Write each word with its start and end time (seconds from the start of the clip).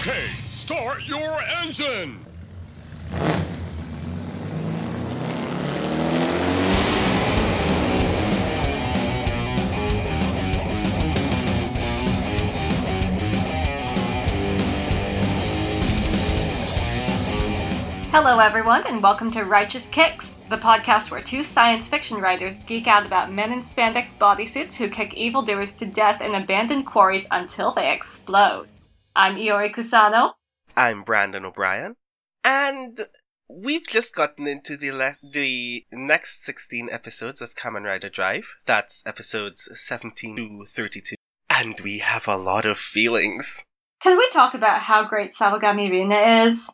Okay, 0.00 0.28
start 0.50 1.06
your 1.06 1.42
engine! 1.60 2.24
Hello, 18.10 18.38
everyone, 18.38 18.86
and 18.86 19.02
welcome 19.02 19.30
to 19.32 19.44
Righteous 19.44 19.86
Kicks, 19.90 20.38
the 20.48 20.56
podcast 20.56 21.10
where 21.10 21.20
two 21.20 21.44
science 21.44 21.88
fiction 21.88 22.16
writers 22.16 22.64
geek 22.64 22.86
out 22.86 23.04
about 23.04 23.30
men 23.30 23.52
in 23.52 23.60
spandex 23.60 24.16
bodysuits 24.16 24.76
who 24.76 24.88
kick 24.88 25.12
evildoers 25.12 25.74
to 25.74 25.84
death 25.84 26.22
in 26.22 26.36
abandoned 26.36 26.86
quarries 26.86 27.26
until 27.30 27.74
they 27.74 27.92
explode. 27.92 28.66
I'm 29.14 29.36
Iori 29.36 29.74
Kusano. 29.74 30.34
I'm 30.76 31.02
Brandon 31.02 31.44
O'Brien, 31.44 31.96
and 32.44 33.00
we've 33.48 33.86
just 33.86 34.14
gotten 34.14 34.46
into 34.46 34.76
the 34.76 34.92
le- 34.92 35.16
the 35.22 35.84
next 35.90 36.44
16 36.44 36.88
episodes 36.92 37.42
of 37.42 37.56
Kamen 37.56 37.84
Rider 37.84 38.08
Drive. 38.08 38.54
That's 38.66 39.04
episodes 39.04 39.68
17 39.74 40.36
to 40.36 40.64
32, 40.64 41.16
and 41.50 41.80
we 41.80 41.98
have 41.98 42.28
a 42.28 42.36
lot 42.36 42.64
of 42.64 42.78
feelings. 42.78 43.64
Can 44.00 44.16
we 44.16 44.30
talk 44.30 44.54
about 44.54 44.82
how 44.82 45.04
great 45.04 45.32
Sawagami 45.34 45.90
Rina 45.90 46.46
is? 46.46 46.72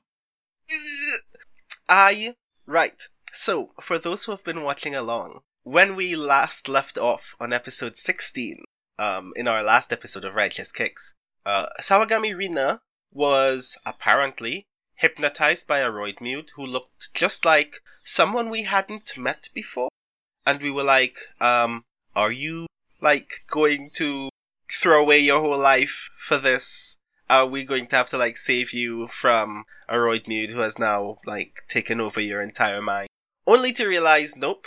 I 1.88 2.34
right. 2.66 3.08
So, 3.32 3.70
for 3.80 3.98
those 3.98 4.24
who 4.24 4.32
have 4.32 4.44
been 4.44 4.62
watching 4.62 4.94
along, 4.94 5.40
when 5.62 5.96
we 5.96 6.14
last 6.14 6.68
left 6.68 6.98
off 6.98 7.34
on 7.40 7.52
episode 7.52 7.96
16, 7.96 8.62
um, 8.98 9.32
in 9.36 9.48
our 9.48 9.62
last 9.62 9.92
episode 9.92 10.24
of 10.24 10.34
Righteous 10.34 10.70
Kicks, 10.70 11.14
uh, 11.46 11.66
Sawagami 11.80 12.36
Rina 12.36 12.80
was 13.12 13.78
apparently 13.86 14.66
hypnotized 14.96 15.68
by 15.68 15.78
a 15.78 15.90
Roidmude 15.90 16.50
who 16.56 16.66
looked 16.66 17.14
just 17.14 17.44
like 17.44 17.76
someone 18.02 18.50
we 18.50 18.62
hadn't 18.62 19.16
met 19.16 19.48
before. 19.54 19.88
And 20.44 20.60
we 20.60 20.70
were 20.70 20.82
like, 20.82 21.18
um, 21.40 21.84
are 22.14 22.32
you, 22.32 22.66
like, 23.00 23.44
going 23.48 23.90
to 23.94 24.28
throw 24.70 25.00
away 25.00 25.20
your 25.20 25.40
whole 25.40 25.58
life 25.58 26.10
for 26.18 26.38
this? 26.38 26.98
Are 27.28 27.46
we 27.46 27.64
going 27.64 27.86
to 27.88 27.96
have 27.96 28.08
to, 28.10 28.18
like, 28.18 28.36
save 28.36 28.72
you 28.72 29.06
from 29.06 29.64
a 29.88 29.96
Roidmude 29.96 30.52
who 30.52 30.60
has 30.60 30.78
now, 30.78 31.18
like, 31.26 31.62
taken 31.68 32.00
over 32.00 32.20
your 32.20 32.42
entire 32.42 32.82
mind? 32.82 33.08
Only 33.46 33.72
to 33.72 33.86
realize, 33.86 34.36
nope. 34.36 34.66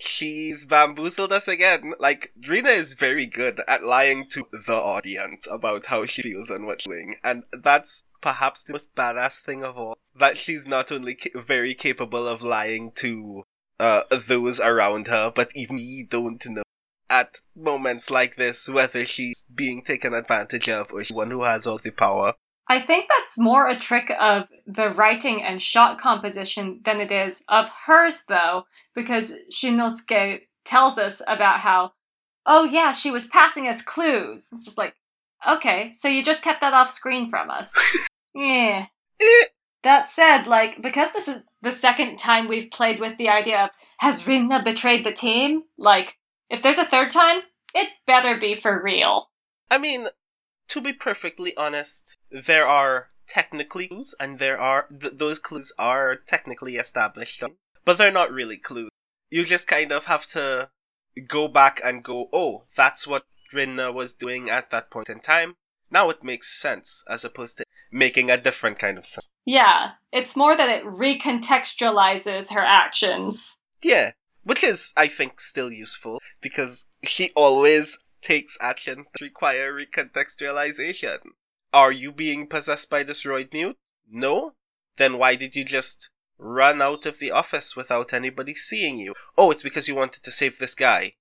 She's 0.00 0.64
bamboozled 0.64 1.32
us 1.32 1.46
again. 1.46 1.94
Like, 1.98 2.32
Rina 2.48 2.70
is 2.70 2.94
very 2.94 3.26
good 3.26 3.60
at 3.68 3.82
lying 3.82 4.28
to 4.30 4.44
the 4.50 4.74
audience 4.74 5.46
about 5.50 5.86
how 5.86 6.06
she 6.06 6.22
feels 6.22 6.50
and 6.50 6.66
what's 6.66 6.86
doing. 6.86 7.16
And 7.22 7.44
that's 7.52 8.04
perhaps 8.20 8.64
the 8.64 8.72
most 8.72 8.94
badass 8.94 9.40
thing 9.42 9.62
of 9.62 9.76
all. 9.76 9.98
That 10.18 10.38
she's 10.38 10.66
not 10.66 10.90
only 10.90 11.14
ca- 11.14 11.38
very 11.38 11.74
capable 11.74 12.26
of 12.26 12.42
lying 12.42 12.92
to 12.96 13.44
uh, 13.78 14.02
those 14.10 14.58
around 14.58 15.08
her, 15.08 15.30
but 15.34 15.50
even 15.54 15.76
we 15.76 16.06
don't 16.08 16.44
know 16.48 16.62
at 17.10 17.40
moments 17.56 18.08
like 18.08 18.36
this 18.36 18.68
whether 18.68 19.04
she's 19.04 19.44
being 19.52 19.82
taken 19.82 20.14
advantage 20.14 20.68
of 20.68 20.92
or 20.92 21.02
she's 21.02 21.14
one 21.14 21.30
who 21.30 21.42
has 21.42 21.66
all 21.66 21.78
the 21.78 21.90
power. 21.90 22.34
I 22.70 22.80
think 22.80 23.06
that's 23.08 23.36
more 23.36 23.66
a 23.66 23.76
trick 23.76 24.12
of 24.20 24.46
the 24.64 24.90
writing 24.90 25.42
and 25.42 25.60
shot 25.60 25.98
composition 25.98 26.78
than 26.84 27.00
it 27.00 27.10
is 27.10 27.42
of 27.48 27.68
hers, 27.68 28.22
though, 28.28 28.62
because 28.94 29.34
Shinosuke 29.52 30.42
tells 30.64 30.96
us 30.96 31.20
about 31.26 31.58
how, 31.58 31.90
oh 32.46 32.62
yeah, 32.62 32.92
she 32.92 33.10
was 33.10 33.26
passing 33.26 33.66
us 33.66 33.82
clues. 33.82 34.48
It's 34.52 34.64
just 34.64 34.78
like, 34.78 34.94
okay, 35.48 35.90
so 35.96 36.06
you 36.06 36.22
just 36.22 36.42
kept 36.42 36.60
that 36.60 36.72
off 36.72 36.92
screen 36.92 37.28
from 37.28 37.50
us. 37.50 37.74
yeah. 38.36 38.86
Eh, 39.20 39.46
That 39.82 40.08
said, 40.08 40.44
like, 40.44 40.80
because 40.80 41.12
this 41.12 41.26
is 41.26 41.42
the 41.62 41.72
second 41.72 42.18
time 42.18 42.46
we've 42.46 42.70
played 42.70 43.00
with 43.00 43.18
the 43.18 43.30
idea 43.30 43.64
of, 43.64 43.70
has 43.98 44.28
Rina 44.28 44.62
betrayed 44.62 45.04
the 45.04 45.10
team? 45.10 45.64
Like, 45.76 46.18
if 46.48 46.62
there's 46.62 46.78
a 46.78 46.84
third 46.84 47.10
time, 47.10 47.40
it 47.74 47.88
better 48.06 48.38
be 48.38 48.54
for 48.54 48.80
real. 48.80 49.28
I 49.72 49.78
mean, 49.78 50.06
to 50.70 50.80
be 50.80 50.92
perfectly 50.92 51.56
honest, 51.56 52.16
there 52.30 52.66
are 52.66 53.10
technically 53.26 53.88
clues, 53.88 54.14
and 54.20 54.38
there 54.38 54.58
are 54.58 54.86
th- 54.88 55.14
those 55.14 55.38
clues 55.38 55.72
are 55.78 56.16
technically 56.16 56.76
established, 56.76 57.42
but 57.84 57.98
they're 57.98 58.12
not 58.12 58.32
really 58.32 58.56
clues. 58.56 58.88
You 59.30 59.44
just 59.44 59.66
kind 59.68 59.92
of 59.92 60.06
have 60.06 60.26
to 60.28 60.70
go 61.26 61.48
back 61.48 61.80
and 61.84 62.04
go, 62.04 62.28
oh, 62.32 62.64
that's 62.76 63.06
what 63.06 63.24
Rinna 63.52 63.92
was 63.92 64.12
doing 64.14 64.48
at 64.48 64.70
that 64.70 64.90
point 64.90 65.08
in 65.08 65.20
time. 65.20 65.54
Now 65.90 66.08
it 66.08 66.22
makes 66.22 66.60
sense, 66.60 67.02
as 67.08 67.24
opposed 67.24 67.58
to 67.58 67.64
making 67.90 68.30
a 68.30 68.40
different 68.40 68.78
kind 68.78 68.96
of 68.96 69.04
sense. 69.04 69.28
Yeah, 69.44 69.92
it's 70.12 70.36
more 70.36 70.56
that 70.56 70.68
it 70.68 70.84
recontextualizes 70.84 72.52
her 72.52 72.64
actions. 72.64 73.58
Yeah, 73.82 74.12
which 74.44 74.62
is, 74.62 74.92
I 74.96 75.08
think, 75.08 75.40
still 75.40 75.72
useful 75.72 76.20
because 76.40 76.86
she 77.02 77.32
always 77.34 77.98
takes 78.22 78.58
actions 78.60 79.10
that 79.10 79.20
require 79.20 79.72
recontextualization. 79.72 81.18
Are 81.72 81.92
you 81.92 82.12
being 82.12 82.46
possessed 82.46 82.90
by 82.90 83.02
this 83.02 83.24
Roidmude? 83.24 83.76
No? 84.10 84.54
Then 84.96 85.18
why 85.18 85.36
did 85.36 85.54
you 85.54 85.64
just 85.64 86.10
run 86.38 86.82
out 86.82 87.06
of 87.06 87.18
the 87.18 87.30
office 87.30 87.76
without 87.76 88.12
anybody 88.12 88.54
seeing 88.54 88.98
you? 88.98 89.14
Oh, 89.36 89.50
it's 89.50 89.62
because 89.62 89.88
you 89.88 89.94
wanted 89.94 90.22
to 90.22 90.30
save 90.30 90.58
this 90.58 90.74
guy. 90.74 91.12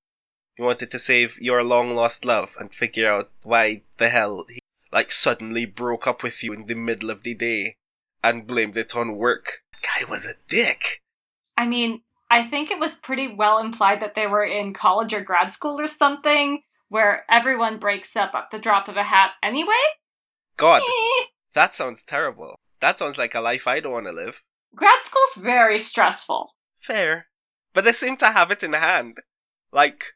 You 0.57 0.65
wanted 0.65 0.91
to 0.91 0.99
save 0.99 1.37
your 1.39 1.63
long 1.63 1.95
lost 1.95 2.25
love 2.25 2.55
and 2.59 2.73
figure 2.73 3.11
out 3.11 3.31
why 3.43 3.83
the 3.97 4.09
hell 4.09 4.45
he, 4.49 4.59
like, 4.91 5.11
suddenly 5.11 5.65
broke 5.65 6.07
up 6.07 6.23
with 6.23 6.43
you 6.43 6.51
in 6.51 6.65
the 6.65 6.75
middle 6.75 7.09
of 7.09 7.23
the 7.23 7.33
day 7.33 7.75
and 8.23 8.47
blamed 8.47 8.75
it 8.75 8.95
on 8.95 9.15
work. 9.15 9.59
Guy 9.81 10.05
was 10.09 10.25
a 10.25 10.33
dick. 10.47 11.01
I 11.55 11.65
mean, 11.65 12.01
I 12.29 12.43
think 12.43 12.71
it 12.71 12.79
was 12.79 12.95
pretty 12.95 13.27
well 13.27 13.59
implied 13.59 14.01
that 14.01 14.15
they 14.15 14.27
were 14.27 14.43
in 14.43 14.73
college 14.73 15.13
or 15.13 15.21
grad 15.21 15.53
school 15.53 15.79
or 15.79 15.87
something, 15.87 16.61
where 16.89 17.23
everyone 17.29 17.77
breaks 17.77 18.15
up 18.15 18.35
at 18.35 18.51
the 18.51 18.59
drop 18.59 18.87
of 18.87 18.97
a 18.97 19.03
hat 19.03 19.31
anyway? 19.41 19.73
God, 20.57 20.81
Eh. 20.85 21.25
that 21.53 21.73
sounds 21.73 22.03
terrible. 22.03 22.55
That 22.81 22.97
sounds 22.97 23.17
like 23.17 23.33
a 23.35 23.41
life 23.41 23.67
I 23.67 23.79
don't 23.79 23.93
want 23.93 24.05
to 24.05 24.11
live. 24.11 24.43
Grad 24.75 24.99
school's 25.03 25.35
very 25.43 25.79
stressful. 25.79 26.55
Fair. 26.79 27.27
But 27.73 27.83
they 27.85 27.93
seem 27.93 28.17
to 28.17 28.27
have 28.31 28.51
it 28.51 28.63
in 28.63 28.73
hand. 28.73 29.19
Like, 29.71 30.13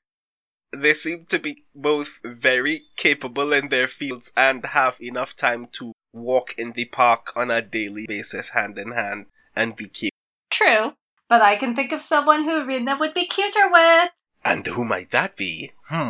they 0.75 0.94
seem 0.94 1.25
to 1.28 1.39
be 1.39 1.66
both 1.75 2.19
very 2.23 2.84
capable 2.97 3.53
in 3.53 3.69
their 3.69 3.88
fields 3.88 4.31
and 4.35 4.66
have 4.66 5.00
enough 5.01 5.35
time 5.35 5.67
to 5.73 5.94
walk 6.11 6.55
in 6.57 6.72
the 6.72 6.85
park 6.85 7.31
on 7.35 7.51
a 7.51 7.61
daily 7.61 8.05
basis 8.07 8.50
hand 8.50 8.78
in 8.79 8.91
hand 8.91 9.28
and 9.55 9.75
be 9.75 9.88
cute. 9.88 10.11
True, 10.50 10.94
but 11.29 11.41
I 11.41 11.55
can 11.55 11.75
think 11.75 11.91
of 11.91 12.01
someone 12.01 12.44
who 12.44 12.66
Rina 12.66 12.97
would 13.00 13.13
be 13.13 13.25
cuter 13.25 13.69
with. 13.72 14.09
And 14.45 14.66
who 14.67 14.84
might 14.84 15.11
that 15.11 15.35
be? 15.35 15.72
Hmm. 15.88 16.09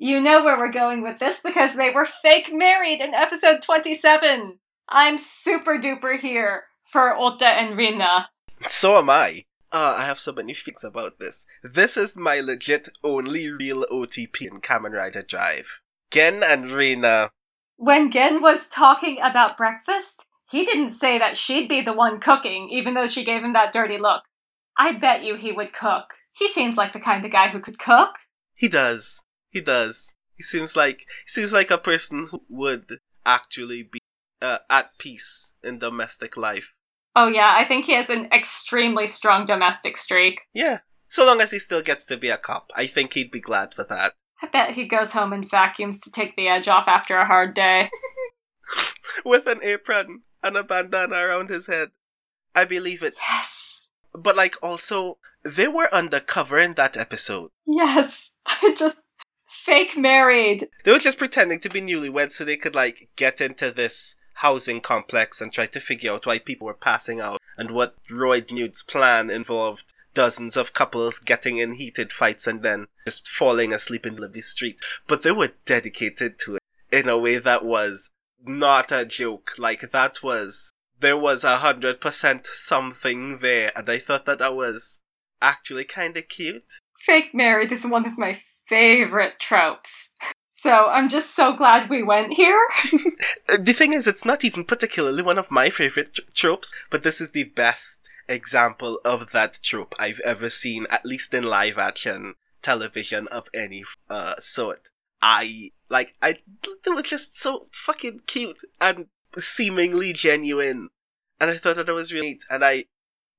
You 0.00 0.20
know 0.20 0.44
where 0.44 0.56
we're 0.56 0.70
going 0.70 1.02
with 1.02 1.18
this 1.18 1.40
because 1.40 1.74
they 1.74 1.90
were 1.90 2.06
fake 2.06 2.54
married 2.54 3.00
in 3.00 3.14
episode 3.14 3.62
27. 3.62 4.60
I'm 4.88 5.18
super 5.18 5.76
duper 5.76 6.16
here 6.16 6.66
for 6.84 7.16
Ota 7.16 7.48
and 7.48 7.76
Rina. 7.76 8.28
So 8.68 8.96
am 8.96 9.10
I. 9.10 9.44
Uh, 9.72 9.96
I 9.98 10.04
have 10.04 10.20
so 10.20 10.32
many 10.32 10.54
feelings 10.54 10.84
about 10.84 11.18
this. 11.18 11.44
This 11.64 11.96
is 11.96 12.16
my 12.16 12.38
legit 12.38 12.88
only 13.02 13.50
real 13.50 13.84
OTP 13.90 14.42
in 14.42 14.60
Kamen 14.60 14.92
Rider 14.92 15.22
Drive. 15.22 15.80
Gen 16.12 16.44
and 16.44 16.70
Rina. 16.70 17.30
When 17.76 18.12
Gen 18.12 18.40
was 18.40 18.68
talking 18.68 19.18
about 19.20 19.58
breakfast, 19.58 20.26
he 20.48 20.64
didn't 20.64 20.92
say 20.92 21.18
that 21.18 21.36
she'd 21.36 21.68
be 21.68 21.80
the 21.80 21.92
one 21.92 22.20
cooking, 22.20 22.68
even 22.70 22.94
though 22.94 23.08
she 23.08 23.24
gave 23.24 23.42
him 23.42 23.52
that 23.54 23.72
dirty 23.72 23.98
look. 23.98 24.22
I 24.76 24.92
bet 24.92 25.24
you 25.24 25.34
he 25.34 25.50
would 25.50 25.72
cook. 25.72 26.14
He 26.32 26.46
seems 26.46 26.76
like 26.76 26.92
the 26.92 27.00
kind 27.00 27.24
of 27.24 27.32
guy 27.32 27.48
who 27.48 27.58
could 27.58 27.80
cook. 27.80 28.10
He 28.54 28.68
does. 28.68 29.24
He 29.58 29.64
does. 29.64 30.14
He 30.36 30.44
seems 30.44 30.76
like 30.76 31.00
he 31.00 31.30
seems 31.30 31.52
like 31.52 31.72
a 31.72 31.78
person 31.78 32.28
who 32.30 32.42
would 32.48 33.00
actually 33.26 33.82
be 33.82 33.98
uh, 34.40 34.58
at 34.70 34.96
peace 34.98 35.54
in 35.64 35.80
domestic 35.80 36.36
life. 36.36 36.76
Oh 37.16 37.26
yeah, 37.26 37.54
I 37.56 37.64
think 37.64 37.86
he 37.86 37.94
has 37.94 38.08
an 38.08 38.28
extremely 38.32 39.08
strong 39.08 39.46
domestic 39.46 39.96
streak. 39.96 40.42
Yeah. 40.54 40.78
So 41.08 41.26
long 41.26 41.40
as 41.40 41.50
he 41.50 41.58
still 41.58 41.82
gets 41.82 42.06
to 42.06 42.16
be 42.16 42.28
a 42.28 42.36
cop, 42.36 42.70
I 42.76 42.86
think 42.86 43.14
he'd 43.14 43.32
be 43.32 43.40
glad 43.40 43.74
for 43.74 43.82
that. 43.82 44.12
I 44.40 44.46
bet 44.46 44.76
he 44.76 44.84
goes 44.84 45.10
home 45.10 45.32
and 45.32 45.50
vacuums 45.50 45.98
to 46.02 46.12
take 46.12 46.36
the 46.36 46.46
edge 46.46 46.68
off 46.68 46.86
after 46.86 47.16
a 47.16 47.26
hard 47.26 47.56
day. 47.56 47.90
With 49.24 49.48
an 49.48 49.58
apron 49.64 50.22
and 50.40 50.56
a 50.56 50.62
bandana 50.62 51.16
around 51.16 51.50
his 51.50 51.66
head. 51.66 51.88
I 52.54 52.64
believe 52.64 53.02
it. 53.02 53.18
Yes. 53.28 53.88
But 54.14 54.36
like 54.36 54.54
also, 54.62 55.18
they 55.44 55.66
were 55.66 55.92
undercover 55.92 56.60
in 56.60 56.74
that 56.74 56.96
episode. 56.96 57.50
Yes. 57.66 58.30
I 58.46 58.76
just 58.78 59.02
fake 59.48 59.96
married. 59.96 60.68
They 60.84 60.92
were 60.92 60.98
just 60.98 61.18
pretending 61.18 61.60
to 61.60 61.68
be 61.68 61.80
newlyweds 61.80 62.32
so 62.32 62.44
they 62.44 62.56
could 62.56 62.74
like 62.74 63.08
get 63.16 63.40
into 63.40 63.70
this 63.70 64.16
housing 64.34 64.80
complex 64.80 65.40
and 65.40 65.52
try 65.52 65.66
to 65.66 65.80
figure 65.80 66.12
out 66.12 66.26
why 66.26 66.38
people 66.38 66.66
were 66.66 66.74
passing 66.74 67.20
out 67.20 67.40
and 67.56 67.70
what 67.70 67.96
Roidmude's 68.08 68.84
plan 68.84 69.30
involved 69.30 69.92
dozens 70.14 70.56
of 70.56 70.72
couples 70.72 71.18
getting 71.18 71.58
in 71.58 71.74
heated 71.74 72.12
fights 72.12 72.46
and 72.46 72.62
then 72.62 72.86
just 73.06 73.26
falling 73.28 73.72
asleep 73.72 74.06
in 74.06 74.16
the 74.16 74.28
the 74.28 74.40
street. 74.40 74.80
But 75.06 75.22
they 75.22 75.32
were 75.32 75.52
dedicated 75.64 76.38
to 76.40 76.56
it 76.56 76.62
in 76.92 77.08
a 77.08 77.18
way 77.18 77.38
that 77.38 77.64
was 77.64 78.10
not 78.44 78.92
a 78.92 79.04
joke. 79.04 79.52
Like 79.58 79.90
that 79.90 80.22
was 80.22 80.70
there 81.00 81.16
was 81.16 81.44
a 81.44 81.58
hundred 81.58 82.00
percent 82.00 82.46
something 82.46 83.38
there, 83.38 83.70
and 83.76 83.88
I 83.88 83.98
thought 83.98 84.26
that 84.26 84.38
that 84.40 84.56
was 84.56 85.00
actually 85.40 85.84
kind 85.84 86.16
of 86.16 86.28
cute. 86.28 86.72
Fake 87.00 87.34
married 87.34 87.72
is 87.72 87.84
one 87.84 88.06
of 88.06 88.18
my 88.18 88.40
favorite 88.68 89.38
tropes. 89.38 90.12
So 90.54 90.86
I'm 90.86 91.08
just 91.08 91.36
so 91.36 91.52
glad 91.54 91.88
we 91.88 92.02
went 92.02 92.34
here. 92.34 92.60
Uh, 93.50 93.56
the 93.58 93.72
thing 93.72 93.94
is, 93.94 94.06
it's 94.06 94.26
not 94.26 94.44
even 94.44 94.62
particularly 94.62 95.22
one 95.22 95.38
of 95.38 95.50
my 95.50 95.70
favorite 95.70 96.12
tr- 96.12 96.20
tropes, 96.34 96.74
but 96.90 97.02
this 97.02 97.18
is 97.18 97.32
the 97.32 97.44
best 97.44 98.10
example 98.28 99.00
of 99.06 99.32
that 99.32 99.58
trope 99.62 99.94
I've 99.98 100.20
ever 100.22 100.50
seen, 100.50 100.86
at 100.90 101.06
least 101.06 101.32
in 101.32 101.44
live 101.44 101.78
action 101.78 102.34
television 102.60 103.26
of 103.28 103.48
any 103.54 103.84
uh, 104.10 104.34
sort. 104.38 104.90
I 105.22 105.70
like 105.88 106.14
I 106.20 106.36
they 106.84 106.90
were 106.90 107.02
just 107.02 107.38
so 107.38 107.64
fucking 107.72 108.22
cute 108.26 108.60
and 108.80 109.06
seemingly 109.36 110.12
genuine, 110.12 110.90
and 111.40 111.50
I 111.50 111.56
thought 111.56 111.76
that 111.76 111.88
it 111.88 111.92
was 111.92 112.12
really 112.12 112.28
neat. 112.28 112.44
And 112.50 112.62
I 112.62 112.84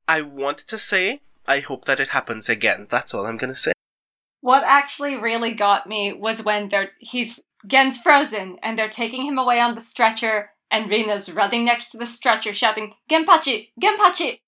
I 0.08 0.22
want 0.22 0.58
to 0.58 0.78
say 0.80 1.22
I 1.48 1.60
hope 1.60 1.86
that 1.86 2.00
it 2.00 2.10
happens 2.10 2.50
again. 2.50 2.88
That's 2.90 3.14
all 3.14 3.28
I'm 3.28 3.38
gonna 3.38 3.56
say. 3.56 3.74
What 4.42 4.64
actually 4.66 5.16
really 5.16 5.52
got 5.52 5.88
me 5.88 6.14
was 6.14 6.44
when 6.44 6.70
they're 6.70 6.92
he's 7.00 7.40
Gen's 7.68 7.98
frozen 7.98 8.58
and 8.64 8.78
they're 8.78 8.90
taking 8.90 9.26
him 9.26 9.38
away 9.38 9.60
on 9.60 9.76
the 9.76 9.82
stretcher 9.82 10.50
and 10.72 10.90
Rina's 10.90 11.32
running 11.32 11.66
next 11.66 11.90
to 11.92 11.98
the 11.98 12.08
stretcher 12.08 12.54
shouting, 12.54 12.94
Genpachi! 13.10 13.70
Genpachi! 13.82 14.40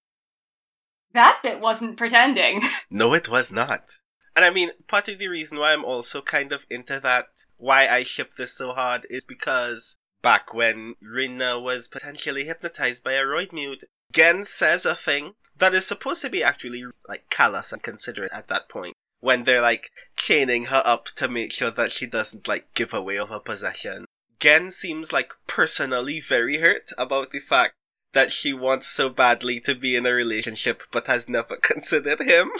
That 1.13 1.39
bit 1.43 1.59
wasn't 1.59 1.97
pretending. 1.97 2.61
No, 2.89 3.13
it 3.13 3.29
was 3.29 3.51
not. 3.51 3.97
And 4.35 4.45
I 4.45 4.49
mean, 4.49 4.71
part 4.87 5.07
of 5.09 5.17
the 5.17 5.27
reason 5.27 5.57
why 5.57 5.73
I'm 5.73 5.83
also 5.83 6.21
kind 6.21 6.53
of 6.53 6.65
into 6.69 6.99
that, 7.01 7.45
why 7.57 7.87
I 7.87 8.03
ship 8.03 8.33
this 8.33 8.53
so 8.53 8.73
hard, 8.73 9.05
is 9.09 9.23
because 9.23 9.97
back 10.21 10.53
when 10.53 10.95
Rina 11.01 11.59
was 11.59 11.87
potentially 11.87 12.45
hypnotized 12.45 13.03
by 13.03 13.13
a 13.13 13.23
Roidmude, 13.23 13.83
Gen 14.11 14.45
says 14.45 14.85
a 14.85 14.95
thing 14.95 15.33
that 15.57 15.73
is 15.73 15.85
supposed 15.85 16.21
to 16.21 16.29
be 16.29 16.43
actually 16.43 16.85
like 17.07 17.29
callous 17.29 17.71
and 17.73 17.83
considerate 17.83 18.31
at 18.33 18.47
that 18.47 18.69
point. 18.69 18.95
When 19.21 19.43
they're 19.43 19.61
like 19.61 19.89
chaining 20.15 20.65
her 20.65 20.81
up 20.83 21.05
to 21.15 21.27
make 21.27 21.51
sure 21.51 21.71
that 21.71 21.91
she 21.91 22.05
doesn't 22.05 22.47
like 22.47 22.73
give 22.73 22.93
away 22.93 23.17
of 23.17 23.29
her 23.29 23.39
possession. 23.39 24.05
Gen 24.39 24.71
seems 24.71 25.13
like 25.13 25.33
personally 25.47 26.19
very 26.19 26.57
hurt 26.57 26.91
about 26.97 27.31
the 27.31 27.39
fact 27.39 27.73
that 28.13 28.31
she 28.31 28.53
wants 28.53 28.87
so 28.87 29.09
badly 29.09 29.59
to 29.61 29.75
be 29.75 29.95
in 29.95 30.05
a 30.05 30.11
relationship 30.11 30.83
but 30.91 31.07
has 31.07 31.29
never 31.29 31.55
considered 31.61 32.19
him. 32.19 32.51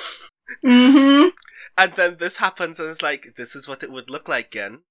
mm-hmm. 0.63 1.29
And 1.77 1.93
then 1.93 2.17
this 2.17 2.37
happens 2.37 2.79
and 2.79 2.89
it's 2.89 3.01
like, 3.01 3.35
this 3.35 3.55
is 3.55 3.67
what 3.67 3.83
it 3.83 3.91
would 3.91 4.09
look 4.09 4.27
like, 4.27 4.51
Gen. 4.51 4.81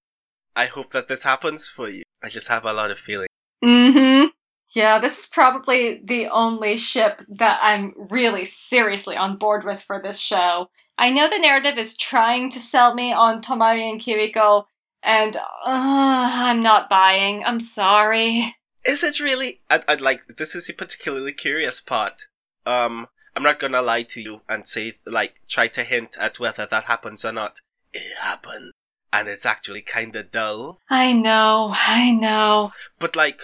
I 0.57 0.67
hope 0.67 0.91
that 0.91 1.09
this 1.09 1.23
happens 1.23 1.69
for 1.69 1.89
you. 1.89 2.03
I 2.23 2.29
just 2.29 2.49
have 2.49 2.65
a 2.65 2.73
lot 2.73 2.91
of 2.91 2.99
feeling. 2.99 3.29
Mm-hmm. 3.65 4.27
Yeah, 4.73 4.99
this 4.99 5.21
is 5.21 5.27
probably 5.27 6.01
the 6.05 6.29
only 6.29 6.77
ship 6.77 7.23
that 7.29 7.59
I'm 7.63 7.93
really 7.97 8.45
seriously 8.45 9.17
on 9.17 9.37
board 9.37 9.65
with 9.65 9.83
for 9.83 10.01
this 10.01 10.19
show. 10.19 10.71
I 11.01 11.09
know 11.09 11.31
the 11.31 11.39
narrative 11.39 11.79
is 11.79 11.97
trying 11.97 12.51
to 12.51 12.61
sell 12.61 12.95
me 12.95 13.11
on 13.11 13.41
Tomari 13.41 13.91
and 13.91 13.99
Kiriko, 13.99 14.65
and 15.03 15.35
uh, 15.35 15.41
I'm 15.65 16.63
not 16.63 16.91
buying. 16.91 17.43
I'm 17.47 17.59
sorry. 17.59 18.55
Is 18.85 19.03
it 19.03 19.19
really? 19.19 19.63
I'd, 19.71 19.83
I'd 19.89 20.03
like, 20.03 20.37
this 20.37 20.55
is 20.55 20.69
a 20.69 20.75
particularly 20.75 21.33
curious 21.33 21.81
part. 21.81 22.27
Um, 22.67 23.07
I'm 23.35 23.43
not 23.43 23.59
gonna 23.59 23.81
lie 23.81 24.03
to 24.03 24.21
you 24.21 24.43
and 24.47 24.69
say, 24.69 24.93
like, 25.07 25.41
try 25.49 25.69
to 25.69 25.85
hint 25.85 26.19
at 26.21 26.39
whether 26.39 26.67
that 26.67 26.85
happens 26.85 27.25
or 27.25 27.33
not. 27.33 27.61
It 27.95 28.19
happens. 28.19 28.73
And 29.11 29.27
it's 29.27 29.47
actually 29.47 29.81
kinda 29.81 30.23
dull. 30.23 30.81
I 30.91 31.15
know, 31.15 31.75
I 31.75 32.11
know. 32.11 32.73
But 32.99 33.17
like, 33.17 33.41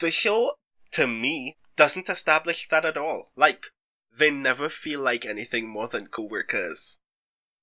the 0.00 0.10
show, 0.10 0.52
to 0.92 1.06
me, 1.06 1.56
doesn't 1.76 2.10
establish 2.10 2.68
that 2.68 2.84
at 2.84 2.98
all. 2.98 3.32
Like, 3.36 3.68
they 4.16 4.30
never 4.30 4.68
feel 4.68 5.00
like 5.00 5.24
anything 5.24 5.68
more 5.68 5.88
than 5.88 6.06
co-workers. 6.06 6.98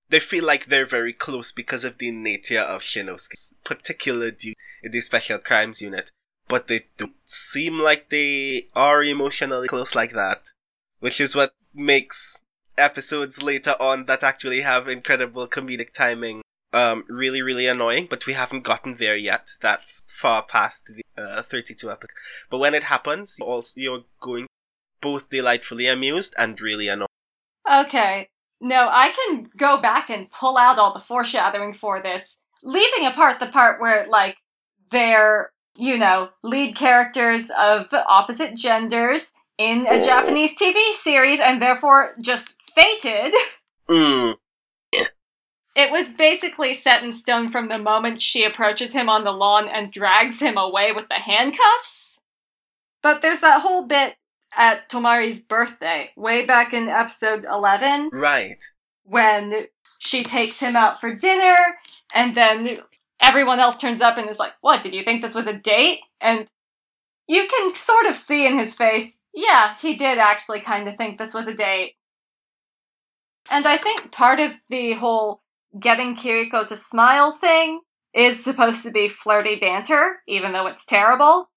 They 0.10 0.20
feel 0.20 0.46
like 0.46 0.66
they're 0.66 0.86
very 0.86 1.14
close 1.14 1.52
because 1.52 1.86
of 1.86 1.98
the 1.98 2.12
nature 2.12 2.60
of 2.60 2.82
Shinosuke's 2.82 3.54
particular 3.64 4.32
duty 4.32 4.56
in 4.84 4.92
the 4.92 5.00
Special 5.00 5.40
Crimes 5.40 5.82
Unit, 5.82 6.12
but 6.48 6.68
they 6.68 6.88
don't 6.98 7.16
seem 7.24 7.80
like 7.80 8.10
they 8.10 8.68
are 8.76 9.02
emotionally 9.02 9.70
close 9.70 9.96
like 9.96 10.12
that, 10.12 10.48
which 11.00 11.22
is 11.22 11.36
what 11.36 11.54
makes 11.74 12.42
episodes 12.78 13.42
later 13.42 13.76
on 13.80 14.06
that 14.06 14.24
actually 14.24 14.62
have 14.62 14.88
incredible 14.88 15.48
comedic 15.48 15.94
timing 15.94 16.42
um 16.74 17.04
really 17.10 17.42
really 17.42 17.68
annoying 17.68 18.08
but 18.10 18.26
we 18.26 18.32
haven't 18.34 18.64
gotten 18.64 18.96
there 18.96 19.16
yet 19.18 19.50
that's 19.60 20.12
far 20.14 20.42
past 20.42 20.90
the 20.96 21.22
uh, 21.22 21.42
32 21.42 21.92
episodes 21.92 22.14
but 22.50 22.60
when 22.60 22.74
it 22.74 22.84
happens 22.84 23.36
you 23.40 23.46
also 23.46 23.74
you're 23.76 24.04
going 24.22 24.48
both 25.02 25.30
delightfully 25.30 25.88
amused 25.88 26.34
and 26.38 26.60
really 26.62 26.88
annoyed 26.88 27.08
Okay. 27.72 28.30
No, 28.60 28.88
I 28.92 29.10
can 29.10 29.50
go 29.58 29.82
back 29.82 30.10
and 30.10 30.30
pull 30.32 30.58
out 30.58 30.78
all 30.78 30.94
the 30.94 31.00
foreshadowing 31.00 31.74
for 31.74 32.02
this, 32.02 32.38
leaving 32.64 33.08
apart 33.08 33.40
the 33.40 33.48
part 33.48 33.82
where, 33.82 34.08
like, 34.08 34.38
they're, 34.92 35.52
you 35.76 35.98
know, 35.98 36.30
lead 36.44 36.76
characters 36.76 37.50
of 37.58 37.88
opposite 37.92 38.56
genders 38.56 39.34
in 39.58 39.88
a 39.88 40.04
Japanese 40.04 40.56
TV 40.58 40.94
series 40.94 41.40
and 41.40 41.62
therefore 41.62 42.14
just 42.20 42.54
fated. 42.76 43.34
mm, 43.90 44.36
It 45.74 45.90
was 45.90 46.10
basically 46.10 46.74
set 46.74 47.04
in 47.04 47.12
stone 47.12 47.50
from 47.50 47.68
the 47.68 47.78
moment 47.78 48.22
she 48.22 48.44
approaches 48.44 48.92
him 48.92 49.08
on 49.08 49.24
the 49.24 49.32
lawn 49.32 49.70
and 49.70 49.92
drags 49.92 50.40
him 50.40 50.58
away 50.58 50.92
with 50.92 51.08
the 51.08 51.16
handcuffs. 51.16 52.20
But 53.02 53.22
there's 53.22 53.40
that 53.40 53.62
whole 53.62 53.88
bit 53.88 54.16
at 54.56 54.90
Tomari's 54.90 55.42
birthday, 55.42 56.12
way 56.16 56.46
back 56.46 56.74
in 56.74 56.88
episode 56.88 57.46
11, 57.46 58.10
right 58.14 58.62
when 59.04 59.68
she 60.00 60.24
takes 60.24 60.60
him 60.60 60.76
out 60.76 61.00
for 61.00 61.14
dinner, 61.14 61.58
and 62.14 62.36
then 62.36 62.80
everyone 63.22 63.60
else 63.60 63.78
turns 63.78 64.02
up 64.02 64.18
and 64.18 64.30
is 64.30 64.40
like, 64.40 64.54
What, 64.62 64.84
did 64.84 64.94
you 64.94 65.04
think 65.04 65.22
this 65.22 65.36
was 65.36 65.48
a 65.48 65.54
date? 65.54 66.00
And 66.20 66.48
you 67.28 67.48
can 67.48 67.74
sort 67.76 68.06
of 68.06 68.16
see 68.16 68.46
in 68.46 68.58
his 68.58 68.76
face, 68.76 69.16
yeah, 69.34 69.76
he 69.80 69.96
did 69.96 70.18
actually 70.18 70.62
kind 70.62 70.88
of 70.90 70.98
think 70.98 71.18
this 71.18 71.34
was 71.34 71.48
a 71.48 71.54
date. 71.54 71.94
And 73.50 73.68
I 73.68 73.78
think 73.78 74.12
part 74.12 74.40
of 74.40 74.54
the 74.70 74.94
whole 74.94 75.42
getting 75.80 76.16
Kiriko 76.16 76.66
to 76.68 76.78
smile 76.78 77.32
thing 77.32 77.82
is 78.14 78.44
supposed 78.44 78.84
to 78.84 78.92
be 78.92 79.08
flirty 79.08 79.56
banter, 79.56 80.18
even 80.28 80.52
though 80.52 80.68
it's 80.68 80.86
terrible. 80.86 81.50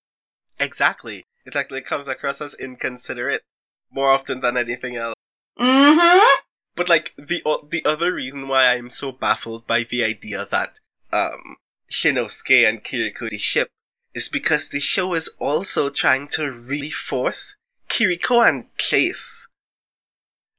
exactly 0.61 1.25
it 1.45 1.57
actually 1.57 1.81
comes 1.81 2.09
across 2.09 2.41
as 2.41 2.55
inconsiderate 2.55 3.43
more 3.91 4.11
often 4.11 4.41
than 4.41 4.57
anything 4.57 4.97
else 4.97 5.15
Mm-hmm. 5.59 6.41
But 6.77 6.89
like 6.89 7.15
the 7.17 7.41
o- 7.47 7.67
the 7.71 7.85
other 7.85 8.13
reason 8.13 8.49
why 8.49 8.67
I'm 8.67 8.91
so 8.91 9.13
baffled 9.13 9.67
by 9.67 9.85
the 9.85 10.03
idea 10.05 10.47
that 10.51 10.81
um 11.13 11.57
Shinosuke 11.91 12.69
and 12.69 12.83
Kiriko 12.83 13.31
the 13.31 13.39
ship 13.39 13.69
is 14.15 14.29
because 14.29 14.69
the 14.69 14.81
show 14.81 15.15
is 15.15 15.29
also 15.39 15.91
trying 15.91 16.27
to 16.29 16.51
really 16.51 16.91
force 16.91 17.57
Kiriko 17.89 18.47
and 18.47 18.65
Chase. 18.79 19.47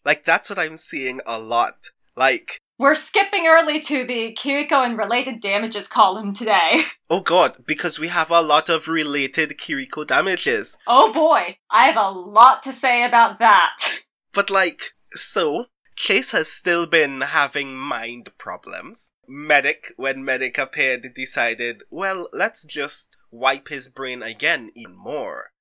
Like 0.05 0.23
that's 0.23 0.49
what 0.49 0.59
I'm 0.59 0.77
seeing 0.77 1.19
a 1.25 1.39
lot. 1.39 1.89
Like 2.15 2.61
We're 2.77 2.95
skipping 2.95 3.47
early 3.47 3.79
to 3.81 4.05
the 4.05 4.33
Kiriko 4.33 4.85
and 4.85 4.97
related 4.97 5.39
damages 5.39 5.87
column 5.87 6.33
today. 6.33 6.83
oh 7.09 7.21
god, 7.21 7.65
because 7.65 7.99
we 7.99 8.09
have 8.09 8.29
a 8.29 8.41
lot 8.41 8.67
of 8.67 8.89
related 8.89 9.51
Kiriko 9.51 10.05
damages. 10.05 10.77
Oh 10.85 11.13
boy, 11.13 11.57
I 11.69 11.85
have 11.85 11.95
a 11.95 12.09
lot 12.09 12.63
to 12.63 12.73
say 12.73 13.05
about 13.05 13.39
that. 13.39 13.77
But 14.33 14.49
like, 14.49 14.91
so, 15.11 15.67
Chase 15.95 16.31
has 16.31 16.51
still 16.51 16.85
been 16.85 17.21
having 17.21 17.77
mind 17.77 18.31
problems. 18.37 19.13
Medic, 19.29 19.93
when 19.95 20.25
Medic 20.25 20.57
appeared, 20.57 21.13
decided, 21.15 21.83
well, 21.89 22.27
let's 22.33 22.65
just 22.65 23.17
wipe 23.31 23.69
his 23.69 23.87
brain 23.87 24.21
again 24.21 24.71
even 24.75 24.97
more. 24.97 25.51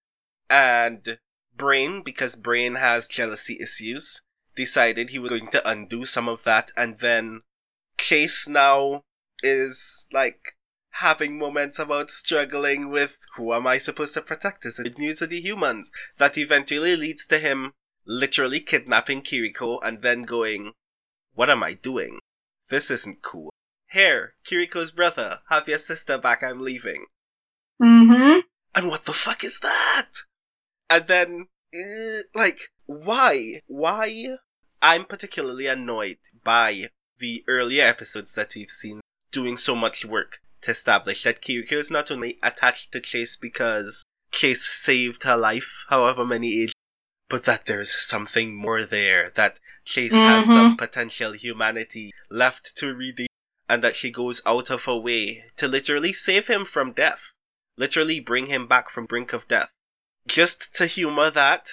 And 0.50 1.18
Brain, 1.56 2.02
because 2.02 2.34
Brain 2.34 2.74
has 2.74 3.06
jealousy 3.06 3.58
issues, 3.62 4.22
decided 4.56 5.10
he 5.10 5.18
was 5.18 5.30
going 5.30 5.48
to 5.48 5.68
undo 5.68 6.04
some 6.04 6.28
of 6.28 6.44
that, 6.44 6.70
and 6.76 6.98
then 6.98 7.42
Chase 7.98 8.48
now 8.48 9.02
is 9.42 10.08
like 10.12 10.56
having 10.98 11.38
moments 11.38 11.78
about 11.78 12.10
struggling 12.10 12.88
with 12.88 13.18
who 13.36 13.52
am 13.52 13.66
I 13.66 13.78
supposed 13.78 14.14
to 14.14 14.22
protect? 14.22 14.64
Is 14.64 14.78
it 14.78 14.98
news 14.98 15.18
to 15.18 15.26
the 15.26 15.40
humans? 15.40 15.90
That 16.18 16.38
eventually 16.38 16.96
leads 16.96 17.26
to 17.26 17.38
him 17.38 17.72
literally 18.06 18.60
kidnapping 18.60 19.22
Kiriko 19.22 19.78
and 19.82 20.02
then 20.02 20.22
going, 20.22 20.72
What 21.34 21.50
am 21.50 21.62
I 21.62 21.74
doing? 21.74 22.20
This 22.68 22.90
isn't 22.90 23.22
cool. 23.22 23.50
Here, 23.90 24.34
Kiriko's 24.44 24.90
brother, 24.90 25.40
have 25.50 25.68
your 25.68 25.78
sister 25.78 26.18
back, 26.18 26.42
I'm 26.42 26.58
leaving. 26.58 27.06
Mm-hmm. 27.82 28.40
And 28.74 28.88
what 28.88 29.04
the 29.04 29.12
fuck 29.12 29.44
is 29.44 29.60
that? 29.60 30.10
And 30.90 31.06
then, 31.06 31.46
uh, 31.74 32.22
like, 32.34 32.72
why? 32.86 33.60
Why? 33.66 34.36
I'm 34.82 35.04
particularly 35.04 35.66
annoyed 35.66 36.18
by 36.42 36.88
the 37.18 37.44
earlier 37.48 37.84
episodes 37.84 38.34
that 38.34 38.54
we've 38.54 38.70
seen 38.70 39.00
doing 39.30 39.56
so 39.56 39.74
much 39.74 40.04
work 40.04 40.40
to 40.62 40.70
establish 40.70 41.22
that 41.24 41.42
Kiriko 41.42 41.72
is 41.72 41.90
not 41.90 42.10
only 42.10 42.38
attached 42.42 42.92
to 42.92 43.00
Chase 43.00 43.36
because 43.36 44.02
Chase 44.30 44.68
saved 44.68 45.22
her 45.24 45.36
life 45.36 45.84
however 45.88 46.24
many 46.24 46.62
ages, 46.62 46.74
but 47.28 47.44
that 47.44 47.66
there's 47.66 47.94
something 47.94 48.54
more 48.54 48.84
there, 48.84 49.30
that 49.30 49.60
Chase 49.84 50.12
has 50.12 50.46
Mhm. 50.46 50.54
some 50.54 50.76
potential 50.76 51.32
humanity 51.32 52.10
left 52.30 52.76
to 52.76 52.94
redeem, 52.94 53.28
and 53.68 53.82
that 53.82 53.96
she 53.96 54.10
goes 54.10 54.42
out 54.44 54.70
of 54.70 54.84
her 54.84 54.96
way 54.96 55.44
to 55.56 55.66
literally 55.68 56.12
save 56.12 56.48
him 56.48 56.64
from 56.64 56.92
death. 56.92 57.32
Literally 57.76 58.20
bring 58.20 58.46
him 58.46 58.66
back 58.66 58.88
from 58.90 59.06
brink 59.06 59.32
of 59.32 59.48
death. 59.48 59.70
Just 60.26 60.74
to 60.74 60.86
humor 60.86 61.30
that, 61.30 61.70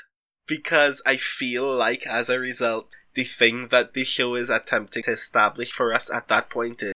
because 0.47 1.01
I 1.05 1.17
feel 1.17 1.73
like 1.73 2.05
as 2.07 2.29
a 2.29 2.39
result, 2.39 2.91
the 3.13 3.23
thing 3.23 3.67
that 3.69 3.93
the 3.93 4.03
show 4.03 4.35
is 4.35 4.49
attempting 4.49 5.03
to 5.03 5.11
establish 5.11 5.71
for 5.71 5.93
us 5.93 6.11
at 6.11 6.27
that 6.29 6.49
point 6.49 6.81
is 6.81 6.93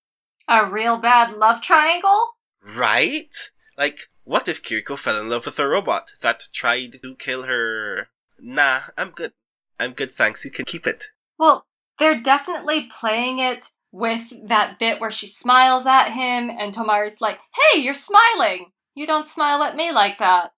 A 0.47 0.65
real 0.65 0.97
bad 0.97 1.33
love 1.33 1.61
triangle? 1.61 2.35
right? 2.77 3.35
Like, 3.77 3.99
what 4.23 4.47
if 4.47 4.63
Kiriko 4.63 4.97
fell 4.97 5.19
in 5.19 5.29
love 5.29 5.45
with 5.45 5.59
a 5.59 5.67
robot 5.67 6.11
that 6.21 6.43
tried 6.53 6.93
to 7.03 7.15
kill 7.15 7.43
her? 7.43 8.07
Nah, 8.39 8.79
I'm 8.97 9.11
good. 9.11 9.33
I'm 9.79 9.91
good, 9.93 10.11
thanks. 10.11 10.45
You 10.45 10.51
can 10.51 10.65
keep 10.65 10.87
it. 10.87 11.05
Well, 11.37 11.65
they're 11.99 12.21
definitely 12.21 12.89
playing 12.99 13.39
it 13.39 13.69
with 13.91 14.33
that 14.47 14.79
bit 14.79 14.99
where 14.99 15.11
she 15.11 15.27
smiles 15.27 15.85
at 15.85 16.09
him 16.11 16.49
and 16.49 16.73
Tomari's 16.73 17.21
like, 17.21 17.39
hey, 17.71 17.79
you're 17.79 17.93
smiling. 17.93 18.71
You 18.95 19.05
don't 19.05 19.27
smile 19.27 19.61
at 19.63 19.75
me 19.75 19.91
like 19.91 20.17
that. 20.19 20.51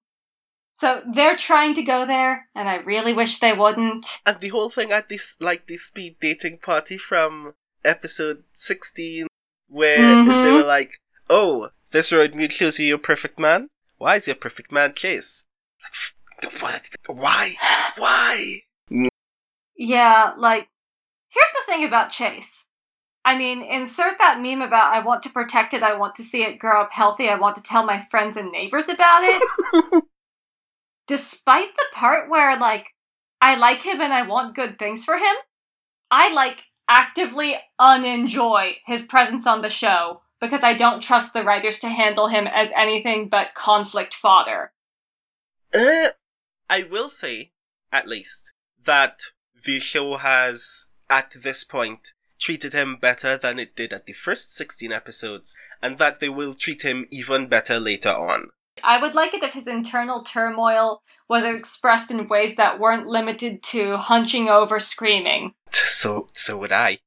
So 0.77 1.01
they're 1.11 1.35
trying 1.35 1.73
to 1.73 1.81
go 1.81 2.05
there, 2.05 2.47
and 2.53 2.69
I 2.69 2.75
really 2.77 3.11
wish 3.11 3.39
they 3.39 3.51
wouldn't. 3.51 4.05
And 4.27 4.39
the 4.39 4.49
whole 4.49 4.69
thing 4.69 4.91
at 4.91 5.09
this, 5.09 5.35
like, 5.41 5.65
the 5.65 5.75
speed 5.75 6.17
dating 6.19 6.59
party 6.59 6.99
from 6.99 7.55
episode 7.83 8.43
16, 8.53 9.27
where 9.67 10.13
Mhm. 10.17 10.43
they 10.43 10.51
were 10.51 10.63
like, 10.63 10.99
oh, 11.31 11.69
this 11.89 12.11
Roidmude 12.11 12.51
shows 12.51 12.77
you 12.77 12.85
your 12.85 12.99
perfect 12.99 13.39
man? 13.39 13.69
Why 13.97 14.17
is 14.17 14.27
your 14.27 14.35
perfect 14.35 14.71
man 14.71 14.93
Chase? 14.93 15.45
Like, 15.81 16.61
what? 16.61 16.89
Why? 17.07 17.55
Why? 17.97 18.61
Yeah, 19.75 20.33
like, 20.37 20.67
here's 21.29 21.51
the 21.53 21.63
thing 21.65 21.85
about 21.85 22.11
Chase. 22.11 22.67
I 23.25 23.35
mean, 23.35 23.63
insert 23.63 24.19
that 24.19 24.39
meme 24.41 24.61
about 24.61 24.93
I 24.93 24.99
want 24.99 25.23
to 25.23 25.29
protect 25.29 25.73
it, 25.73 25.81
I 25.81 25.93
want 25.97 26.13
to 26.15 26.23
see 26.23 26.43
it 26.43 26.59
grow 26.59 26.81
up 26.81 26.91
healthy, 26.91 27.29
I 27.29 27.35
want 27.35 27.55
to 27.55 27.63
tell 27.63 27.83
my 27.83 28.05
friends 28.11 28.37
and 28.37 28.51
neighbors 28.51 28.87
about 28.89 29.23
it. 29.23 30.03
Despite 31.07 31.75
the 31.75 31.85
part 31.93 32.29
where, 32.29 32.59
like, 32.59 32.93
I 33.41 33.55
like 33.55 33.83
him 33.83 34.01
and 34.01 34.13
I 34.13 34.23
want 34.23 34.55
good 34.55 34.77
things 34.77 35.05
for 35.05 35.17
him, 35.17 35.35
I, 36.11 36.33
like, 36.33 36.63
actively 36.89 37.55
unenjoy 37.79 38.75
his 38.85 39.03
presence 39.03 39.47
on 39.47 39.61
the 39.61 39.69
show 39.69 40.21
because 40.39 40.63
I 40.63 40.73
don't 40.73 41.01
trust 41.01 41.33
the 41.33 41.43
writers 41.43 41.79
to 41.79 41.89
handle 41.89 42.27
him 42.27 42.47
as 42.47 42.71
anything 42.75 43.29
but 43.29 43.55
conflict 43.55 44.13
fodder. 44.13 44.71
Uh, 45.73 46.09
I 46.69 46.83
will 46.83 47.09
say, 47.09 47.51
at 47.91 48.07
least, 48.07 48.53
that 48.83 49.21
the 49.65 49.79
show 49.79 50.17
has, 50.17 50.87
at 51.09 51.35
this 51.41 51.63
point, 51.63 52.13
treated 52.39 52.73
him 52.73 52.97
better 52.97 53.37
than 53.37 53.59
it 53.59 53.75
did 53.75 53.91
at 53.93 54.05
the 54.05 54.13
first 54.13 54.55
16 54.55 54.91
episodes, 54.91 55.57
and 55.81 55.97
that 55.97 56.19
they 56.19 56.29
will 56.29 56.53
treat 56.53 56.83
him 56.83 57.07
even 57.11 57.47
better 57.47 57.79
later 57.79 58.09
on. 58.09 58.49
I 58.83 58.99
would 58.99 59.15
like 59.15 59.33
it 59.33 59.43
if 59.43 59.53
his 59.53 59.67
internal 59.67 60.23
turmoil 60.23 61.01
was 61.29 61.43
expressed 61.43 62.11
in 62.11 62.27
ways 62.27 62.55
that 62.55 62.79
weren't 62.79 63.07
limited 63.07 63.63
to 63.63 63.97
hunching 63.97 64.49
over 64.49 64.79
screaming. 64.79 65.53
So, 65.73 66.29
so 66.33 66.59
would 66.59 66.71
I. 66.71 66.99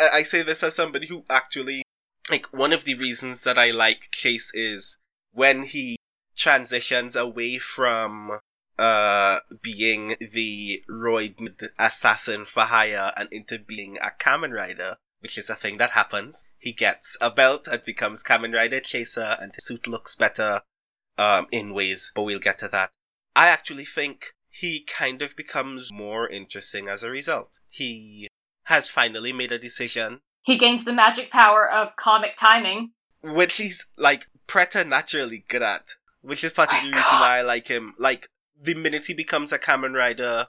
I 0.00 0.22
say 0.22 0.42
this 0.42 0.62
as 0.62 0.74
somebody 0.74 1.06
who 1.06 1.24
actually, 1.28 1.82
like, 2.30 2.46
one 2.52 2.72
of 2.72 2.84
the 2.84 2.94
reasons 2.94 3.44
that 3.44 3.58
I 3.58 3.70
like 3.70 4.08
Chase 4.10 4.52
is 4.54 4.98
when 5.32 5.64
he 5.64 5.96
transitions 6.34 7.14
away 7.14 7.58
from, 7.58 8.32
uh, 8.78 9.40
being 9.60 10.16
the 10.32 10.82
roid 10.88 11.68
assassin 11.78 12.46
for 12.46 12.62
hire 12.62 13.12
and 13.18 13.30
into 13.30 13.58
being 13.58 13.98
a 13.98 14.10
Kamen 14.18 14.54
Rider, 14.54 14.96
which 15.20 15.36
is 15.36 15.50
a 15.50 15.54
thing 15.54 15.76
that 15.76 15.90
happens. 15.90 16.44
He 16.58 16.72
gets 16.72 17.16
a 17.20 17.30
belt 17.30 17.68
and 17.70 17.84
becomes 17.84 18.24
Kamen 18.24 18.54
Rider 18.54 18.80
Chaser 18.80 19.36
and 19.38 19.54
his 19.54 19.66
suit 19.66 19.86
looks 19.86 20.16
better, 20.16 20.62
um, 21.20 21.46
in 21.52 21.74
ways, 21.74 22.10
but 22.14 22.22
we'll 22.22 22.38
get 22.38 22.58
to 22.60 22.68
that. 22.68 22.90
I 23.36 23.48
actually 23.48 23.84
think 23.84 24.32
he 24.48 24.80
kind 24.80 25.20
of 25.22 25.36
becomes 25.36 25.92
more 25.92 26.26
interesting 26.28 26.88
as 26.88 27.02
a 27.04 27.10
result. 27.10 27.60
He 27.68 28.26
has 28.64 28.88
finally 28.88 29.32
made 29.32 29.52
a 29.52 29.58
decision, 29.58 30.20
He 30.42 30.56
gains 30.56 30.84
the 30.84 30.92
magic 30.92 31.30
power 31.30 31.70
of 31.70 31.94
comic 31.96 32.36
timing. 32.38 32.92
which 33.22 33.56
he's 33.58 33.86
like 33.98 34.28
preternaturally 34.46 35.44
good 35.48 35.62
at, 35.62 35.90
which 36.22 36.42
is 36.42 36.52
part 36.52 36.72
of 36.72 36.80
the 36.82 36.88
reason 36.88 37.14
why 37.20 37.38
I 37.38 37.42
like 37.42 37.68
him. 37.68 37.92
Like 37.98 38.26
the 38.58 38.74
minute 38.74 39.06
he 39.06 39.14
becomes 39.14 39.52
a 39.52 39.58
Kamen 39.58 39.94
Rider, 39.94 40.46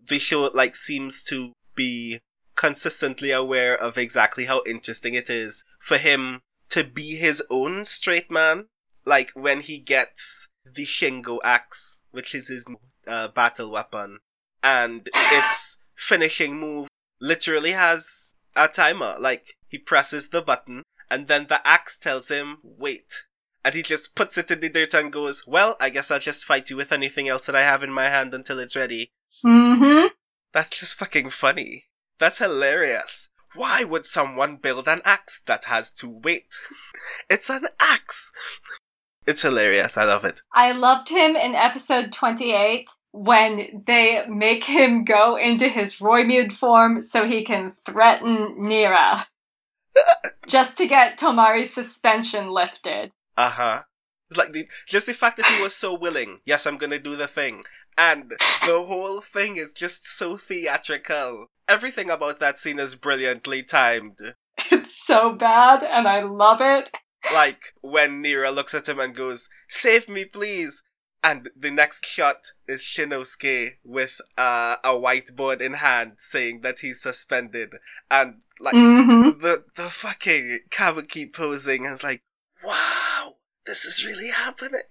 the 0.00 0.18
show 0.18 0.50
like 0.54 0.74
seems 0.74 1.22
to 1.24 1.52
be 1.76 2.18
consistently 2.56 3.30
aware 3.30 3.74
of 3.80 3.96
exactly 3.96 4.46
how 4.46 4.62
interesting 4.66 5.14
it 5.14 5.30
is 5.30 5.64
for 5.78 5.98
him 5.98 6.40
to 6.70 6.82
be 6.84 7.16
his 7.16 7.42
own 7.50 7.84
straight 7.84 8.30
man. 8.30 8.66
Like 9.04 9.32
when 9.34 9.60
he 9.60 9.78
gets 9.78 10.48
the 10.64 10.84
Shingou 10.84 11.38
axe, 11.44 12.02
which 12.10 12.34
is 12.34 12.48
his 12.48 12.66
uh, 13.06 13.28
battle 13.28 13.70
weapon, 13.70 14.18
and 14.62 15.08
its 15.14 15.82
finishing 15.94 16.58
move 16.58 16.88
literally 17.20 17.72
has 17.72 18.34
a 18.56 18.68
timer. 18.68 19.16
Like 19.18 19.56
he 19.68 19.78
presses 19.78 20.30
the 20.30 20.42
button, 20.42 20.82
and 21.10 21.28
then 21.28 21.46
the 21.48 21.66
axe 21.66 21.98
tells 21.98 22.28
him, 22.28 22.58
"Wait." 22.62 23.24
And 23.64 23.74
he 23.74 23.82
just 23.82 24.14
puts 24.14 24.36
it 24.36 24.50
in 24.50 24.60
the 24.60 24.68
dirt 24.68 24.92
and 24.92 25.10
goes, 25.10 25.46
Well, 25.46 25.76
I 25.80 25.88
guess 25.88 26.10
I'll 26.10 26.18
just 26.20 26.44
fight 26.44 26.68
you 26.68 26.76
with 26.76 26.92
anything 26.92 27.30
else 27.30 27.46
that 27.46 27.56
I 27.56 27.62
have 27.62 27.82
in 27.82 27.90
my 27.90 28.08
hand 28.08 28.34
until 28.34 28.58
it's 28.58 28.76
ready. 28.76 29.10
Mm-hmm. 29.42 30.08
That's 30.52 30.68
just 30.68 30.94
fucking 30.96 31.30
funny. 31.30 31.86
That's 32.18 32.38
hilarious. 32.38 33.30
Why 33.54 33.84
would 33.84 34.04
someone 34.04 34.56
build 34.56 34.86
an 34.86 35.00
axe 35.04 35.40
that 35.46 35.64
has 35.64 35.92
to 35.94 36.08
wait? 36.08 36.54
it's 37.30 37.48
an 37.48 37.68
axe! 37.80 38.32
It's 39.26 39.42
hilarious. 39.42 39.96
I 39.96 40.04
love 40.04 40.24
it. 40.24 40.40
I 40.52 40.72
loved 40.72 41.08
him 41.08 41.36
in 41.36 41.54
episode 41.54 42.12
28 42.12 42.90
when 43.12 43.82
they 43.86 44.24
make 44.26 44.64
him 44.64 45.04
go 45.04 45.36
into 45.36 45.68
his 45.68 45.96
Roidmude 45.98 46.52
form 46.52 47.02
so 47.02 47.26
he 47.26 47.44
can 47.44 47.72
threaten 47.86 48.56
Nira. 48.58 49.24
just 50.46 50.76
to 50.78 50.86
get 50.86 51.18
Tomari's 51.18 51.72
suspension 51.72 52.48
lifted. 52.48 53.10
Uh 53.36 53.50
huh. 53.50 53.82
It's 54.30 54.38
like 54.38 54.50
the, 54.50 54.66
just 54.86 55.06
the 55.06 55.14
fact 55.14 55.36
that 55.36 55.46
he 55.46 55.62
was 55.62 55.74
so 55.74 55.94
willing. 55.94 56.40
Yes, 56.44 56.66
I'm 56.66 56.76
gonna 56.76 56.98
do 56.98 57.16
the 57.16 57.26
thing. 57.26 57.62
And 57.96 58.32
the 58.66 58.84
whole 58.86 59.20
thing 59.20 59.56
is 59.56 59.72
just 59.72 60.06
so 60.06 60.36
theatrical. 60.36 61.46
Everything 61.68 62.10
about 62.10 62.40
that 62.40 62.58
scene 62.58 62.78
is 62.78 62.96
brilliantly 62.96 63.62
timed. 63.62 64.18
It's 64.70 64.96
so 65.04 65.32
bad 65.32 65.82
and 65.82 66.08
I 66.08 66.22
love 66.22 66.60
it. 66.60 66.90
Like 67.32 67.74
when 67.80 68.22
Nira 68.22 68.54
looks 68.54 68.74
at 68.74 68.88
him 68.88 69.00
and 69.00 69.14
goes, 69.14 69.48
"Save 69.68 70.08
me, 70.08 70.24
please." 70.24 70.82
And 71.22 71.48
the 71.56 71.70
next 71.70 72.04
shot 72.04 72.48
is 72.68 72.82
Shinosuke 72.82 73.78
with 73.82 74.20
uh, 74.36 74.76
a 74.84 74.90
whiteboard 74.90 75.62
in 75.62 75.72
hand 75.74 76.16
saying 76.18 76.60
that 76.60 76.80
he's 76.80 77.00
suspended. 77.00 77.76
And 78.10 78.42
like 78.60 78.74
Mm-hmm. 78.74 79.40
the 79.40 79.64
the 79.74 79.84
fucking 79.88 80.58
Kabuki 80.70 81.32
posing 81.32 81.86
is 81.86 82.04
like, 82.04 82.20
wow, 82.62 83.36
this 83.64 83.86
is 83.86 84.04
really 84.04 84.28
happening. 84.28 84.82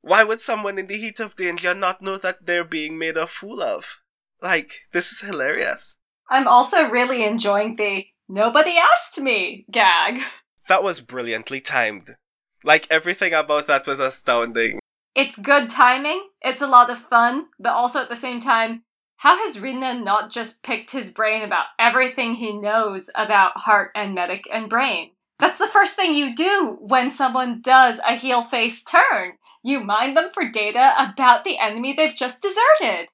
Why 0.00 0.24
would 0.24 0.40
someone 0.40 0.78
in 0.78 0.88
the 0.88 0.96
heat 0.98 1.20
of 1.20 1.36
danger 1.36 1.74
not 1.74 2.02
know 2.02 2.16
that 2.16 2.46
they're 2.46 2.64
being 2.64 2.98
made 2.98 3.16
a 3.16 3.28
fool 3.28 3.62
of? 3.62 4.02
Like, 4.42 4.86
this 4.92 5.12
is 5.12 5.20
hilarious. 5.20 5.98
I'm 6.28 6.48
also 6.48 6.88
really 6.88 7.22
enjoying 7.24 7.76
the 7.76 8.04
nobody 8.28 8.76
asked 8.78 9.20
me 9.20 9.64
gag. 9.70 10.20
That 10.68 10.82
was 10.82 11.00
brilliantly 11.00 11.60
timed. 11.60 12.16
Like, 12.64 12.86
everything 12.90 13.32
about 13.32 13.66
that 13.66 13.86
was 13.86 14.00
astounding. 14.00 14.80
It's 15.14 15.38
good 15.38 15.70
timing, 15.70 16.28
it's 16.42 16.62
a 16.62 16.66
lot 16.66 16.90
of 16.90 16.98
fun, 16.98 17.46
but 17.58 17.72
also 17.72 18.00
at 18.00 18.08
the 18.08 18.16
same 18.16 18.40
time, 18.40 18.82
how 19.18 19.38
has 19.46 19.58
Rina 19.58 19.94
not 19.94 20.30
just 20.30 20.62
picked 20.62 20.90
his 20.90 21.10
brain 21.10 21.42
about 21.42 21.66
everything 21.78 22.34
he 22.34 22.52
knows 22.52 23.08
about 23.14 23.56
heart 23.56 23.92
and 23.94 24.14
medic 24.14 24.44
and 24.52 24.68
brain? 24.68 25.12
That's 25.38 25.58
the 25.58 25.68
first 25.68 25.94
thing 25.94 26.14
you 26.14 26.34
do 26.34 26.76
when 26.80 27.10
someone 27.10 27.60
does 27.62 27.98
a 28.06 28.16
heel 28.16 28.42
face 28.42 28.82
turn. 28.82 29.32
You 29.62 29.80
mine 29.80 30.14
them 30.14 30.30
for 30.32 30.50
data 30.50 30.92
about 30.98 31.44
the 31.44 31.58
enemy 31.58 31.92
they've 31.92 32.14
just 32.14 32.42
deserted. 32.42 33.08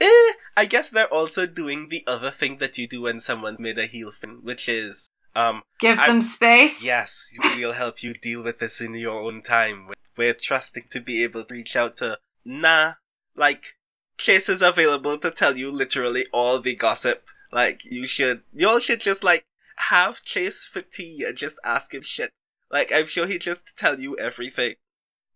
Eh, 0.00 0.32
I 0.56 0.66
guess 0.68 0.90
they're 0.90 1.06
also 1.06 1.46
doing 1.46 1.88
the 1.88 2.04
other 2.06 2.30
thing 2.30 2.56
that 2.56 2.78
you 2.78 2.88
do 2.88 3.02
when 3.02 3.20
someone's 3.20 3.60
made 3.60 3.78
a 3.78 3.86
heel 3.86 4.10
fin, 4.10 4.40
which 4.42 4.68
is, 4.68 5.08
um, 5.34 5.62
Give 5.80 5.98
I'm- 5.98 6.08
them 6.08 6.22
space. 6.22 6.84
yes, 6.84 7.30
we'll 7.56 7.72
help 7.72 8.02
you 8.02 8.14
deal 8.14 8.42
with 8.42 8.58
this 8.58 8.80
in 8.80 8.94
your 8.94 9.20
own 9.20 9.42
time. 9.42 9.88
We're 10.16 10.34
trusting 10.34 10.84
to 10.90 11.00
be 11.00 11.22
able 11.22 11.44
to 11.44 11.54
reach 11.54 11.74
out 11.76 11.96
to, 11.98 12.18
nah, 12.44 12.94
like, 13.34 13.76
Chase 14.18 14.48
is 14.48 14.62
available 14.62 15.16
to 15.18 15.30
tell 15.30 15.56
you 15.56 15.70
literally 15.70 16.26
all 16.32 16.60
the 16.60 16.76
gossip. 16.76 17.24
Like, 17.50 17.84
you 17.84 18.06
should, 18.06 18.42
you 18.52 18.68
all 18.68 18.78
should 18.78 19.00
just, 19.00 19.24
like, 19.24 19.44
have 19.88 20.22
Chase 20.22 20.64
for 20.64 20.82
tea 20.82 21.24
and 21.26 21.36
just 21.36 21.58
ask 21.64 21.94
him 21.94 22.02
shit. 22.02 22.30
Like, 22.70 22.92
I'm 22.92 23.06
sure 23.06 23.26
he'd 23.26 23.40
just 23.40 23.76
tell 23.76 23.98
you 24.00 24.16
everything. 24.18 24.74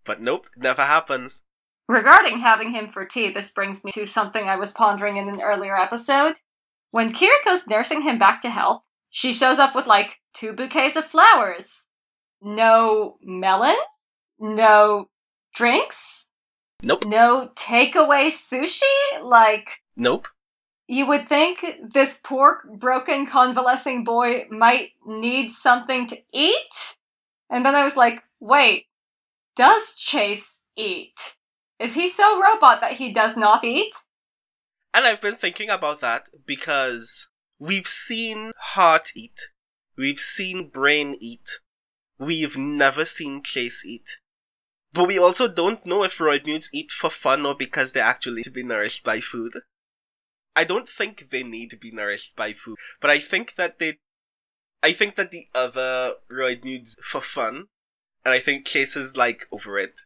But 0.05 0.21
nope, 0.21 0.47
never 0.57 0.83
happens. 0.83 1.43
Regarding 1.89 2.41
having 2.41 2.71
him 2.73 2.89
for 2.89 3.05
tea, 3.05 3.31
this 3.31 3.51
brings 3.51 3.83
me 3.85 3.93
to 3.93 4.07
something 4.07 4.49
I 4.49 4.57
was 4.57 4.73
pondering 4.73 5.17
in 5.17 5.29
an 5.29 5.41
earlier 5.41 5.77
episode. 5.77 6.35
When 6.91 7.13
Kiriko's 7.13 7.67
nursing 7.67 8.03
him 8.03 8.19
back 8.19 8.41
to 8.43 8.51
health, 8.51 8.83
she 9.17 9.33
shows 9.33 9.59
up 9.59 9.75
with 9.75 9.87
like 9.87 10.21
two 10.35 10.53
bouquets 10.53 10.95
of 10.95 11.07
flowers. 11.07 11.87
No 12.43 13.17
melon? 13.23 13.75
No 14.39 15.09
drinks? 15.55 16.27
Nope. 16.85 17.07
No 17.07 17.49
takeaway 17.55 18.29
sushi? 18.29 18.83
Like, 19.23 19.81
Nope. 19.97 20.29
you 20.87 21.07
would 21.07 21.27
think 21.27 21.65
this 21.95 22.21
poor, 22.23 22.61
broken, 22.77 23.25
convalescing 23.25 24.05
boy 24.05 24.49
might 24.51 24.91
need 25.07 25.51
something 25.51 26.07
to 26.09 26.19
eat? 26.31 26.97
And 27.49 27.65
then 27.65 27.75
I 27.75 27.85
was 27.85 27.97
like, 27.97 28.23
wait, 28.39 28.85
does 29.57 29.95
Chase 29.95 30.59
eat? 30.77 31.37
Is 31.79 31.95
he 31.95 32.07
so 32.11 32.39
robot 32.39 32.83
that 32.83 32.99
he 32.99 33.15
does 33.15 33.35
not 33.35 33.65
eat? 33.65 33.95
And 34.93 35.07
I've 35.07 35.23
been 35.23 35.37
thinking 35.37 35.71
about 35.71 36.03
that 36.03 36.29
because 36.45 37.29
we've 37.59 37.87
seen 37.87 38.53
Heart 38.57 39.13
eat. 39.15 39.41
We've 39.97 40.19
seen 40.19 40.69
Brain 40.69 41.17
eat. 41.21 41.61
We've 42.19 42.57
never 42.57 43.05
seen 43.05 43.43
Chase 43.43 43.85
eat. 43.85 44.19
But 44.93 45.09
we 45.09 45.19
also 45.19 45.49
don't 45.49 45.85
know 45.85 46.05
if 46.05 46.19
Roidmudes 46.19 46.71
eat 46.73 46.91
for 46.91 47.11
fun 47.11 47.45
or 47.45 47.55
because 47.55 47.93
they're 47.93 48.03
actually 48.03 48.43
to 48.43 48.51
be 48.51 48.63
nourished 48.63 49.05
by 49.05 49.21
food. 49.21 49.53
I 50.55 50.65
don't 50.65 50.89
think 50.89 51.29
they 51.31 51.43
need 51.43 51.69
to 51.71 51.77
be 51.77 51.91
nourished 51.91 52.35
by 52.35 52.55
food, 52.55 52.79
but 53.01 53.11
I 53.11 53.19
think 53.19 53.57
that 53.57 53.79
they, 53.79 53.99
I 54.83 54.93
think 54.93 55.17
that 55.17 55.31
the 55.31 55.49
other 55.55 56.15
Roidmudes 56.33 56.95
for 57.03 57.21
fun, 57.21 57.67
and 58.25 58.33
I 58.33 58.39
think 58.39 58.67
Chase 58.67 58.97
is 58.97 59.19
like 59.19 59.45
over 59.53 59.79
it. 59.79 60.01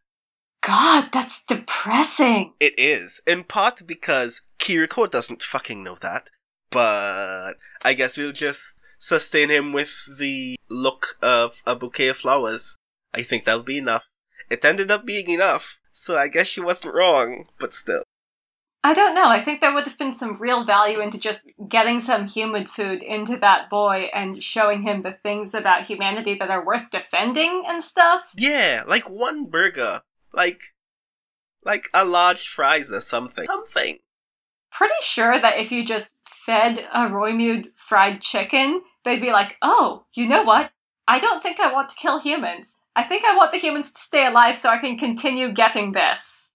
God, 0.62 1.10
that's 1.12 1.44
depressing. 1.44 2.54
It 2.58 2.76
is, 2.76 3.20
in 3.28 3.44
part 3.44 3.86
because 3.86 4.42
Kiriko 4.58 5.08
doesn't 5.08 5.44
fucking 5.44 5.84
know 5.84 5.96
that, 6.00 6.30
but 6.70 7.54
I 7.82 7.94
guess 7.94 8.16
we'll 8.16 8.32
just 8.32 8.78
sustain 8.98 9.48
him 9.48 9.72
with 9.72 10.18
the 10.18 10.56
look 10.68 11.18
of 11.22 11.62
a 11.66 11.74
bouquet 11.74 12.08
of 12.08 12.16
flowers. 12.16 12.76
I 13.12 13.22
think 13.22 13.44
that'll 13.44 13.62
be 13.62 13.78
enough. 13.78 14.04
It 14.48 14.64
ended 14.64 14.90
up 14.90 15.06
being 15.06 15.28
enough, 15.30 15.78
so 15.92 16.16
I 16.16 16.28
guess 16.28 16.46
she 16.46 16.60
wasn't 16.60 16.94
wrong, 16.94 17.46
but 17.58 17.74
still. 17.74 18.02
I 18.82 18.94
don't 18.94 19.14
know. 19.14 19.28
I 19.28 19.44
think 19.44 19.60
there 19.60 19.74
would 19.74 19.84
have 19.84 19.98
been 19.98 20.14
some 20.14 20.38
real 20.38 20.64
value 20.64 21.00
into 21.00 21.18
just 21.18 21.52
getting 21.68 22.00
some 22.00 22.26
human 22.26 22.66
food 22.66 23.02
into 23.02 23.36
that 23.36 23.68
boy 23.68 24.08
and 24.14 24.42
showing 24.42 24.82
him 24.82 25.02
the 25.02 25.12
things 25.22 25.52
about 25.52 25.84
humanity 25.84 26.34
that 26.36 26.50
are 26.50 26.64
worth 26.64 26.90
defending 26.90 27.64
and 27.66 27.82
stuff. 27.82 28.32
Yeah, 28.38 28.84
like 28.86 29.10
one 29.10 29.44
burger. 29.46 30.00
Like, 30.32 30.62
like 31.62 31.88
a 31.92 32.06
large 32.06 32.48
fries 32.48 32.90
or 32.90 33.02
something. 33.02 33.44
Something. 33.44 33.98
Pretty 34.70 34.94
sure 35.02 35.38
that 35.38 35.58
if 35.58 35.72
you 35.72 35.84
just 35.84 36.14
fed 36.28 36.86
a 36.92 37.06
Roidmude 37.06 37.66
fried 37.76 38.20
chicken, 38.20 38.82
they'd 39.04 39.20
be 39.20 39.32
like, 39.32 39.56
oh, 39.62 40.06
you 40.14 40.26
know 40.26 40.42
what? 40.42 40.70
I 41.08 41.18
don't 41.18 41.42
think 41.42 41.58
I 41.58 41.72
want 41.72 41.88
to 41.88 41.96
kill 41.96 42.20
humans. 42.20 42.76
I 42.94 43.02
think 43.02 43.24
I 43.24 43.36
want 43.36 43.52
the 43.52 43.58
humans 43.58 43.92
to 43.92 44.00
stay 44.00 44.26
alive 44.26 44.56
so 44.56 44.68
I 44.68 44.78
can 44.78 44.96
continue 44.96 45.52
getting 45.52 45.92
this. 45.92 46.54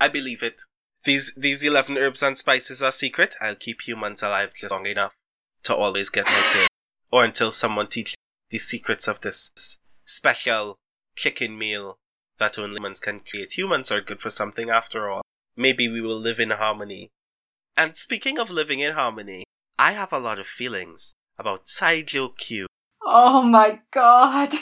I 0.00 0.08
believe 0.08 0.42
it. 0.42 0.60
These 1.04 1.34
these 1.36 1.62
eleven 1.62 1.96
herbs 1.96 2.22
and 2.22 2.36
spices 2.36 2.82
are 2.82 2.92
secret. 2.92 3.34
I'll 3.40 3.54
keep 3.54 3.86
humans 3.86 4.22
alive 4.22 4.52
just 4.54 4.72
long 4.72 4.86
enough 4.86 5.14
to 5.64 5.74
always 5.74 6.10
get 6.10 6.26
my 6.26 6.42
kill, 6.52 6.66
or 7.10 7.24
until 7.24 7.50
someone 7.50 7.86
teaches 7.86 8.16
the 8.50 8.58
secrets 8.58 9.08
of 9.08 9.20
this 9.20 9.78
special 10.04 10.76
chicken 11.16 11.56
meal 11.56 11.98
that 12.38 12.58
only 12.58 12.76
humans 12.76 13.00
can 13.00 13.20
create. 13.20 13.56
Humans 13.56 13.90
are 13.90 14.00
good 14.00 14.20
for 14.20 14.30
something 14.30 14.70
after 14.70 15.08
all. 15.08 15.22
Maybe 15.56 15.88
we 15.88 16.00
will 16.00 16.18
live 16.18 16.40
in 16.40 16.50
harmony. 16.50 17.10
And 17.78 17.96
speaking 17.96 18.40
of 18.40 18.50
living 18.50 18.80
in 18.80 18.94
harmony, 18.94 19.44
I 19.78 19.92
have 19.92 20.12
a 20.12 20.18
lot 20.18 20.40
of 20.40 20.48
feelings 20.48 21.14
about 21.38 21.66
Saijo 21.66 22.36
Q. 22.36 22.66
Oh 23.06 23.40
my 23.40 23.78
god. 23.92 24.52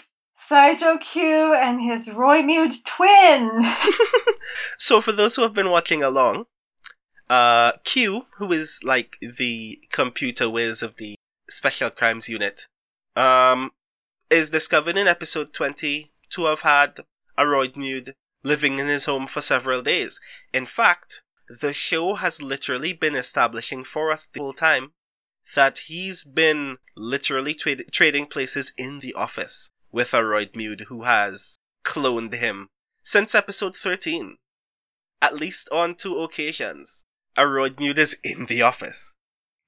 Saijo 0.50 1.00
Q 1.00 1.54
and 1.54 1.80
his 1.80 2.08
Roidmude 2.08 2.74
twin. 2.84 3.72
so 4.78 5.00
for 5.00 5.12
those 5.12 5.34
who 5.34 5.42
have 5.42 5.54
been 5.54 5.70
watching 5.70 6.02
along, 6.02 6.44
uh, 7.30 7.72
Q, 7.84 8.26
who 8.36 8.52
is 8.52 8.80
like 8.84 9.16
the 9.22 9.82
computer 9.90 10.50
whiz 10.50 10.82
of 10.82 10.96
the 10.98 11.14
Special 11.48 11.88
Crimes 11.88 12.28
Unit, 12.28 12.66
um, 13.16 13.70
is 14.28 14.50
discovered 14.50 14.98
in 14.98 15.08
episode 15.08 15.54
20 15.54 16.12
to 16.32 16.44
have 16.44 16.60
had 16.60 17.00
a 17.38 17.44
Roidmude 17.44 18.12
living 18.44 18.78
in 18.78 18.88
his 18.88 19.06
home 19.06 19.26
for 19.26 19.40
several 19.40 19.80
days. 19.80 20.20
In 20.52 20.66
fact, 20.66 21.22
the 21.48 21.72
show 21.72 22.14
has 22.14 22.42
literally 22.42 22.92
been 22.92 23.14
establishing 23.14 23.84
for 23.84 24.10
us 24.10 24.26
the 24.26 24.40
whole 24.40 24.52
time 24.52 24.92
that 25.54 25.78
he's 25.86 26.24
been 26.24 26.76
literally 26.96 27.54
tra- 27.54 27.84
trading 27.90 28.26
places 28.26 28.72
in 28.76 28.98
the 29.00 29.14
office 29.14 29.70
with 29.92 30.12
a 30.12 30.18
Roidmude 30.18 30.86
who 30.86 31.02
has 31.02 31.56
cloned 31.84 32.34
him 32.34 32.68
since 33.02 33.34
episode 33.34 33.76
13. 33.76 34.36
At 35.22 35.36
least 35.36 35.68
on 35.72 35.94
two 35.94 36.18
occasions, 36.18 37.04
a 37.36 37.42
Roidmude 37.42 37.98
is 37.98 38.18
in 38.24 38.46
the 38.46 38.62
office. 38.62 39.14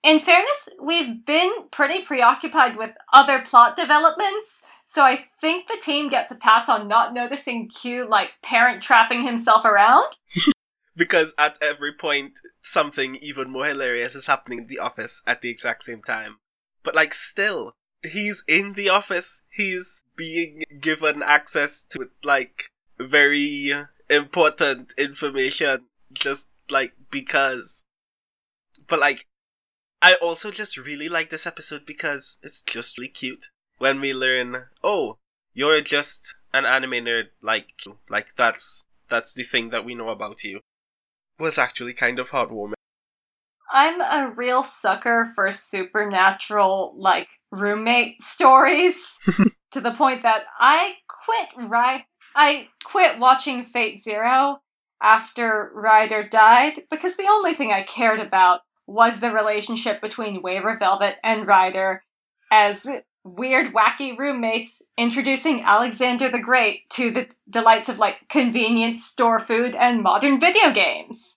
In 0.02 0.18
fairness, 0.18 0.68
we've 0.80 1.24
been 1.24 1.50
pretty 1.70 2.02
preoccupied 2.02 2.76
with 2.76 2.96
other 3.12 3.40
plot 3.40 3.76
developments, 3.76 4.62
so 4.84 5.02
I 5.02 5.24
think 5.40 5.66
the 5.66 5.80
team 5.82 6.08
gets 6.08 6.30
a 6.30 6.36
pass 6.36 6.68
on 6.68 6.88
not 6.88 7.14
noticing 7.14 7.68
Q 7.68 8.08
like 8.08 8.30
parent 8.42 8.82
trapping 8.82 9.24
himself 9.24 9.64
around. 9.64 10.16
Because 10.98 11.32
at 11.38 11.56
every 11.62 11.92
point, 11.92 12.40
something 12.60 13.16
even 13.22 13.50
more 13.50 13.66
hilarious 13.66 14.16
is 14.16 14.26
happening 14.26 14.58
in 14.58 14.66
the 14.66 14.80
office 14.80 15.22
at 15.28 15.42
the 15.42 15.48
exact 15.48 15.84
same 15.84 16.02
time. 16.02 16.38
But 16.82 16.96
like, 16.96 17.14
still, 17.14 17.72
he's 18.02 18.42
in 18.48 18.72
the 18.72 18.88
office. 18.88 19.42
He's 19.48 20.02
being 20.16 20.64
given 20.80 21.22
access 21.22 21.82
to 21.90 22.10
like 22.24 22.70
very 22.98 23.72
important 24.10 24.92
information 24.98 25.84
just 26.12 26.50
like 26.68 26.94
because. 27.12 27.84
But 28.88 28.98
like, 28.98 29.26
I 30.02 30.14
also 30.20 30.50
just 30.50 30.76
really 30.76 31.08
like 31.08 31.30
this 31.30 31.46
episode 31.46 31.86
because 31.86 32.38
it's 32.42 32.62
just 32.62 32.98
really 32.98 33.08
cute 33.08 33.50
when 33.78 34.00
we 34.00 34.12
learn, 34.12 34.64
oh, 34.82 35.18
you're 35.54 35.80
just 35.80 36.34
an 36.52 36.64
anime 36.64 37.04
nerd 37.04 37.26
like 37.42 37.72
like 38.08 38.34
that's 38.34 38.86
that's 39.08 39.34
the 39.34 39.42
thing 39.42 39.70
that 39.70 39.84
we 39.84 39.94
know 39.94 40.08
about 40.08 40.44
you. 40.44 40.60
Was 41.38 41.58
actually 41.58 41.92
kind 41.94 42.18
of 42.18 42.30
heartwarming. 42.30 42.74
I'm 43.70 44.00
a 44.00 44.32
real 44.34 44.62
sucker 44.62 45.26
for 45.34 45.50
supernatural, 45.50 46.94
like, 46.96 47.28
roommate 47.50 48.20
stories 48.22 49.18
to 49.72 49.80
the 49.80 49.92
point 49.92 50.22
that 50.22 50.44
I 50.58 50.94
quit 51.08 51.68
right 51.68 52.04
I 52.38 52.68
quit 52.84 53.18
watching 53.18 53.64
Fate 53.64 54.00
Zero 54.00 54.60
after 55.02 55.72
Rider 55.74 56.22
died 56.22 56.84
because 56.88 57.16
the 57.16 57.26
only 57.28 57.52
thing 57.52 57.72
I 57.72 57.82
cared 57.82 58.20
about 58.20 58.60
was 58.86 59.18
the 59.18 59.32
relationship 59.32 60.00
between 60.00 60.40
Waver 60.40 60.76
Velvet 60.78 61.16
and 61.24 61.48
Rider 61.48 62.04
as 62.52 62.86
weird, 63.36 63.72
wacky 63.72 64.16
roommates 64.16 64.82
introducing 64.96 65.62
Alexander 65.62 66.28
the 66.28 66.40
Great 66.40 66.88
to 66.90 67.10
the 67.10 67.28
delights 67.48 67.88
of 67.88 67.98
like 67.98 68.28
convenience 68.28 69.04
store 69.04 69.38
food 69.38 69.74
and 69.74 70.02
modern 70.02 70.40
video 70.40 70.72
games. 70.72 71.36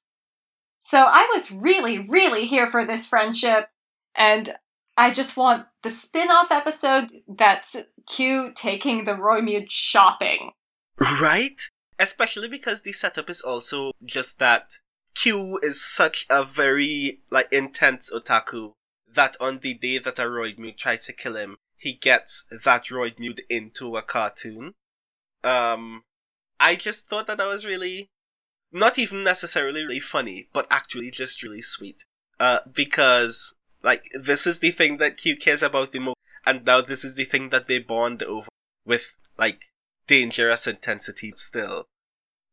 So 0.82 0.98
I 1.00 1.30
was 1.34 1.52
really, 1.52 2.00
really 2.00 2.46
here 2.46 2.68
for 2.68 2.86
this 2.86 3.08
friendship, 3.08 3.70
and 4.16 4.56
I 4.98 5.12
just 5.12 5.38
want 5.38 5.68
the 5.84 5.92
spin 5.92 6.30
off 6.30 6.52
episode 6.52 7.10
that's 7.28 7.78
Q 8.08 8.52
taking 8.56 9.06
the 9.06 9.14
Roidmude 9.14 9.70
shopping. 9.70 10.52
Right? 11.22 11.62
Especially 11.98 12.48
because 12.48 12.82
the 12.82 12.92
setup 12.92 13.30
is 13.30 13.42
also 13.42 13.92
just 14.04 14.40
that 14.40 14.74
Q 15.16 15.60
is 15.64 15.84
such 15.84 16.26
a 16.30 16.44
very 16.44 17.22
like 17.30 17.52
intense 17.54 18.12
otaku 18.14 18.74
that 19.14 19.38
on 19.40 19.60
the 19.60 19.74
day 19.74 19.98
that 19.98 20.20
a 20.20 20.24
Roidmude 20.24 20.78
tries 20.78 21.06
to 21.06 21.14
kill 21.14 21.36
him, 21.36 21.58
he 21.82 21.94
gets 21.94 22.46
that 22.64 22.86
Roidmude 22.86 23.42
into 23.50 23.96
a 23.96 24.02
cartoon. 24.02 24.74
Um 25.44 26.04
I 26.60 26.76
just 26.76 27.08
thought 27.08 27.28
that 27.28 27.38
that 27.38 27.48
was 27.48 27.66
really 27.66 28.08
not 28.72 29.00
even 29.00 29.24
necessarily 29.24 29.84
really 29.84 30.00
funny, 30.00 30.48
but 30.54 30.68
actually 30.70 31.12
just 31.12 31.44
really 31.44 31.62
sweet. 31.62 32.06
Uh 32.40 32.60
because 32.72 33.56
like 33.84 34.06
this 34.14 34.46
is 34.46 34.60
the 34.60 34.72
thing 34.72 34.98
that 34.98 35.18
Q 35.18 35.36
cares 35.36 35.64
about 35.64 35.92
the 35.92 36.00
most 36.00 36.18
and 36.46 36.66
now 36.66 36.82
this 36.82 37.04
is 37.04 37.16
the 37.16 37.24
thing 37.24 37.50
that 37.50 37.68
they 37.68 37.80
bond 37.80 38.24
over 38.24 38.48
with 38.86 39.18
like 39.38 39.72
dangerous 40.08 40.68
intensity 40.68 41.32
still 41.36 41.86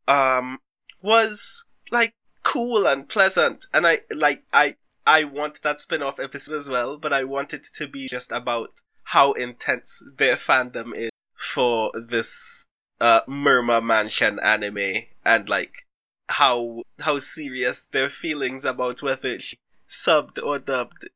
um 0.07 0.59
was 1.03 1.67
like 1.91 2.13
cool 2.43 2.87
and 2.87 3.09
pleasant 3.09 3.67
and 3.75 3.87
i 3.87 4.01
like 4.15 4.45
i 4.53 4.75
i 5.07 5.25
want 5.25 5.63
that 5.63 5.81
spin-off 5.81 6.21
episode 6.21 6.55
as 6.55 6.71
well 6.71 6.99
but 6.99 7.13
i 7.13 7.25
want 7.25 7.53
it 7.53 7.65
to 7.75 7.87
be 7.87 8.09
just 8.09 8.33
about 8.33 8.81
how 9.09 9.33
intense 9.33 10.03
their 10.19 10.37
fandom 10.37 10.95
is 10.95 11.11
for 11.35 11.91
this 11.95 12.67
uh 13.01 13.23
Murma 13.23 13.83
Mansion 13.83 14.39
anime 14.41 15.05
and 15.25 15.49
like 15.49 15.87
how 16.29 16.83
how 17.01 17.19
serious 17.19 17.85
their 17.85 18.11
feelings 18.11 18.67
about 18.67 19.01
whether 19.01 19.39
she 19.39 19.57
subbed 19.89 20.43
or 20.43 20.59
dubbed 20.59 21.09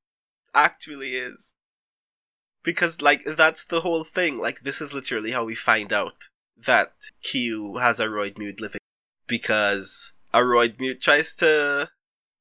actually 0.54 1.16
is. 1.16 1.54
Because 2.62 3.02
like 3.02 3.24
that's 3.24 3.64
the 3.66 3.82
whole 3.82 4.04
thing. 4.04 4.38
Like 4.38 4.60
this 4.60 4.80
is 4.80 4.94
literally 4.94 5.32
how 5.32 5.44
we 5.44 5.54
find 5.54 5.92
out 5.92 6.28
that 6.56 6.92
Kyu 7.22 7.76
has 7.76 8.00
a 8.00 8.06
Roidmude 8.06 8.60
living 8.60 8.80
because 9.26 10.14
a 10.32 10.38
Roidmude 10.38 11.02
tries 11.02 11.34
to 11.36 11.90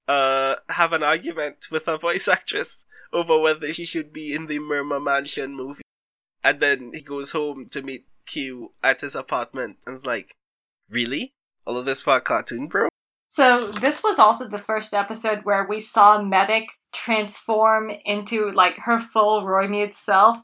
uh 0.07 0.55
have 0.69 0.93
an 0.93 1.03
argument 1.03 1.65
with 1.69 1.89
a 1.89 1.97
voice 1.97 2.29
actress 2.29 2.85
over 3.13 3.39
whether 3.39 3.73
she 3.73 3.85
should 3.85 4.13
be 4.13 4.33
in 4.33 4.47
the 4.47 4.59
Murma 4.59 5.03
Mansion 5.03 5.55
movie. 5.55 5.83
And 6.43 6.59
then 6.59 6.91
he 6.93 7.01
goes 7.01 7.31
home 7.31 7.67
to 7.69 7.81
meet 7.81 8.05
Q 8.25 8.71
at 8.83 9.01
his 9.01 9.15
apartment 9.15 9.77
and 9.85 9.95
is 9.95 10.05
like, 10.05 10.35
Really? 10.89 11.33
All 11.65 11.77
of 11.77 11.85
this 11.85 12.01
for 12.01 12.15
a 12.15 12.21
cartoon, 12.21 12.67
bro? 12.67 12.89
So 13.29 13.71
this 13.71 14.03
was 14.03 14.19
also 14.19 14.47
the 14.47 14.57
first 14.57 14.93
episode 14.93 15.45
where 15.45 15.65
we 15.65 15.79
saw 15.79 16.21
Medic 16.21 16.67
transform 16.91 17.89
into 18.03 18.51
like 18.51 18.75
her 18.79 18.99
full 18.99 19.43
Roidmude 19.43 19.93
self. 19.93 20.43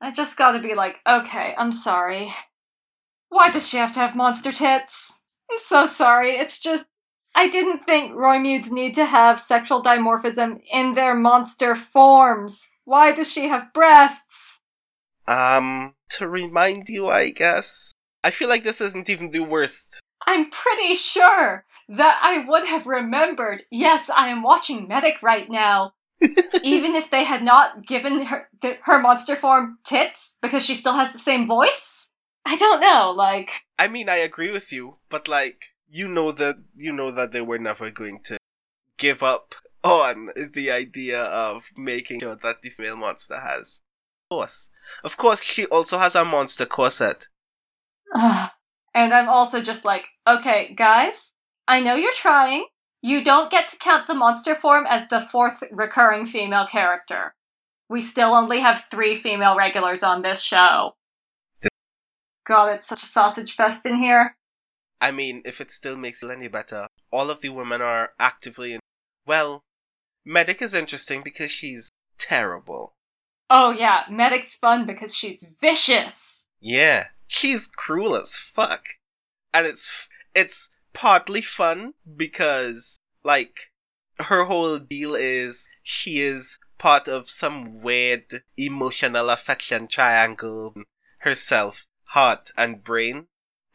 I 0.00 0.10
just 0.10 0.38
gotta 0.38 0.60
be 0.60 0.74
like, 0.74 1.00
okay, 1.06 1.54
I'm 1.58 1.72
sorry. 1.72 2.32
Why 3.28 3.50
does 3.50 3.68
she 3.68 3.76
have 3.76 3.92
to 3.94 4.00
have 4.00 4.16
monster 4.16 4.52
tits? 4.52 5.20
I'm 5.50 5.58
so 5.58 5.84
sorry. 5.84 6.30
It's 6.30 6.58
just 6.58 6.86
I 7.36 7.48
didn't 7.48 7.84
think 7.84 8.12
Roidmudes 8.12 8.70
need 8.70 8.94
to 8.94 9.04
have 9.04 9.42
sexual 9.42 9.82
dimorphism 9.82 10.58
in 10.72 10.94
their 10.94 11.14
monster 11.14 11.76
forms. 11.76 12.66
Why 12.84 13.12
does 13.12 13.30
she 13.30 13.48
have 13.48 13.74
breasts? 13.74 14.60
Um, 15.28 15.94
to 16.12 16.28
remind 16.28 16.88
you, 16.88 17.08
I 17.08 17.28
guess. 17.30 17.92
I 18.24 18.30
feel 18.30 18.48
like 18.48 18.64
this 18.64 18.80
isn't 18.80 19.10
even 19.10 19.30
the 19.30 19.40
worst. 19.40 20.00
I'm 20.26 20.48
pretty 20.48 20.94
sure 20.94 21.66
that 21.90 22.18
I 22.22 22.48
would 22.48 22.66
have 22.66 22.86
remembered. 22.86 23.64
Yes, 23.70 24.08
I 24.08 24.28
am 24.28 24.42
watching 24.42 24.88
Medic 24.88 25.22
right 25.22 25.48
now. 25.50 25.92
even 26.62 26.94
if 26.94 27.10
they 27.10 27.24
had 27.24 27.44
not 27.44 27.86
given 27.86 28.24
her 28.24 28.48
the, 28.62 28.78
her 28.84 28.98
monster 28.98 29.36
form 29.36 29.76
tits 29.84 30.38
because 30.40 30.64
she 30.64 30.74
still 30.74 30.94
has 30.94 31.12
the 31.12 31.18
same 31.18 31.46
voice. 31.46 32.08
I 32.46 32.56
don't 32.56 32.80
know, 32.80 33.12
like 33.14 33.50
I 33.78 33.88
mean, 33.88 34.08
I 34.08 34.16
agree 34.16 34.50
with 34.50 34.72
you, 34.72 34.96
but 35.10 35.28
like 35.28 35.74
you 35.88 36.08
know 36.08 36.32
that 36.32 36.56
you 36.76 36.92
know 36.92 37.10
that 37.10 37.32
they 37.32 37.40
were 37.40 37.58
never 37.58 37.90
going 37.90 38.20
to 38.24 38.38
give 38.98 39.22
up 39.22 39.54
on 39.82 40.30
the 40.52 40.70
idea 40.70 41.22
of 41.22 41.70
making 41.76 42.20
sure 42.20 42.36
that 42.36 42.62
the 42.62 42.70
female 42.70 42.96
monster 42.96 43.38
has 43.38 43.82
Of 44.30 44.36
course. 44.36 44.70
Of 45.04 45.16
course, 45.16 45.42
she 45.42 45.66
also 45.66 45.98
has 45.98 46.14
a 46.14 46.24
monster 46.24 46.66
corset. 46.66 47.28
and 48.14 48.50
I'm 49.14 49.28
also 49.28 49.60
just 49.60 49.84
like, 49.84 50.06
okay, 50.26 50.74
guys, 50.74 51.32
I 51.68 51.80
know 51.80 51.94
you're 51.94 52.12
trying. 52.12 52.66
You 53.02 53.22
don't 53.22 53.50
get 53.50 53.68
to 53.68 53.76
count 53.76 54.08
the 54.08 54.14
monster 54.14 54.54
form 54.54 54.86
as 54.88 55.08
the 55.08 55.20
fourth 55.20 55.62
recurring 55.70 56.26
female 56.26 56.66
character. 56.66 57.34
We 57.88 58.00
still 58.00 58.34
only 58.34 58.60
have 58.60 58.86
three 58.90 59.14
female 59.14 59.56
regulars 59.56 60.02
on 60.02 60.22
this 60.22 60.42
show. 60.42 60.96
God, 62.46 62.72
it's 62.74 62.88
such 62.88 63.02
a 63.02 63.06
sausage 63.06 63.54
fest 63.54 63.86
in 63.86 63.98
here. 63.98 64.35
I 65.00 65.10
mean, 65.10 65.42
if 65.44 65.60
it 65.60 65.70
still 65.70 65.96
makes 65.96 66.22
it 66.22 66.30
any 66.30 66.48
better, 66.48 66.86
all 67.10 67.30
of 67.30 67.40
the 67.40 67.50
women 67.50 67.82
are 67.82 68.12
actively 68.18 68.74
in. 68.74 68.80
Well, 69.26 69.62
Medic 70.24 70.62
is 70.62 70.74
interesting 70.74 71.22
because 71.22 71.50
she's 71.50 71.88
terrible. 72.18 72.94
Oh, 73.48 73.70
yeah, 73.70 74.04
Medic's 74.10 74.54
fun 74.54 74.86
because 74.86 75.14
she's 75.14 75.46
vicious. 75.60 76.46
Yeah, 76.60 77.08
she's 77.26 77.68
cruel 77.68 78.16
as 78.16 78.36
fuck. 78.36 78.86
And 79.52 79.66
it's 79.66 80.08
it's 80.34 80.70
partly 80.92 81.40
fun 81.40 81.94
because 82.16 82.98
like 83.22 83.72
her 84.18 84.44
whole 84.44 84.78
deal 84.78 85.14
is 85.14 85.68
she 85.82 86.20
is 86.20 86.58
part 86.78 87.08
of 87.08 87.30
some 87.30 87.80
weird 87.80 88.42
emotional 88.56 89.30
affection 89.30 89.86
triangle 89.86 90.74
herself, 91.18 91.86
heart 92.04 92.50
and 92.56 92.82
brain. 92.82 93.26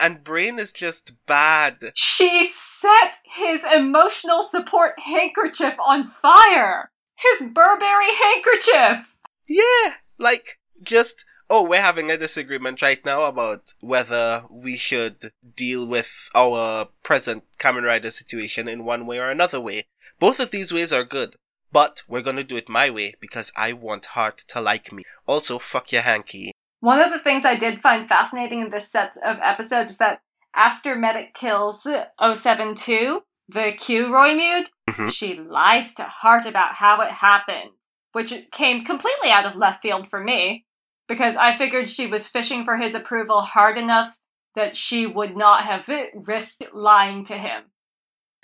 And 0.02 0.24
brain 0.24 0.58
is 0.58 0.74
just 0.74 1.26
bad. 1.28 1.92
She 1.94 2.48
set 2.48 3.18
his 3.24 3.64
emotional 3.64 4.42
support 4.42 5.00
handkerchief 5.00 5.76
on 5.80 6.04
fire. 6.04 6.90
His 7.16 7.48
Burberry 7.54 8.16
handkerchief. 8.16 9.14
Yeah, 9.48 9.94
like 10.18 10.58
just 10.82 11.24
oh, 11.52 11.68
we're 11.68 11.82
having 11.82 12.10
a 12.10 12.18
disagreement 12.18 12.82
right 12.82 13.04
now 13.06 13.26
about 13.26 13.74
whether 13.82 14.46
we 14.50 14.78
should 14.78 15.34
deal 15.56 15.86
with 15.86 16.30
our 16.34 16.88
present 17.04 17.44
Kamen 17.60 17.84
Rider 17.84 18.10
situation 18.10 18.70
in 18.70 18.86
one 18.86 19.06
way 19.06 19.20
or 19.20 19.30
another 19.30 19.60
way. 19.60 19.84
Both 20.18 20.40
of 20.40 20.52
these 20.52 20.74
ways 20.74 20.94
are 20.94 21.04
good, 21.04 21.36
but 21.72 22.04
we're 22.08 22.22
gonna 22.22 22.46
do 22.46 22.56
it 22.56 22.70
my 22.70 22.90
way 22.90 23.14
because 23.20 23.52
I 23.56 23.74
want 23.74 24.08
Heart 24.08 24.46
to 24.48 24.62
like 24.62 24.94
me. 24.94 25.04
Also, 25.28 25.60
fuck 25.60 25.92
your 25.92 26.04
hanky. 26.04 26.54
One 26.82 27.00
of 27.00 27.12
the 27.12 27.20
things 27.20 27.46
I 27.46 27.56
did 27.56 27.82
find 27.82 28.10
fascinating 28.10 28.62
in 28.62 28.72
this 28.72 28.89
set 28.89 29.15
of 29.24 29.38
episodes 29.41 29.91
is 29.91 29.98
that 29.98 30.22
after 30.54 30.96
Medic 30.96 31.34
kills 31.36 31.84
072, 31.84 33.22
the 33.48 33.72
Q 33.80 34.08
Roidmude, 34.08 34.67
mm-hmm. 34.89 35.10
she 35.10 35.39
lies 35.39 35.94
to 35.94 36.04
Heart 36.04 36.48
about 36.48 36.74
how 36.74 37.00
it 37.02 37.12
happened, 37.12 37.72
which 38.13 38.34
came 38.52 38.84
completely 38.84 39.30
out 39.30 39.46
of 39.46 39.56
left 39.56 39.84
field 39.84 40.08
for 40.08 40.24
me 40.24 40.65
because 41.08 41.36
I 41.36 41.54
figured 41.54 41.89
she 41.89 42.08
was 42.08 42.28
fishing 42.28 42.65
for 42.65 42.78
his 42.78 42.96
approval 42.96 43.41
hard 43.41 43.78
enough 43.78 44.17
that 44.56 44.76
she 44.76 45.06
would 45.06 45.38
not 45.38 45.63
have 45.63 45.88
risked 46.15 46.74
lying 46.74 47.24
to 47.26 47.38
him. 47.38 47.63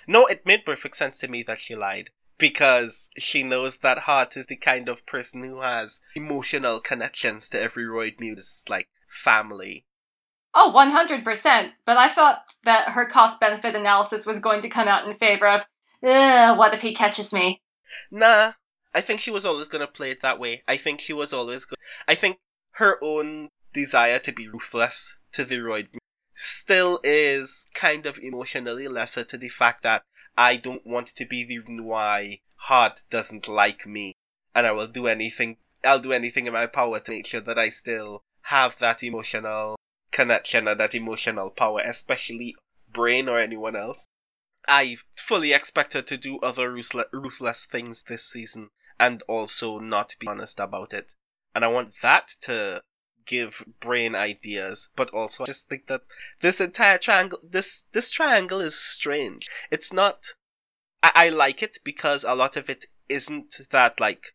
No, 0.06 0.26
it 0.26 0.46
made 0.46 0.64
perfect 0.64 0.96
sense 0.96 1.18
to 1.20 1.28
me 1.28 1.42
that 1.42 1.58
she 1.58 1.74
lied 1.74 2.10
because 2.38 3.10
she 3.18 3.42
knows 3.42 3.78
that 3.78 4.00
Heart 4.00 4.36
is 4.36 4.46
the 4.46 4.56
kind 4.56 4.88
of 4.88 5.06
person 5.06 5.42
who 5.42 5.60
has 5.60 6.00
emotional 6.14 6.80
connections 6.80 7.48
to 7.50 7.60
every 7.60 7.84
Roidmude's 7.84 8.64
like 8.68 8.88
family. 9.08 9.84
Oh, 10.54 10.72
100%. 10.74 11.70
But 11.84 11.98
I 11.98 12.08
thought 12.08 12.44
that 12.64 12.90
her 12.90 13.06
cost 13.06 13.38
benefit 13.38 13.74
analysis 13.74 14.24
was 14.24 14.38
going 14.38 14.62
to 14.62 14.68
come 14.68 14.88
out 14.88 15.06
in 15.06 15.14
favor 15.14 15.48
of, 15.48 15.66
what 16.00 16.74
if 16.74 16.82
he 16.82 16.94
catches 16.94 17.32
me? 17.32 17.60
Nah, 18.10 18.52
I 18.94 19.00
think 19.00 19.20
she 19.20 19.30
was 19.30 19.44
always 19.44 19.68
going 19.68 19.80
to 19.80 19.92
play 19.92 20.10
it 20.10 20.22
that 20.22 20.38
way. 20.40 20.62
I 20.66 20.76
think 20.76 21.00
she 21.00 21.12
was 21.12 21.32
always 21.32 21.64
go- 21.64 21.76
I 22.06 22.14
think 22.14 22.38
her 22.72 22.98
own 23.02 23.48
desire 23.72 24.18
to 24.20 24.32
be 24.32 24.48
ruthless 24.48 25.18
to 25.32 25.44
the 25.44 25.60
still 26.38 27.00
is 27.02 27.66
kind 27.74 28.06
of 28.06 28.18
emotionally 28.18 28.86
lesser 28.88 29.24
to 29.24 29.36
the 29.36 29.48
fact 29.48 29.82
that 29.82 30.02
I 30.36 30.56
don't 30.56 30.86
want 30.86 31.08
to 31.08 31.26
be 31.26 31.44
the 31.44 31.58
reason 31.58 31.84
why 31.84 32.40
Heart 32.56 33.02
doesn't 33.10 33.48
like 33.48 33.86
me. 33.86 34.12
And 34.54 34.66
I 34.66 34.72
will 34.72 34.86
do 34.86 35.06
anything, 35.06 35.56
I'll 35.84 35.98
do 35.98 36.12
anything 36.12 36.46
in 36.46 36.52
my 36.52 36.66
power 36.66 37.00
to 37.00 37.12
make 37.12 37.26
sure 37.26 37.40
that 37.40 37.58
I 37.58 37.68
still 37.68 38.22
have 38.42 38.78
that 38.78 39.02
emotional 39.02 39.76
connection 40.10 40.68
and 40.68 40.78
that 40.80 40.94
emotional 40.94 41.50
power, 41.50 41.80
especially 41.84 42.54
Brain 42.90 43.28
or 43.28 43.38
anyone 43.38 43.76
else. 43.76 44.06
I 44.66 44.98
fully 45.16 45.52
expect 45.52 45.94
her 45.94 46.02
to 46.02 46.16
do 46.16 46.38
other 46.38 46.70
ruthless 46.70 47.66
things 47.66 48.04
this 48.04 48.24
season 48.24 48.70
and 49.00 49.22
also 49.28 49.78
not 49.78 50.14
be 50.18 50.26
honest 50.26 50.60
about 50.60 50.92
it 50.92 51.14
and 51.58 51.64
I 51.64 51.68
want 51.68 52.00
that 52.02 52.28
to 52.42 52.82
give 53.28 53.64
brain 53.78 54.16
ideas, 54.16 54.88
but 54.96 55.10
also 55.10 55.44
I 55.44 55.46
just 55.46 55.68
think 55.68 55.86
that 55.86 56.02
this 56.40 56.60
entire 56.60 56.98
triangle, 56.98 57.38
this 57.48 57.84
this 57.92 58.10
triangle 58.10 58.60
is 58.60 58.74
strange. 58.74 59.48
It's 59.70 59.92
not. 59.92 60.34
I, 61.02 61.12
I 61.14 61.28
like 61.28 61.62
it 61.62 61.78
because 61.84 62.24
a 62.24 62.34
lot 62.34 62.56
of 62.56 62.68
it 62.68 62.86
isn't 63.08 63.60
that 63.70 64.00
like 64.00 64.34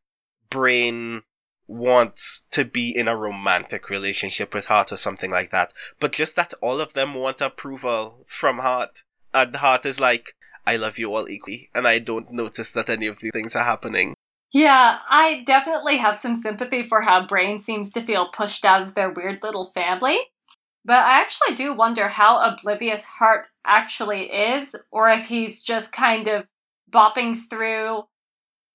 brain 0.50 1.24
wants 1.68 2.46
to 2.52 2.64
be 2.64 2.96
in 2.96 3.08
a 3.08 3.18
romantic 3.18 3.90
relationship 3.90 4.54
with 4.54 4.66
Heart 4.66 4.92
or 4.92 4.98
something 4.98 5.32
like 5.32 5.52
that, 5.52 5.74
but 6.00 6.12
just 6.12 6.36
that 6.36 6.54
all 6.62 6.80
of 6.80 6.94
them 6.94 7.16
want 7.16 7.42
approval 7.42 8.26
from 8.28 8.60
Heart, 8.60 9.04
and 9.34 9.56
Heart 9.56 9.86
is 9.86 10.00
like, 10.00 10.36
I 10.66 10.76
love 10.76 11.00
you 11.00 11.14
all 11.14 11.30
equally, 11.30 11.70
and 11.74 11.88
I 11.88 12.00
don't 12.00 12.32
notice 12.32 12.72
that 12.74 12.90
any 12.90 13.08
of 13.08 13.20
these 13.20 13.32
things 13.34 13.56
are 13.56 13.64
happening. 13.64 14.14
Yeah, 14.54 15.00
I 15.10 15.44
definitely 15.48 15.98
have 15.98 16.20
some 16.20 16.36
sympathy 16.36 16.84
for 16.84 17.02
how 17.02 17.26
Brain 17.26 17.60
seems 17.60 17.92
to 17.92 18.02
feel 18.02 18.28
pushed 18.28 18.64
out 18.64 18.84
of 18.84 18.94
their 18.94 19.10
weird 19.10 19.40
little 19.42 19.72
family. 19.72 20.20
But 20.86 21.06
I 21.06 21.22
actually 21.22 21.56
do 21.56 21.74
wonder 21.74 22.08
how 22.08 22.38
oblivious 22.38 23.04
Heart 23.04 23.46
actually 23.66 24.32
is, 24.32 24.76
or 24.92 25.10
if 25.10 25.26
he's 25.26 25.64
just 25.64 25.92
kind 25.92 26.28
of 26.28 26.48
bopping 26.92 27.40
through, 27.50 28.04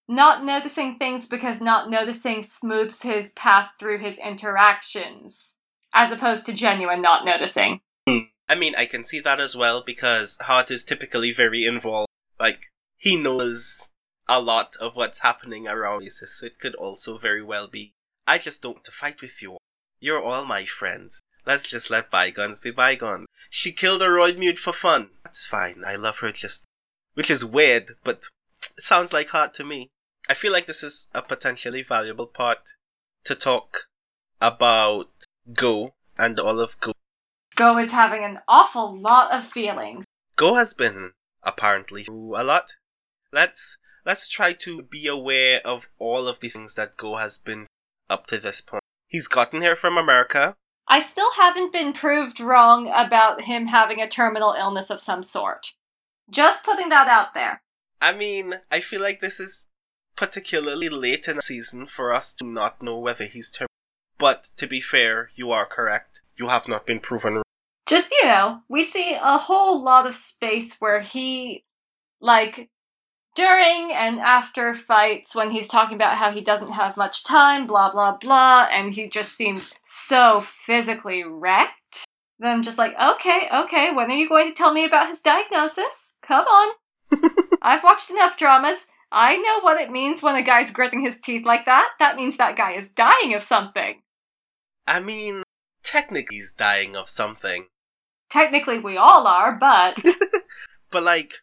not 0.08 0.44
noticing 0.44 0.96
things 0.96 1.28
because 1.28 1.60
not 1.60 1.90
noticing 1.90 2.42
smooths 2.42 3.02
his 3.02 3.30
path 3.32 3.70
through 3.78 3.98
his 3.98 4.18
interactions, 4.18 5.54
as 5.94 6.10
opposed 6.10 6.44
to 6.46 6.52
genuine 6.52 7.02
not 7.02 7.24
noticing. 7.24 7.80
Hmm. 8.08 8.18
I 8.48 8.54
mean, 8.56 8.74
I 8.76 8.86
can 8.86 9.04
see 9.04 9.20
that 9.20 9.38
as 9.38 9.54
well 9.54 9.84
because 9.84 10.38
Heart 10.40 10.72
is 10.72 10.82
typically 10.82 11.30
very 11.30 11.66
involved. 11.66 12.08
Like, 12.40 12.62
he 12.96 13.16
knows 13.16 13.92
a 14.28 14.40
lot 14.40 14.76
of 14.80 14.94
what's 14.94 15.20
happening 15.20 15.66
around 15.66 16.02
us. 16.02 16.22
So 16.26 16.46
it 16.46 16.58
could 16.58 16.74
also 16.74 17.18
very 17.18 17.42
well 17.42 17.66
be 17.66 17.92
I 18.26 18.36
just 18.36 18.60
don't 18.60 18.74
want 18.74 18.84
to 18.84 18.92
fight 18.92 19.22
with 19.22 19.40
you. 19.40 19.56
You're 20.00 20.22
all 20.22 20.44
my 20.44 20.66
friends. 20.66 21.22
Let's 21.46 21.68
just 21.68 21.88
let 21.88 22.10
bygones 22.10 22.60
be 22.60 22.70
bygones. 22.70 23.26
She 23.48 23.72
killed 23.72 24.02
a 24.02 24.06
Roidmude 24.06 24.58
for 24.58 24.74
fun. 24.74 25.08
That's 25.24 25.46
fine. 25.46 25.82
I 25.86 25.96
love 25.96 26.18
her 26.18 26.30
just. 26.30 26.64
Which 27.14 27.30
is 27.30 27.42
weird, 27.42 27.96
but 28.04 28.26
sounds 28.78 29.14
like 29.14 29.30
heart 29.30 29.54
to 29.54 29.64
me. 29.64 29.88
I 30.28 30.34
feel 30.34 30.52
like 30.52 30.66
this 30.66 30.82
is 30.82 31.08
a 31.14 31.22
potentially 31.22 31.82
valuable 31.82 32.26
part 32.26 32.74
to 33.24 33.34
talk 33.34 33.88
about 34.42 35.08
Go 35.54 35.94
and 36.18 36.38
all 36.38 36.60
of 36.60 36.78
Go. 36.80 36.92
Go 37.56 37.78
is 37.78 37.92
having 37.92 38.24
an 38.24 38.40
awful 38.46 38.94
lot 38.94 39.32
of 39.32 39.48
feelings. 39.48 40.04
Go 40.36 40.54
has 40.56 40.74
been 40.74 41.12
apparently 41.42 42.04
through 42.04 42.34
a 42.36 42.44
lot. 42.44 42.76
Let's 43.32 43.78
let's 44.08 44.26
try 44.26 44.54
to 44.54 44.82
be 44.82 45.06
aware 45.06 45.60
of 45.66 45.86
all 45.98 46.26
of 46.26 46.40
the 46.40 46.48
things 46.48 46.74
that 46.76 46.96
Go 46.96 47.16
has 47.16 47.36
been 47.36 47.66
up 48.08 48.26
to 48.28 48.38
this 48.38 48.62
point. 48.62 48.82
He's 49.06 49.28
gotten 49.28 49.60
here 49.60 49.76
from 49.76 49.98
America. 49.98 50.54
I 50.88 51.00
still 51.00 51.30
haven't 51.32 51.74
been 51.74 51.92
proved 51.92 52.40
wrong 52.40 52.88
about 52.88 53.42
him 53.42 53.66
having 53.66 54.00
a 54.00 54.08
terminal 54.08 54.54
illness 54.58 54.88
of 54.88 55.02
some 55.02 55.22
sort. 55.22 55.74
Just 56.30 56.64
putting 56.64 56.88
that 56.88 57.06
out 57.06 57.34
there. 57.34 57.60
I 58.00 58.14
mean, 58.14 58.60
I 58.70 58.80
feel 58.80 59.02
like 59.02 59.20
this 59.20 59.38
is 59.38 59.66
particularly 60.16 60.88
late 60.88 61.28
in 61.28 61.36
the 61.36 61.42
season 61.42 61.86
for 61.86 62.10
us 62.10 62.32
to 62.34 62.46
not 62.46 62.82
know 62.82 62.98
whether 62.98 63.26
he's 63.26 63.50
terminal. 63.50 63.68
But 64.16 64.44
to 64.56 64.66
be 64.66 64.80
fair, 64.80 65.28
you 65.34 65.50
are 65.50 65.66
correct. 65.66 66.22
You 66.34 66.48
have 66.48 66.66
not 66.66 66.86
been 66.86 67.00
proven 67.00 67.34
wrong. 67.34 67.44
Just, 67.84 68.10
you 68.22 68.26
know, 68.26 68.60
we 68.70 68.84
see 68.84 69.18
a 69.20 69.36
whole 69.36 69.84
lot 69.84 70.06
of 70.06 70.16
space 70.16 70.76
where 70.78 71.00
he, 71.00 71.64
like, 72.20 72.70
during 73.38 73.92
and 73.92 74.18
after 74.18 74.74
fights 74.74 75.32
when 75.32 75.52
he's 75.52 75.68
talking 75.68 75.94
about 75.94 76.16
how 76.16 76.32
he 76.32 76.40
doesn't 76.40 76.72
have 76.72 76.96
much 76.96 77.22
time, 77.22 77.68
blah, 77.68 77.92
blah, 77.92 78.16
blah, 78.16 78.66
and 78.72 78.92
he 78.92 79.08
just 79.08 79.36
seems 79.36 79.76
so 79.86 80.40
physically 80.40 81.22
wrecked. 81.22 82.04
Then 82.40 82.50
I'm 82.50 82.62
just 82.64 82.78
like, 82.78 82.98
okay, 83.00 83.48
okay, 83.54 83.92
when 83.92 84.10
are 84.10 84.16
you 84.16 84.28
going 84.28 84.48
to 84.48 84.54
tell 84.54 84.72
me 84.72 84.84
about 84.84 85.08
his 85.08 85.22
diagnosis? 85.22 86.14
Come 86.20 86.46
on. 86.46 86.74
I've 87.62 87.84
watched 87.84 88.10
enough 88.10 88.36
dramas. 88.36 88.88
I 89.12 89.36
know 89.36 89.60
what 89.60 89.80
it 89.80 89.92
means 89.92 90.20
when 90.20 90.34
a 90.34 90.42
guy's 90.42 90.72
gritting 90.72 91.04
his 91.04 91.20
teeth 91.20 91.46
like 91.46 91.64
that. 91.66 91.90
That 92.00 92.16
means 92.16 92.36
that 92.38 92.56
guy 92.56 92.72
is 92.72 92.88
dying 92.88 93.34
of 93.34 93.44
something. 93.44 94.02
I 94.84 94.98
mean, 94.98 95.44
technically 95.84 96.38
he's 96.38 96.52
dying 96.52 96.96
of 96.96 97.08
something. 97.08 97.66
Technically, 98.30 98.80
we 98.80 98.96
all 98.96 99.26
are, 99.26 99.54
but. 99.54 99.98
But 100.90 101.02
like, 101.02 101.34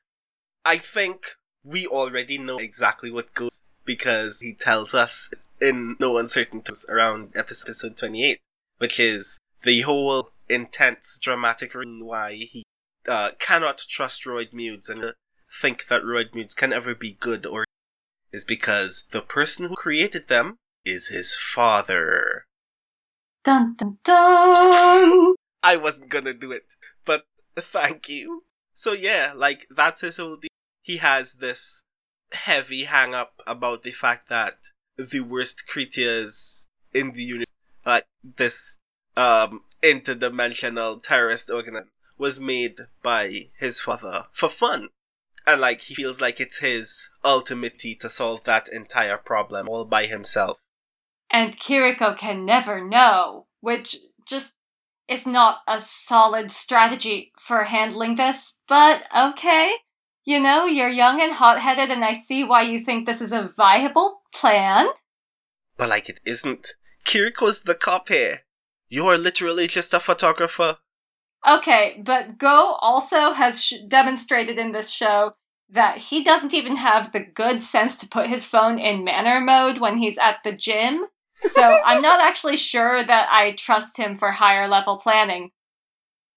I 0.64 0.78
think 0.78 1.36
we 1.66 1.88
already 1.88 2.38
know 2.38 2.58
exactly 2.58 3.10
what 3.10 3.34
goes 3.34 3.62
because 3.86 4.40
he 4.42 4.54
tells 4.54 4.94
us 4.94 5.32
in 5.60 5.96
no 6.00 6.18
uncertain 6.18 6.62
terms 6.62 6.86
around 6.90 7.34
episode 7.36 7.98
28, 7.98 8.40
which 8.78 9.00
is 9.00 9.40
the 9.64 9.82
whole 9.82 10.32
intense 10.48 11.18
dramatic 11.22 11.74
reason 11.74 12.06
why 12.06 12.34
he 12.34 12.64
uh, 13.10 13.32
cannot 13.40 13.84
trust 13.90 14.26
Mudes 14.26 14.90
and 14.90 15.14
think 15.52 15.88
that 15.88 16.04
Mudes 16.04 16.56
can 16.56 16.72
ever 16.72 16.94
be 16.94 17.14
good 17.14 17.46
or 17.46 17.66
is 18.32 18.44
because 18.44 19.06
the 19.12 19.22
person 19.22 19.68
who 19.68 19.76
created 19.76 20.28
them 20.28 20.58
is 20.86 21.08
his 21.08 21.36
father. 21.36 22.46
dun 23.44 23.76
dun 23.76 23.98
dun! 24.04 25.36
I 25.64 25.78
wasn't 25.78 26.10
gonna 26.10 26.34
do 26.34 26.52
it, 26.52 26.76
but 27.06 27.26
thank 27.56 28.10
you. 28.10 28.44
So 28.74 28.92
yeah, 28.92 29.32
like 29.36 29.68
that's 29.70 30.02
his 30.02 30.18
whole 30.18 30.36
deal. 30.38 30.50
He 30.86 30.98
has 30.98 31.36
this 31.36 31.84
heavy 32.32 32.84
hang 32.84 33.16
up 33.16 33.42
about 33.48 33.82
the 33.82 33.92
fact 33.92 34.30
that 34.30 34.54
the 34.98 35.22
worst 35.22 35.66
creatures 35.68 36.68
in 36.94 37.14
the 37.14 37.24
universe, 37.24 37.54
like 37.84 38.06
this 38.24 38.78
um 39.18 39.64
interdimensional 39.82 41.02
terrorist 41.02 41.50
organism, 41.50 41.90
was 42.20 42.40
made 42.40 42.82
by 43.02 43.50
his 43.58 43.80
father 43.80 44.28
for 44.32 44.48
fun. 44.48 44.90
And 45.48 45.60
like 45.60 45.82
he 45.82 45.96
feels 45.96 46.22
like 46.22 46.40
it's 46.40 46.60
his 46.60 47.10
ultimate 47.24 47.80
to 47.80 48.10
solve 48.10 48.44
that 48.44 48.70
entire 48.70 49.18
problem 49.18 49.68
all 49.68 49.86
by 49.86 50.06
himself. 50.06 50.60
And 51.32 51.60
Kiriko 51.60 52.16
can 52.16 52.46
never 52.46 52.80
know, 52.80 53.48
which 53.60 53.98
just 54.28 54.54
is 55.10 55.26
not 55.26 55.62
a 55.68 55.82
solid 55.82 56.52
strategy 56.52 57.32
for 57.40 57.64
handling 57.64 58.18
this, 58.18 58.60
but 58.68 59.08
okay. 59.18 59.74
You 60.26 60.40
know, 60.40 60.66
you're 60.66 60.90
young 60.90 61.22
and 61.22 61.34
hot 61.34 61.60
headed, 61.62 61.92
and 61.92 62.04
I 62.04 62.14
see 62.14 62.44
why 62.44 62.64
you 62.64 62.80
think 62.80 63.06
this 63.06 63.22
is 63.22 63.32
a 63.32 63.52
viable 63.56 64.24
plan. 64.34 64.88
But 65.78 65.90
like 65.90 66.10
it 66.10 66.20
isn't. 66.26 66.74
Kiriko's 67.06 67.62
the 67.62 67.76
cop 67.76 68.10
here. 68.10 68.40
You're 68.90 69.18
literally 69.18 69.68
just 69.68 69.94
a 69.94 70.00
photographer. 70.00 70.80
Okay, 71.48 72.02
but 72.04 72.40
Go 72.40 72.78
also 72.82 73.34
has 73.34 73.64
sh- 73.64 73.76
demonstrated 73.88 74.58
in 74.58 74.72
this 74.72 74.90
show 74.90 75.36
that 75.70 75.98
he 75.98 76.24
doesn't 76.24 76.54
even 76.54 76.76
have 76.76 77.12
the 77.12 77.20
good 77.20 77.62
sense 77.62 77.98
to 77.98 78.08
put 78.08 78.28
his 78.28 78.46
phone 78.46 78.80
in 78.80 79.04
manner 79.04 79.40
mode 79.40 79.80
when 79.80 79.98
he's 79.98 80.18
at 80.18 80.38
the 80.44 80.52
gym. 80.52 81.06
So 81.34 81.62
I'm 81.86 82.02
not 82.02 82.20
actually 82.20 82.58
sure 82.58 83.04
that 83.04 83.30
I 83.32 83.52
trust 83.52 83.98
him 83.98 84.18
for 84.18 84.32
higher 84.32 84.68
level 84.68 84.98
planning. 84.98 85.52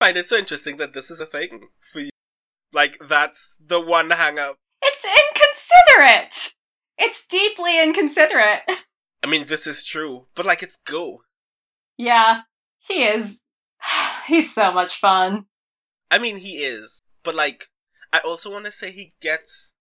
I 0.00 0.06
find 0.06 0.16
it 0.18 0.26
so 0.26 0.36
interesting 0.36 0.76
that 0.76 0.92
this 0.92 1.10
is 1.10 1.20
a 1.20 1.26
thing 1.26 1.68
for 1.80 2.00
you. 2.00 2.10
Like 2.72 2.98
that's 3.06 3.56
the 3.64 3.80
one 3.80 4.10
hang 4.10 4.38
up. 4.38 4.56
It's 4.82 5.04
inconsiderate! 5.04 6.54
It's 6.98 7.24
deeply 7.26 7.80
inconsiderate. 7.82 8.62
I 9.22 9.26
mean, 9.26 9.46
this 9.46 9.66
is 9.66 9.84
true, 9.84 10.26
but 10.34 10.46
like 10.46 10.62
it's 10.62 10.76
go. 10.76 11.22
Yeah, 11.96 12.42
he 12.78 13.04
is. 13.04 13.40
He's 14.26 14.54
so 14.54 14.72
much 14.72 14.96
fun. 14.96 15.46
I 16.10 16.18
mean, 16.18 16.38
he 16.38 16.58
is, 16.58 17.00
but 17.22 17.34
like, 17.34 17.66
I 18.12 18.18
also 18.20 18.50
want 18.50 18.64
to 18.64 18.72
say 18.72 18.90
he 18.90 19.12
gets. 19.20 19.74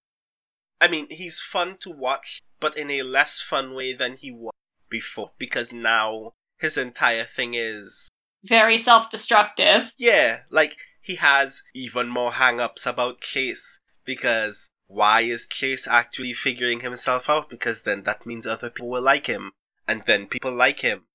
I 0.80 0.88
mean, 0.88 1.08
he's 1.10 1.42
fun 1.42 1.78
to 1.80 1.90
watch, 1.90 2.42
but 2.60 2.78
in 2.78 2.92
a 2.92 3.02
less 3.02 3.40
fun 3.40 3.74
way 3.74 3.94
than 3.94 4.18
he 4.18 4.32
was 4.32 4.54
before, 4.90 5.32
because 5.40 5.74
now 5.74 6.34
his 6.60 6.78
entire 6.78 7.24
thing 7.24 7.54
is. 7.56 8.10
Very 8.44 8.78
self 8.78 9.10
destructive. 9.10 9.94
Yeah, 9.98 10.42
like, 10.52 10.78
he 11.08 11.16
has 11.16 11.64
even 11.74 12.10
more 12.10 12.34
hang 12.34 12.60
ups 12.60 12.86
about 12.86 13.22
Chase, 13.22 13.80
because 14.04 14.70
why 14.88 15.22
is 15.22 15.48
Chase 15.48 15.88
actually 15.88 16.34
figuring 16.34 16.82
himself 16.82 17.30
out? 17.30 17.50
Because 17.50 17.84
then 17.84 18.04
that 18.04 18.26
means 18.26 18.46
other 18.46 18.70
people 18.70 18.90
will 18.90 19.02
like 19.02 19.28
him, 19.28 19.54
and 19.88 20.04
then 20.04 20.28
people 20.28 20.52
like 20.52 20.82
him. 20.82 21.06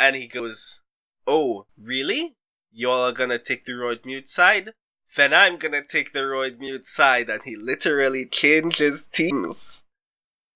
And 0.00 0.16
he 0.16 0.26
goes, 0.26 0.80
Oh, 1.26 1.66
really? 1.78 2.36
Y'all 2.72 3.04
are 3.04 3.12
gonna 3.12 3.38
take 3.38 3.66
the 3.66 3.72
Roidmude 3.72 4.28
side? 4.28 4.70
Then 5.14 5.34
I'm 5.34 5.58
gonna 5.58 5.84
take 5.84 6.14
the 6.14 6.20
Roidmude 6.20 6.86
side, 6.86 7.28
and 7.28 7.42
he 7.42 7.54
literally 7.54 8.24
changes 8.24 9.06
teams. 9.06 9.84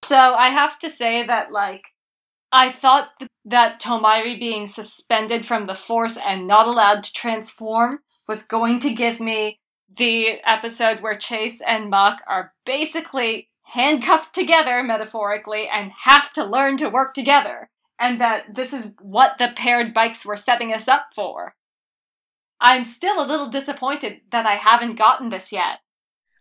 So 0.02 0.16
I 0.16 0.48
have 0.48 0.78
to 0.78 0.88
say 0.88 1.26
that, 1.26 1.52
like, 1.52 1.82
I 2.50 2.72
thought 2.72 3.10
th- 3.18 3.30
that 3.44 3.82
Tomari 3.82 4.40
being 4.40 4.66
suspended 4.66 5.44
from 5.44 5.66
the 5.66 5.74
Force 5.74 6.16
and 6.16 6.46
not 6.46 6.66
allowed 6.66 7.02
to 7.02 7.12
transform 7.12 8.00
was 8.28 8.44
going 8.44 8.78
to 8.80 8.92
give 8.92 9.18
me 9.18 9.58
the 9.96 10.36
episode 10.44 11.00
where 11.00 11.16
Chase 11.16 11.60
and 11.66 11.88
Mach 11.88 12.20
are 12.28 12.52
basically 12.66 13.48
handcuffed 13.64 14.34
together, 14.34 14.82
metaphorically, 14.82 15.66
and 15.66 15.90
have 16.04 16.32
to 16.34 16.44
learn 16.44 16.76
to 16.78 16.88
work 16.88 17.14
together. 17.14 17.70
And 17.98 18.20
that 18.20 18.54
this 18.54 18.72
is 18.72 18.94
what 19.00 19.38
the 19.38 19.52
paired 19.56 19.92
bikes 19.92 20.24
were 20.24 20.36
setting 20.36 20.72
us 20.72 20.86
up 20.86 21.08
for. 21.14 21.56
I'm 22.60 22.84
still 22.84 23.20
a 23.20 23.26
little 23.26 23.48
disappointed 23.48 24.20
that 24.30 24.46
I 24.46 24.54
haven't 24.54 24.96
gotten 24.96 25.30
this 25.30 25.50
yet. 25.50 25.78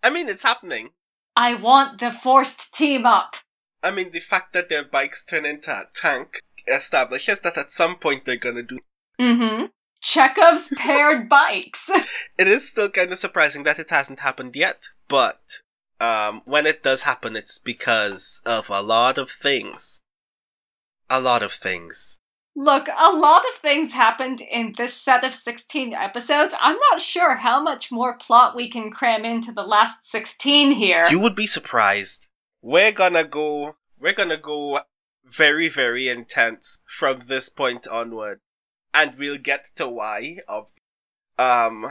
I 0.04 0.10
mean, 0.10 0.28
it's 0.30 0.43
happening. 0.43 0.89
I 1.36 1.56
want 1.56 2.00
the 2.00 2.12
forced 2.12 2.73
team 2.73 3.06
up. 3.06 3.36
I 3.84 3.91
mean, 3.91 4.12
the 4.12 4.19
fact 4.19 4.54
that 4.54 4.69
their 4.69 4.84
bikes 4.84 5.23
turn 5.23 5.45
into 5.45 5.71
a 5.71 5.86
tank 5.93 6.41
establishes 6.67 7.41
that 7.41 7.58
at 7.58 7.71
some 7.71 7.95
point 7.95 8.26
they're 8.26 8.36
gonna 8.36 8.63
do. 8.63 8.80
Mm-hmm. 9.19 9.65
Chekhov's 10.08 10.74
paired 10.78 11.28
bikes. 11.38 11.89
It 12.38 12.48
is 12.48 12.70
still 12.70 12.89
kind 12.89 13.12
of 13.12 13.17
surprising 13.17 13.63
that 13.63 13.78
it 13.78 13.89
hasn't 13.89 14.22
happened 14.22 14.56
yet, 14.56 14.86
but 15.10 15.41
um, 16.00 16.41
when 16.46 16.65
it 16.65 16.82
does 16.82 17.04
happen, 17.04 17.36
it's 17.36 17.58
because 17.58 18.41
of 18.46 18.70
a 18.70 18.82
lot 18.82 19.17
of 19.17 19.30
things. 19.30 20.04
A 21.10 21.20
lot 21.20 21.43
of 21.43 21.52
things. 21.52 22.20
Look, 22.56 22.88
a 22.88 23.12
lot 23.12 23.43
of 23.50 23.60
things 23.60 23.91
happened 23.91 24.39
in 24.39 24.76
this 24.78 24.93
set 24.93 25.26
of 25.26 25.36
16 25.36 25.93
episodes. 25.93 26.56
I'm 26.62 26.78
not 26.89 27.02
sure 27.02 27.36
how 27.36 27.62
much 27.62 27.91
more 27.91 28.13
plot 28.13 28.56
we 28.56 28.70
can 28.70 28.89
cram 28.89 29.26
into 29.26 29.52
the 29.52 29.63
last 29.63 30.06
16 30.06 30.72
here. 30.72 31.04
You 31.12 31.20
would 31.20 31.36
be 31.36 31.48
surprised. 31.48 32.30
We're 32.62 32.93
gonna 32.93 33.26
go. 33.26 33.76
We're 34.00 34.13
gonna 34.13 34.38
go 34.38 34.80
very, 35.26 35.67
very 35.67 36.08
intense 36.08 36.80
from 36.88 37.24
this 37.28 37.50
point 37.50 37.88
onward, 37.88 38.39
and 38.97 39.13
we'll 39.15 39.38
get 39.38 39.69
to 39.75 39.88
why. 39.88 40.38
Of 40.47 40.71
um, 41.38 41.86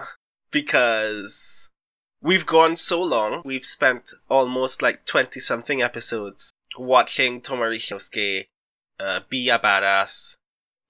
because 0.51 1.71
we've 2.21 2.45
gone 2.45 2.77
so 2.77 3.01
long. 3.01 3.43
We've 3.45 3.65
spent 3.65 4.11
almost 4.29 4.83
like 4.83 5.07
twenty 5.07 5.41
something 5.41 5.81
episodes 5.81 6.53
watching 6.77 7.41
Tomari 7.41 7.77
Shinosuke 7.77 8.47
uh, 8.99 9.21
be 9.31 9.49
a 9.49 9.59
badass 9.59 10.37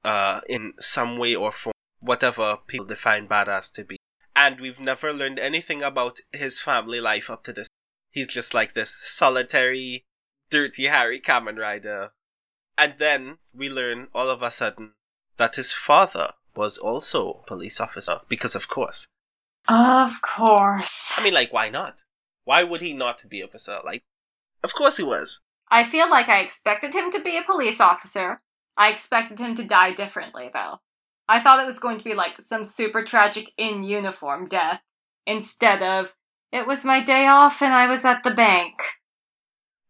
uh, 0.05 0.41
in 0.49 0.73
some 0.79 1.19
way 1.19 1.37
or 1.37 1.53
form, 1.53 1.75
whatever 2.01 2.59
people 2.67 2.87
define 2.87 3.29
badass 3.29 3.71
to 3.75 3.85
be. 3.85 3.99
And 4.35 4.61
we've 4.61 4.81
never 4.81 5.13
learned 5.13 5.39
anything 5.39 5.83
about 5.83 6.19
his 6.33 6.61
family 6.61 7.01
life 7.01 7.31
up 7.31 7.45
to 7.45 7.53
this. 7.53 7.69
He's 8.11 8.29
just 8.29 8.55
like 8.55 8.73
this 8.73 8.91
solitary, 8.91 10.05
dirty 10.51 10.85
Harry 10.85 11.21
Kamen 11.21 11.59
Rider. 11.59 12.13
And 12.79 12.95
then 12.99 13.39
we 13.55 13.71
learn 13.71 14.09
all 14.15 14.29
of 14.29 14.43
a 14.43 14.51
sudden 14.51 14.93
that 15.37 15.57
his 15.57 15.73
father 15.73 16.31
was 16.55 16.79
also 16.79 17.31
a 17.33 17.47
police 17.47 17.81
officer, 17.81 18.21
because 18.29 18.55
of 18.55 18.69
course. 18.69 19.09
Of 19.69 20.23
course. 20.23 21.13
I 21.17 21.25
mean, 21.25 21.35
like, 21.35 21.53
why 21.53 21.69
not? 21.69 22.05
Why 22.45 22.63
would 22.63 22.81
he 22.81 22.93
not 22.93 23.25
be 23.29 23.41
a 23.41 23.47
officer? 23.47 23.79
Like, 23.85 24.05
of 24.63 24.75
course 24.75 24.97
he 24.97 25.03
was. 25.03 25.41
I 25.71 25.85
feel 25.85 26.09
like 26.09 26.29
I 26.29 26.41
expected 26.41 26.95
him 26.95 27.11
to 27.13 27.21
be 27.21 27.37
a 27.37 27.43
police 27.43 27.81
officer. 27.81 28.41
I 28.77 28.91
expected 28.91 29.39
him 29.39 29.55
to 29.57 29.65
die 29.65 29.93
differently, 29.93 30.51
though. 30.53 30.81
I 31.29 31.41
thought 31.41 31.61
it 31.61 31.67
was 31.67 31.81
going 31.81 31.99
to 31.99 32.05
be 32.05 32.15
like 32.15 32.41
some 32.41 32.65
super 32.65 33.03
tragic 33.03 33.51
in 33.59 33.83
uniform 33.83 34.47
death, 34.47 34.81
instead 35.27 35.83
of, 35.83 36.15
it 36.53 36.67
was 36.67 36.85
my 36.85 37.03
day 37.03 37.27
off 37.27 37.61
and 37.61 37.75
I 37.75 37.89
was 37.89 38.05
at 38.05 38.23
the 38.23 38.31
bank. 38.31 38.81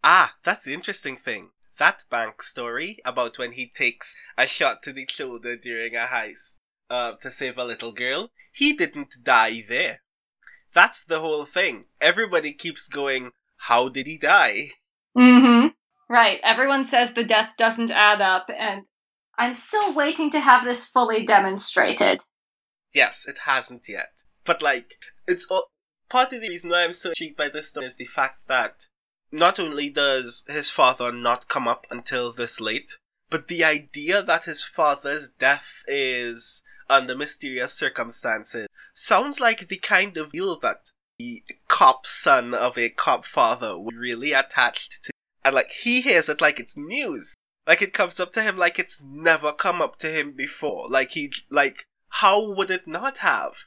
Ah, 0.02 0.32
that's 0.42 0.64
the 0.64 0.72
interesting 0.72 1.16
thing. 1.16 1.50
That 1.78 2.04
bank 2.10 2.42
story 2.42 2.98
about 3.04 3.38
when 3.38 3.52
he 3.52 3.68
takes 3.68 4.14
a 4.38 4.46
shot 4.46 4.82
to 4.84 4.92
the 4.92 5.06
shoulder 5.10 5.56
during 5.56 5.94
a 5.94 6.06
heist 6.06 6.56
uh, 6.88 7.12
to 7.20 7.30
save 7.30 7.58
a 7.58 7.64
little 7.64 7.92
girl, 7.92 8.30
he 8.52 8.72
didn't 8.72 9.14
die 9.22 9.62
there. 9.68 10.00
That's 10.72 11.04
the 11.04 11.20
whole 11.20 11.44
thing. 11.44 11.86
Everybody 12.00 12.52
keeps 12.52 12.88
going, 12.88 13.32
how 13.56 13.88
did 13.88 14.06
he 14.06 14.18
die? 14.18 14.68
Mm-hmm. 15.16 15.68
Right. 16.08 16.38
Everyone 16.42 16.84
says 16.84 17.12
the 17.12 17.24
death 17.24 17.52
doesn't 17.58 17.90
add 17.90 18.20
up, 18.20 18.48
and 18.56 18.82
I'm 19.38 19.54
still 19.54 19.92
waiting 19.92 20.30
to 20.30 20.40
have 20.40 20.64
this 20.64 20.86
fully 20.86 21.24
demonstrated. 21.24 22.20
Yes, 22.94 23.26
it 23.26 23.38
hasn't 23.44 23.88
yet. 23.88 24.22
But 24.44 24.62
like, 24.62 24.94
it's 25.26 25.46
all, 25.50 25.66
part 26.08 26.32
of 26.32 26.40
the 26.40 26.48
reason 26.48 26.70
why 26.70 26.84
I'm 26.84 26.92
so 26.92 27.10
intrigued 27.10 27.36
by 27.36 27.48
this 27.48 27.70
story 27.70 27.86
is 27.86 27.96
the 27.96 28.04
fact 28.04 28.46
that 28.48 28.84
not 29.36 29.60
only 29.60 29.90
does 29.90 30.44
his 30.48 30.70
father 30.70 31.12
not 31.12 31.48
come 31.48 31.68
up 31.68 31.86
until 31.90 32.32
this 32.32 32.60
late, 32.60 32.98
but 33.30 33.48
the 33.48 33.64
idea 33.64 34.22
that 34.22 34.44
his 34.44 34.62
father's 34.62 35.30
death 35.30 35.82
is 35.86 36.62
under 36.88 37.16
mysterious 37.16 37.72
circumstances 37.72 38.68
sounds 38.94 39.40
like 39.40 39.68
the 39.68 39.76
kind 39.76 40.16
of 40.16 40.32
deal 40.32 40.58
that 40.60 40.90
the 41.18 41.42
cop 41.68 42.06
son 42.06 42.54
of 42.54 42.78
a 42.78 42.88
cop 42.88 43.24
father 43.24 43.78
would 43.78 43.96
really 43.96 44.32
attached 44.32 45.04
to. 45.04 45.12
And 45.44 45.54
like 45.54 45.70
he 45.70 46.00
hears 46.00 46.28
it 46.28 46.40
like 46.40 46.60
it's 46.60 46.76
news. 46.76 47.34
Like 47.66 47.82
it 47.82 47.92
comes 47.92 48.20
up 48.20 48.32
to 48.34 48.42
him 48.42 48.56
like 48.56 48.78
it's 48.78 49.02
never 49.02 49.52
come 49.52 49.82
up 49.82 49.98
to 49.98 50.08
him 50.08 50.32
before. 50.32 50.88
Like 50.88 51.12
he 51.12 51.32
like 51.50 51.86
how 52.08 52.54
would 52.54 52.70
it 52.70 52.86
not 52.86 53.18
have? 53.18 53.64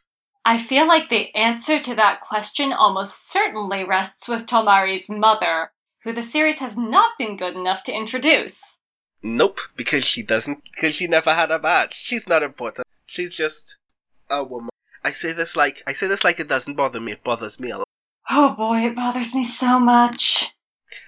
I 0.50 0.58
feel 0.58 0.88
like 0.88 1.12
the 1.12 1.32
answer 1.36 1.80
to 1.80 1.94
that 1.94 2.22
question 2.22 2.74
almost 2.74 3.30
certainly 3.30 3.84
rests 3.84 4.28
with 4.28 4.48
Tomari's 4.48 5.08
mother, 5.08 5.70
who 6.04 6.12
the 6.12 6.24
series 6.24 6.58
has 6.58 6.76
not 6.76 7.12
been 7.20 7.38
good 7.38 7.56
enough 7.56 7.84
to 7.84 7.94
introduce. 7.94 8.80
Nope, 9.22 9.60
because 9.76 10.04
she 10.04 10.24
doesn't 10.24 10.72
because 10.74 10.96
she 10.96 11.06
never 11.06 11.36
had 11.36 11.52
a 11.52 11.60
badge. 11.60 11.94
She's 11.94 12.28
not 12.28 12.42
important. 12.42 12.88
She's 13.06 13.36
just 13.36 13.78
a 14.28 14.44
woman. 14.44 14.72
I 15.04 15.12
say 15.12 15.34
this 15.34 15.56
like 15.56 15.84
I 15.86 15.94
say 15.94 16.08
this 16.08 16.24
like 16.24 16.40
it 16.40 16.48
doesn't 16.48 16.74
bother 16.74 17.00
me. 17.00 17.12
It 17.12 17.24
bothers 17.24 17.60
me 17.60 17.70
a 17.70 17.78
lot. 17.78 17.88
Oh 18.28 18.56
boy, 18.56 18.80
it 18.88 18.96
bothers 18.96 19.36
me 19.36 19.44
so 19.44 19.80
much. 19.80 20.56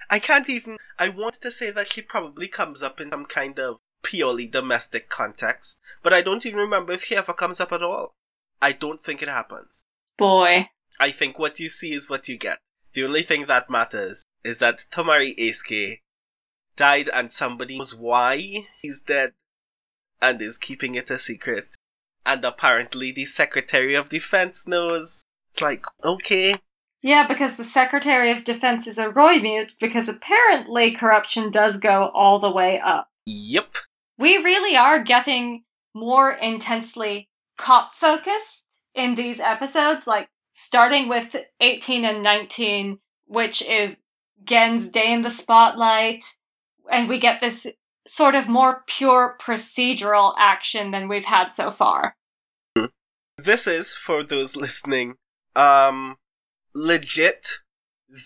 I 0.08 0.20
can't 0.20 0.48
even. 0.48 0.76
I 1.00 1.08
want 1.08 1.34
to 1.42 1.50
say 1.50 1.72
that 1.72 1.88
she 1.88 2.00
probably 2.00 2.46
comes 2.46 2.80
up 2.80 3.00
in 3.00 3.10
some 3.10 3.24
kind 3.24 3.58
of 3.58 3.78
purely 4.04 4.46
domestic 4.46 5.08
context, 5.08 5.82
but 6.00 6.12
I 6.12 6.20
don't 6.20 6.46
even 6.46 6.60
remember 6.60 6.92
if 6.92 7.02
she 7.02 7.16
ever 7.16 7.32
comes 7.32 7.58
up 7.58 7.72
at 7.72 7.82
all. 7.82 8.14
I 8.62 8.72
don't 8.72 9.00
think 9.00 9.20
it 9.20 9.28
happens. 9.28 9.84
Boy. 10.16 10.70
I 11.00 11.10
think 11.10 11.38
what 11.38 11.58
you 11.58 11.68
see 11.68 11.92
is 11.92 12.08
what 12.08 12.28
you 12.28 12.38
get. 12.38 12.58
The 12.94 13.04
only 13.04 13.22
thing 13.22 13.46
that 13.46 13.68
matters 13.68 14.22
is 14.44 14.60
that 14.60 14.86
Tomari 14.90 15.36
Eisuke 15.36 15.98
died 16.76 17.10
and 17.12 17.32
somebody 17.32 17.78
knows 17.78 17.94
why 17.94 18.66
he's 18.80 19.02
dead 19.02 19.32
and 20.20 20.40
is 20.40 20.58
keeping 20.58 20.94
it 20.94 21.10
a 21.10 21.18
secret. 21.18 21.74
And 22.24 22.44
apparently 22.44 23.10
the 23.10 23.24
Secretary 23.24 23.96
of 23.96 24.08
Defense 24.08 24.68
knows. 24.68 25.22
It's 25.52 25.60
like, 25.60 25.84
okay. 26.04 26.54
Yeah, 27.02 27.26
because 27.26 27.56
the 27.56 27.64
Secretary 27.64 28.30
of 28.30 28.44
Defense 28.44 28.86
is 28.86 28.96
a 28.96 29.06
Roidmude, 29.06 29.72
because 29.80 30.08
apparently 30.08 30.92
corruption 30.92 31.50
does 31.50 31.78
go 31.78 32.12
all 32.14 32.38
the 32.38 32.50
way 32.50 32.78
up. 32.78 33.08
Yep. 33.26 33.78
We 34.18 34.36
really 34.36 34.76
are 34.76 35.02
getting 35.02 35.64
more 35.94 36.30
intensely 36.30 37.28
cop 37.56 37.94
focused 37.94 38.66
in 38.94 39.14
these 39.14 39.40
episodes, 39.40 40.06
like 40.06 40.28
starting 40.54 41.08
with 41.08 41.36
18 41.60 42.04
and 42.04 42.22
19, 42.22 42.98
which 43.26 43.62
is 43.62 44.00
Gen's 44.44 44.88
day 44.88 45.12
in 45.12 45.22
the 45.22 45.30
spotlight, 45.30 46.24
and 46.90 47.08
we 47.08 47.18
get 47.18 47.40
this 47.40 47.66
sort 48.06 48.34
of 48.34 48.48
more 48.48 48.82
pure 48.86 49.36
procedural 49.40 50.34
action 50.38 50.90
than 50.90 51.08
we've 51.08 51.24
had 51.24 51.52
so 51.52 51.70
far. 51.70 52.16
This 53.38 53.66
is, 53.66 53.92
for 53.94 54.22
those 54.22 54.56
listening, 54.56 55.16
um, 55.56 56.16
legit 56.74 57.60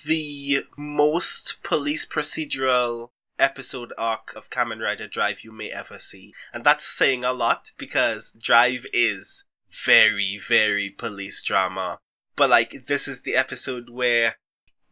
the 0.07 0.59
most 0.77 1.63
police 1.63 2.05
procedural 2.07 3.11
episode 3.39 3.93
arc 3.99 4.35
of 4.35 4.51
Kamen 4.51 4.83
Rider 4.83 5.07
Drive 5.07 5.43
you 5.43 5.53
may 5.53 5.71
ever 5.71 5.99
see. 5.99 6.35
And 6.53 6.65
that's 6.65 6.85
saying 6.85 7.25
a 7.25 7.33
lot 7.33 7.73
because 7.79 8.33
Drive 8.33 8.87
is 8.93 9.45
very, 9.85 10.39
very 10.39 10.91
police 10.91 11.43
drama. 11.43 11.99
But 12.37 12.51
like, 12.51 12.87
this 12.87 13.09
is 13.09 13.23
the 13.23 13.35
episode 13.35 13.91
where 13.91 14.37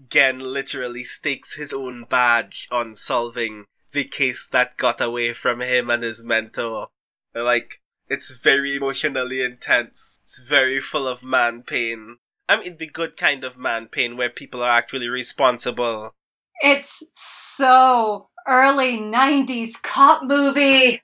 Gen 0.08 0.40
literally 0.40 1.04
stakes 1.04 1.54
his 1.54 1.72
own 1.72 2.04
badge 2.04 2.68
on 2.70 2.94
solving 2.94 3.66
the 3.92 4.04
case 4.04 4.46
that 4.50 4.76
got 4.76 5.00
away 5.00 5.32
from 5.32 5.60
him 5.60 5.88
and 5.90 6.02
his 6.02 6.24
mentor. 6.24 6.88
Like, 7.34 7.80
it's 8.08 8.30
very 8.30 8.76
emotionally 8.76 9.42
intense. 9.42 10.18
It's 10.22 10.40
very 10.40 10.80
full 10.80 11.08
of 11.08 11.22
man 11.22 11.62
pain. 11.62 12.16
I 12.48 12.60
mean, 12.60 12.76
the 12.76 12.86
good 12.86 13.16
kind 13.16 13.44
of 13.44 13.56
man 13.56 13.88
pain 13.88 14.16
where 14.16 14.30
people 14.30 14.62
are 14.62 14.76
actually 14.76 15.08
responsible. 15.08 16.12
It's 16.60 17.02
so 17.16 18.28
early 18.46 18.98
90s 18.98 19.82
cop 19.82 20.22
movie. 20.24 21.02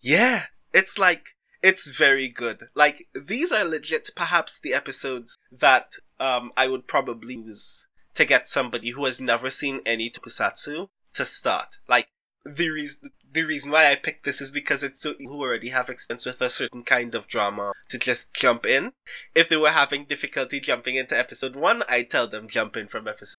Yeah, 0.00 0.44
it's 0.72 0.98
like, 0.98 1.30
it's 1.62 1.86
very 1.86 2.28
good. 2.28 2.64
Like, 2.74 3.08
these 3.14 3.52
are 3.52 3.64
legit 3.64 4.10
perhaps 4.16 4.58
the 4.58 4.74
episodes 4.74 5.36
that 5.50 5.92
um, 6.18 6.52
I 6.56 6.68
would 6.68 6.86
probably 6.86 7.34
use 7.34 7.86
to 8.14 8.24
get 8.24 8.48
somebody 8.48 8.90
who 8.90 9.04
has 9.04 9.20
never 9.20 9.48
seen 9.48 9.80
any 9.86 10.10
tokusatsu 10.10 10.88
to 11.14 11.24
start. 11.24 11.76
Like, 11.88 12.08
the 12.44 12.70
reason 12.70 13.10
the 13.32 13.44
reason 13.44 13.70
why 13.70 13.90
I 13.90 13.94
picked 13.94 14.24
this 14.24 14.40
is 14.40 14.50
because 14.50 14.82
it's 14.82 15.00
so 15.00 15.14
who 15.18 15.40
already 15.40 15.70
have 15.70 15.88
experience 15.88 16.26
with 16.26 16.40
a 16.42 16.50
certain 16.50 16.82
kind 16.82 17.14
of 17.14 17.26
drama 17.26 17.72
to 17.88 17.98
just 17.98 18.34
jump 18.34 18.66
in. 18.66 18.92
If 19.34 19.48
they 19.48 19.56
were 19.56 19.70
having 19.70 20.04
difficulty 20.04 20.60
jumping 20.60 20.96
into 20.96 21.18
episode 21.18 21.56
one, 21.56 21.82
I 21.88 22.02
tell 22.02 22.28
them 22.28 22.48
jump 22.48 22.76
in 22.76 22.88
from 22.88 23.08
episode. 23.08 23.38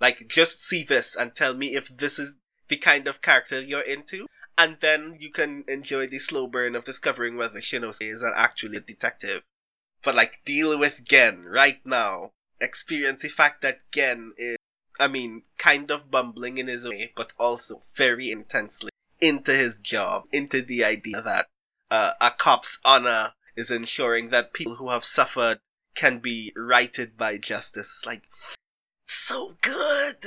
Like 0.00 0.28
just 0.28 0.62
see 0.62 0.82
this 0.82 1.14
and 1.14 1.34
tell 1.34 1.54
me 1.54 1.74
if 1.74 1.88
this 1.88 2.18
is 2.18 2.38
the 2.68 2.76
kind 2.76 3.06
of 3.06 3.22
character 3.22 3.60
you're 3.60 3.80
into, 3.80 4.26
and 4.56 4.76
then 4.80 5.16
you 5.18 5.30
can 5.30 5.64
enjoy 5.68 6.06
the 6.06 6.18
slow 6.18 6.46
burn 6.46 6.74
of 6.74 6.84
discovering 6.84 7.36
whether 7.36 7.60
Shinose 7.60 8.02
is 8.02 8.22
actually 8.22 8.78
a 8.78 8.80
detective. 8.80 9.42
But 10.02 10.14
like 10.14 10.40
deal 10.44 10.78
with 10.78 11.04
Gen 11.04 11.44
right 11.44 11.80
now. 11.84 12.32
Experience 12.60 13.22
the 13.22 13.28
fact 13.28 13.62
that 13.62 13.90
Gen 13.92 14.32
is 14.36 14.56
I 14.98 15.06
mean, 15.06 15.44
kind 15.58 15.90
of 15.90 16.10
bumbling 16.10 16.58
in 16.58 16.66
his 16.66 16.86
way, 16.86 17.12
but 17.14 17.32
also 17.38 17.82
very 17.94 18.30
intensely 18.30 18.90
into 19.20 19.52
his 19.52 19.78
job, 19.78 20.24
into 20.32 20.60
the 20.60 20.84
idea 20.84 21.22
that 21.22 21.46
uh, 21.90 22.12
a 22.20 22.30
cop's 22.32 22.78
honor 22.84 23.32
is 23.56 23.70
ensuring 23.70 24.30
that 24.30 24.52
people 24.52 24.76
who 24.76 24.90
have 24.90 25.04
suffered 25.04 25.60
can 25.94 26.18
be 26.18 26.52
righted 26.56 27.16
by 27.16 27.38
justice. 27.38 28.04
Like, 28.06 28.24
so 29.04 29.56
good! 29.62 30.24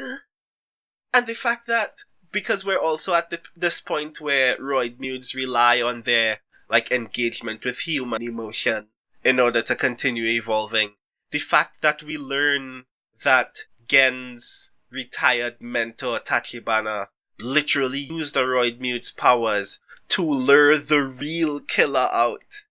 And 1.14 1.28
the 1.28 1.34
fact 1.34 1.68
that, 1.68 2.04
because 2.32 2.66
we're 2.66 2.80
also 2.80 3.14
at 3.14 3.30
the, 3.30 3.40
this 3.56 3.80
point 3.82 4.22
where 4.22 4.56
Roidmudes 4.58 5.36
rely 5.36 5.82
on 5.82 6.04
their, 6.04 6.40
like, 6.70 6.92
engagement 6.92 7.66
with 7.66 7.80
human 7.80 8.22
emotion 8.22 8.88
in 9.24 9.40
order 9.40 9.62
to 9.62 9.76
continue 9.76 10.26
evolving, 10.26 10.94
the 11.32 11.40
fact 11.40 11.82
that 11.82 12.04
we 12.04 12.18
learn 12.18 12.86
that 13.24 13.60
Gen's 13.88 14.72
retired 14.90 15.62
mentor 15.62 16.20
Tachibana 16.20 17.08
literally 17.42 18.00
used 18.00 18.36
the 18.36 18.42
Roidmude's 18.42 19.12
powers 19.12 19.80
to 20.10 20.24
lure 20.24 20.78
the 20.78 21.02
real 21.02 21.60
killer 21.60 22.10
out. 22.12 22.66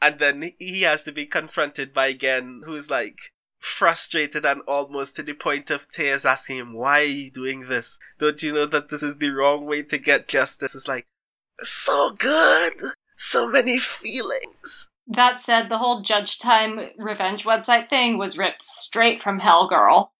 And 0.00 0.18
then 0.18 0.52
he 0.58 0.82
has 0.82 1.04
to 1.04 1.12
be 1.12 1.26
confronted 1.26 1.94
by 1.94 2.12
Gen, 2.12 2.62
who's 2.64 2.90
like, 2.90 3.31
frustrated 3.62 4.44
and 4.44 4.60
almost 4.66 5.16
to 5.16 5.22
the 5.22 5.34
point 5.34 5.70
of 5.70 5.90
tears 5.90 6.24
asking 6.24 6.56
him, 6.56 6.72
Why 6.74 7.00
are 7.00 7.04
you 7.04 7.30
doing 7.30 7.68
this? 7.68 7.98
Don't 8.18 8.42
you 8.42 8.52
know 8.52 8.66
that 8.66 8.88
this 8.90 9.02
is 9.02 9.16
the 9.16 9.30
wrong 9.30 9.66
way 9.66 9.82
to 9.82 9.98
get 9.98 10.28
justice? 10.28 10.74
It's 10.74 10.88
like, 10.88 11.06
so 11.60 12.12
good! 12.18 12.72
So 13.16 13.48
many 13.48 13.78
feelings! 13.78 14.88
That 15.06 15.40
said, 15.40 15.68
the 15.68 15.78
whole 15.78 16.00
Judge 16.00 16.38
Time 16.38 16.90
revenge 16.96 17.44
website 17.44 17.88
thing 17.88 18.18
was 18.18 18.38
ripped 18.38 18.62
straight 18.62 19.20
from 19.20 19.40
Hell 19.40 19.68
Girl. 19.68 20.12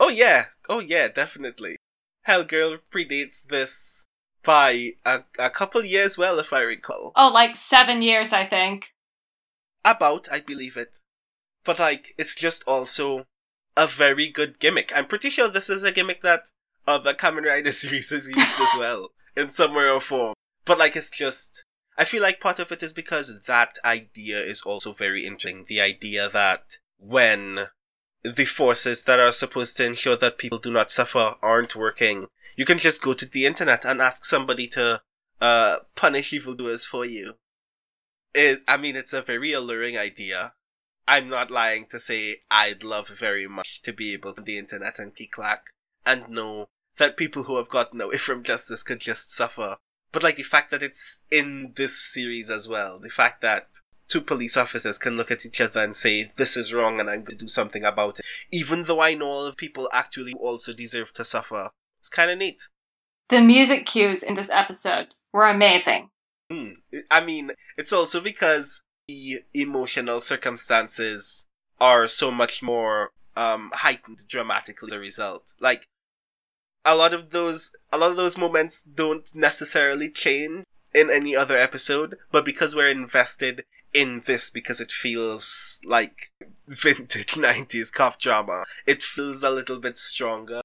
Oh 0.00 0.08
yeah, 0.08 0.46
oh 0.68 0.80
yeah, 0.80 1.08
definitely. 1.08 1.76
Hell 2.22 2.44
Girl 2.44 2.78
predates 2.90 3.44
this 3.46 4.06
by 4.44 4.92
a, 5.04 5.24
a 5.38 5.50
couple 5.50 5.84
years 5.84 6.16
well, 6.16 6.38
if 6.38 6.52
I 6.52 6.62
recall. 6.62 7.12
Oh, 7.16 7.30
like 7.32 7.56
seven 7.56 8.02
years, 8.02 8.32
I 8.32 8.46
think. 8.46 8.94
About, 9.84 10.28
I 10.30 10.40
believe 10.40 10.76
it. 10.76 11.00
But 11.64 11.78
like, 11.78 12.14
it's 12.18 12.34
just 12.34 12.64
also 12.66 13.26
a 13.76 13.86
very 13.86 14.28
good 14.28 14.58
gimmick. 14.58 14.92
I'm 14.94 15.06
pretty 15.06 15.30
sure 15.30 15.48
this 15.48 15.70
is 15.70 15.84
a 15.84 15.92
gimmick 15.92 16.22
that 16.22 16.50
other 16.86 17.14
Kamen 17.14 17.44
Rider 17.44 17.72
series 17.72 18.10
has 18.10 18.26
used 18.26 18.60
as 18.60 18.68
well, 18.78 19.10
in 19.36 19.50
some 19.50 19.74
way 19.74 19.88
or 19.88 20.00
form. 20.00 20.34
But 20.64 20.78
like, 20.78 20.96
it's 20.96 21.10
just, 21.10 21.64
I 21.96 22.04
feel 22.04 22.22
like 22.22 22.40
part 22.40 22.58
of 22.58 22.72
it 22.72 22.82
is 22.82 22.92
because 22.92 23.42
that 23.42 23.76
idea 23.84 24.38
is 24.38 24.62
also 24.62 24.92
very 24.92 25.24
interesting. 25.24 25.64
The 25.68 25.80
idea 25.80 26.28
that 26.28 26.78
when 26.98 27.68
the 28.22 28.44
forces 28.44 29.04
that 29.04 29.20
are 29.20 29.32
supposed 29.32 29.76
to 29.76 29.86
ensure 29.86 30.16
that 30.16 30.38
people 30.38 30.58
do 30.58 30.70
not 30.70 30.90
suffer 30.90 31.34
aren't 31.42 31.76
working, 31.76 32.26
you 32.56 32.64
can 32.64 32.78
just 32.78 33.02
go 33.02 33.14
to 33.14 33.26
the 33.26 33.46
internet 33.46 33.84
and 33.84 34.00
ask 34.00 34.24
somebody 34.24 34.66
to 34.66 35.00
uh, 35.40 35.76
punish 35.94 36.32
evildoers 36.32 36.86
for 36.86 37.04
you. 37.04 37.34
It, 38.34 38.60
I 38.66 38.76
mean, 38.76 38.96
it's 38.96 39.12
a 39.12 39.22
very 39.22 39.52
alluring 39.52 39.96
idea. 39.96 40.54
I'm 41.08 41.28
not 41.28 41.50
lying 41.50 41.86
to 41.86 41.98
say 41.98 42.42
I'd 42.50 42.84
love 42.84 43.08
very 43.08 43.48
much 43.48 43.80
to 43.82 43.94
be 43.94 44.12
able 44.12 44.34
to 44.34 44.42
the 44.42 44.58
internet 44.58 44.98
and 44.98 45.16
click 45.16 45.32
clack 45.32 45.70
and 46.04 46.28
know 46.28 46.66
that 46.98 47.16
people 47.16 47.44
who 47.44 47.56
have 47.56 47.70
gotten 47.70 48.00
away 48.02 48.18
from 48.18 48.42
justice 48.42 48.82
could 48.82 49.00
just 49.00 49.32
suffer. 49.32 49.78
But 50.12 50.22
like 50.22 50.36
the 50.36 50.42
fact 50.42 50.70
that 50.70 50.82
it's 50.82 51.20
in 51.30 51.72
this 51.76 51.98
series 51.98 52.50
as 52.50 52.68
well, 52.68 52.98
the 53.00 53.08
fact 53.08 53.40
that 53.40 53.78
two 54.06 54.20
police 54.20 54.54
officers 54.56 54.98
can 54.98 55.16
look 55.16 55.30
at 55.30 55.46
each 55.46 55.62
other 55.62 55.80
and 55.80 55.96
say, 55.96 56.30
this 56.36 56.58
is 56.58 56.74
wrong 56.74 57.00
and 57.00 57.08
I'm 57.08 57.20
going 57.20 57.38
to 57.38 57.44
do 57.44 57.48
something 57.48 57.84
about 57.84 58.18
it. 58.18 58.26
Even 58.52 58.84
though 58.84 59.00
I 59.00 59.14
know 59.14 59.28
all 59.28 59.46
of 59.46 59.56
people 59.56 59.88
actually 59.94 60.34
also 60.34 60.74
deserve 60.74 61.14
to 61.14 61.24
suffer. 61.24 61.70
It's 62.00 62.10
kind 62.10 62.30
of 62.30 62.36
neat. 62.36 62.68
The 63.30 63.40
music 63.40 63.86
cues 63.86 64.22
in 64.22 64.34
this 64.34 64.50
episode 64.50 65.08
were 65.32 65.46
amazing. 65.46 66.10
Mm. 66.52 66.76
I 67.10 67.22
mean, 67.22 67.52
it's 67.78 67.92
also 67.92 68.20
because 68.20 68.82
the 69.08 69.40
emotional 69.54 70.20
circumstances 70.20 71.46
are 71.80 72.06
so 72.06 72.30
much 72.30 72.62
more 72.62 73.12
um, 73.36 73.70
heightened 73.74 74.28
dramatically 74.28 74.88
as 74.88 74.92
a 74.92 74.98
result. 74.98 75.52
Like, 75.58 75.86
a 76.84 76.94
lot 76.94 77.12
of 77.12 77.30
those, 77.30 77.74
a 77.92 77.98
lot 77.98 78.10
of 78.10 78.16
those 78.16 78.38
moments 78.38 78.82
don't 78.82 79.34
necessarily 79.34 80.10
change 80.10 80.64
in 80.94 81.10
any 81.10 81.34
other 81.34 81.56
episode, 81.56 82.16
but 82.30 82.44
because 82.44 82.74
we're 82.74 82.88
invested 82.88 83.64
in 83.94 84.20
this 84.26 84.50
because 84.50 84.80
it 84.80 84.92
feels 84.92 85.80
like 85.84 86.30
vintage 86.66 87.32
90s 87.34 87.92
cop 87.92 88.18
drama. 88.18 88.64
It 88.86 89.02
feels 89.02 89.42
a 89.42 89.50
little 89.50 89.78
bit 89.78 89.98
stronger. 89.98 90.60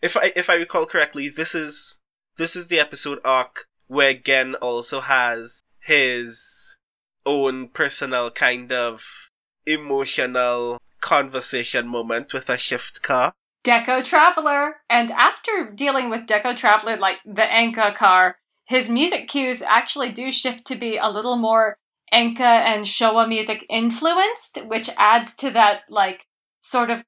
If 0.00 0.16
I 0.16 0.32
if 0.34 0.50
I 0.50 0.56
recall 0.56 0.86
correctly, 0.86 1.28
this 1.28 1.54
is 1.54 2.00
this 2.36 2.56
is 2.56 2.68
the 2.68 2.80
episode 2.80 3.20
arc 3.24 3.66
where 3.86 4.14
Gen 4.14 4.54
also 4.56 5.00
has 5.00 5.62
his 5.80 6.78
own 7.26 7.68
personal 7.68 8.30
kind 8.30 8.72
of 8.72 9.30
emotional 9.66 10.78
conversation 11.00 11.86
moment 11.86 12.32
with 12.32 12.48
a 12.48 12.58
shift 12.58 13.02
car. 13.02 13.32
Deco 13.64 14.04
Traveler. 14.04 14.76
And 14.90 15.10
after 15.12 15.70
dealing 15.74 16.10
with 16.10 16.26
Deco 16.26 16.56
Traveler, 16.56 16.96
like 16.96 17.18
the 17.24 17.42
Enka 17.42 17.94
car, 17.94 18.36
his 18.64 18.88
music 18.88 19.28
cues 19.28 19.62
actually 19.62 20.10
do 20.10 20.32
shift 20.32 20.66
to 20.66 20.74
be 20.74 20.96
a 20.96 21.08
little 21.08 21.36
more 21.36 21.76
Enka 22.12 22.40
and 22.40 22.84
Showa 22.84 23.28
music 23.28 23.64
influenced, 23.70 24.64
which 24.66 24.90
adds 24.96 25.34
to 25.36 25.50
that 25.50 25.82
like 25.88 26.26
sort 26.60 26.90
of 26.90 27.04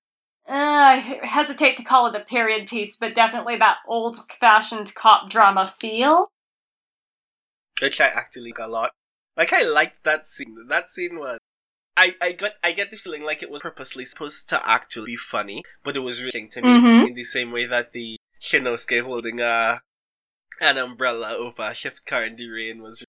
uh, 0.47 0.53
I 0.53 1.21
hesitate 1.23 1.79
to 1.79 1.85
call 1.85 2.07
it 2.07 2.21
a 2.21 2.21
period 2.21 2.69
piece, 2.69 2.97
but 2.99 3.15
definitely 3.15 3.57
that 3.57 3.79
old 3.89 4.19
fashioned 4.31 4.95
cop 4.95 5.31
drama 5.31 5.67
feel. 5.67 6.31
Which 7.81 8.01
I 8.01 8.09
actually 8.15 8.51
like 8.51 8.59
a 8.59 8.69
lot. 8.69 8.93
Like 9.37 9.53
I 9.53 9.63
liked 9.63 10.05
that 10.05 10.27
scene. 10.27 10.57
That 10.69 10.91
scene 10.91 11.19
was 11.19 11.39
I, 11.97 12.15
I 12.21 12.33
got 12.33 12.53
I 12.63 12.73
get 12.73 12.91
the 12.91 12.97
feeling 12.97 13.23
like 13.23 13.43
it 13.43 13.51
was 13.51 13.63
purposely 13.63 14.05
supposed 14.05 14.49
to 14.51 14.69
actually 14.69 15.07
be 15.07 15.17
funny, 15.17 15.63
but 15.83 15.97
it 15.97 16.01
was 16.01 16.23
reaching 16.23 16.49
to 16.51 16.63
me 16.63 16.69
Mhm. 16.69 17.09
in 17.09 17.15
the 17.15 17.25
same 17.25 17.51
way 17.53 17.65
that 17.67 17.93
the 17.93 18.17
Shinosuke 18.41 19.01
holding 19.03 19.41
a 19.41 19.81
an 20.61 20.77
umbrella 20.79 21.35
over 21.37 21.63
a 21.63 21.75
shift 21.75 22.07
car 22.07 22.23
in 22.25 22.37
the 22.37 22.49
rain 22.49 22.81
was 22.83 23.05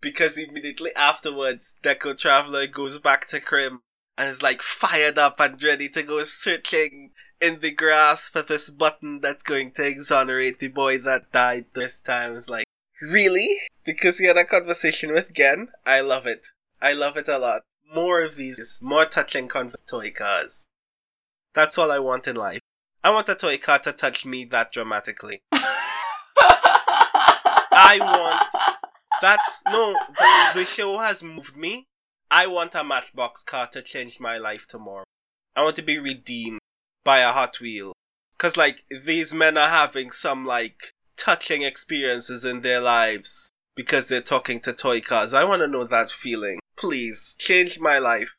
because 0.00 0.38
immediately 0.38 0.94
afterwards 0.94 1.74
Deco 1.82 2.16
Traveler 2.16 2.66
goes 2.68 2.98
back 3.00 3.26
to 3.28 3.40
Krim 3.40 3.80
and 4.16 4.28
is 4.28 4.42
like 4.42 4.62
fired 4.62 5.18
up 5.18 5.40
and 5.40 5.60
ready 5.62 5.88
to 5.88 6.02
go 6.04 6.22
searching 6.24 7.10
in 7.40 7.60
the 7.60 7.70
grass 7.72 8.28
for 8.28 8.42
this 8.42 8.70
button 8.70 9.20
that's 9.20 9.42
going 9.42 9.70
to 9.72 9.86
exonerate 9.86 10.58
the 10.60 10.68
boy 10.68 10.98
that 10.98 11.30
died 11.32 11.66
this 11.74 12.00
time. 12.00 12.34
It's 12.36 12.48
like, 12.50 12.64
really? 13.02 13.56
Because 13.84 14.18
he 14.18 14.26
had 14.26 14.36
a 14.36 14.44
conversation 14.44 15.12
with 15.12 15.32
Gen? 15.32 15.68
I 15.86 16.00
love 16.00 16.26
it. 16.26 16.48
I 16.80 16.92
love 16.92 17.16
it 17.16 17.28
a 17.28 17.38
lot. 17.38 17.62
More 17.94 18.22
of 18.22 18.36
these, 18.36 18.80
more 18.82 19.06
touching 19.06 19.48
toy 19.48 20.10
cars. 20.10 20.68
That's 21.54 21.78
all 21.78 21.90
I 21.90 21.98
want 21.98 22.28
in 22.28 22.36
life. 22.36 22.60
I 23.02 23.10
want 23.10 23.28
a 23.28 23.34
toy 23.34 23.58
car 23.58 23.78
to 23.80 23.92
touch 23.92 24.26
me 24.26 24.44
that 24.46 24.72
dramatically. 24.72 25.40
I 27.80 27.98
want 28.00 28.52
that's 29.20 29.62
no. 29.66 29.94
The, 30.16 30.60
the 30.60 30.64
show 30.64 30.98
has 30.98 31.22
moved 31.22 31.56
me. 31.56 31.86
I 32.30 32.46
want 32.46 32.74
a 32.74 32.84
Matchbox 32.84 33.42
car 33.42 33.66
to 33.68 33.82
change 33.82 34.20
my 34.20 34.36
life 34.36 34.66
tomorrow. 34.66 35.04
I 35.56 35.62
want 35.62 35.76
to 35.76 35.82
be 35.82 35.98
redeemed 35.98 36.60
by 37.04 37.20
a 37.20 37.32
Hot 37.32 37.58
Wheel. 37.60 37.92
Cause 38.36 38.56
like 38.56 38.84
these 38.90 39.34
men 39.34 39.56
are 39.56 39.68
having 39.68 40.10
some 40.10 40.44
like 40.46 40.92
touching 41.18 41.62
experiences 41.62 42.44
in 42.44 42.62
their 42.62 42.80
lives 42.80 43.50
because 43.74 44.08
they're 44.08 44.20
talking 44.20 44.60
to 44.60 44.72
toy 44.72 45.00
cars. 45.00 45.34
I 45.34 45.44
want 45.44 45.60
to 45.60 45.68
know 45.68 45.84
that 45.84 46.10
feeling. 46.10 46.60
Please 46.76 47.36
change 47.38 47.78
my 47.78 47.98
life. 47.98 48.36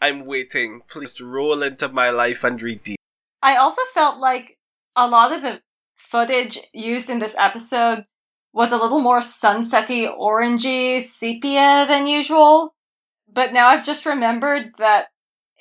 I'm 0.00 0.26
waiting. 0.26 0.82
Please 0.88 1.20
roll 1.20 1.62
into 1.62 1.88
my 1.88 2.10
life 2.10 2.44
and 2.44 2.60
redeem. 2.60 2.96
I 3.42 3.56
also 3.56 3.82
felt 3.94 4.18
like 4.18 4.58
a 4.96 5.08
lot 5.08 5.32
of 5.32 5.42
the 5.42 5.62
footage 5.96 6.58
used 6.72 7.08
in 7.08 7.18
this 7.18 7.34
episode 7.38 8.04
was 8.52 8.70
a 8.70 8.76
little 8.76 9.00
more 9.00 9.20
sunsetty, 9.20 10.06
orangey, 10.06 11.02
sepia 11.02 11.84
than 11.88 12.06
usual. 12.06 12.74
But 13.32 13.52
now 13.52 13.68
I've 13.68 13.84
just 13.84 14.06
remembered 14.06 14.72
that 14.78 15.08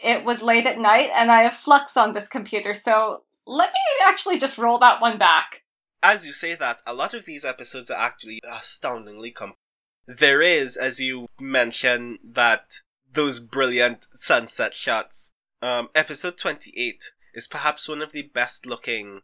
it 0.04 0.24
was 0.24 0.44
late 0.44 0.68
at 0.68 0.78
night 0.78 1.10
and 1.16 1.32
I 1.32 1.44
have 1.44 1.54
flux 1.54 1.98
on 1.98 2.12
this 2.12 2.28
computer, 2.28 2.74
so 2.74 3.24
let 3.48 3.72
me 3.72 3.80
actually 4.06 4.38
just 4.38 4.58
roll 4.58 4.78
that 4.80 5.02
one 5.02 5.18
back. 5.18 5.63
As 6.04 6.26
you 6.28 6.34
say 6.34 6.54
that, 6.56 6.82
a 6.86 6.94
lot 6.94 7.14
of 7.14 7.24
these 7.24 7.46
episodes 7.46 7.90
are 7.90 7.98
actually 7.98 8.42
astoundingly 8.46 9.32
complete. 9.32 9.58
There 10.06 10.42
is, 10.42 10.76
as 10.76 11.00
you 11.00 11.28
mentioned, 11.40 12.20
that 12.22 12.82
those 13.10 13.40
brilliant 13.40 14.08
sunset 14.12 14.74
shots. 14.74 15.32
Um, 15.62 15.88
episode 15.96 16.38
28 16.38 17.14
is 17.34 17.48
perhaps 17.48 17.88
one 17.88 18.02
of 18.02 18.12
the 18.12 18.24
best 18.24 18.66
looking 18.66 19.22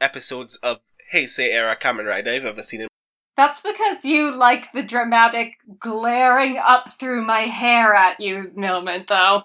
episodes 0.00 0.56
of 0.62 0.78
Heisei 1.12 1.52
era 1.52 1.76
Kamen 1.76 2.06
Rider 2.06 2.30
I've 2.30 2.46
ever 2.46 2.62
seen 2.62 2.80
in 2.80 2.88
That's 3.36 3.60
because 3.60 4.02
you 4.02 4.34
like 4.34 4.72
the 4.72 4.82
dramatic 4.82 5.56
glaring 5.78 6.56
up 6.56 6.98
through 6.98 7.26
my 7.26 7.40
hair 7.40 7.94
at 7.94 8.18
you 8.18 8.50
moment, 8.56 9.08
though. 9.08 9.42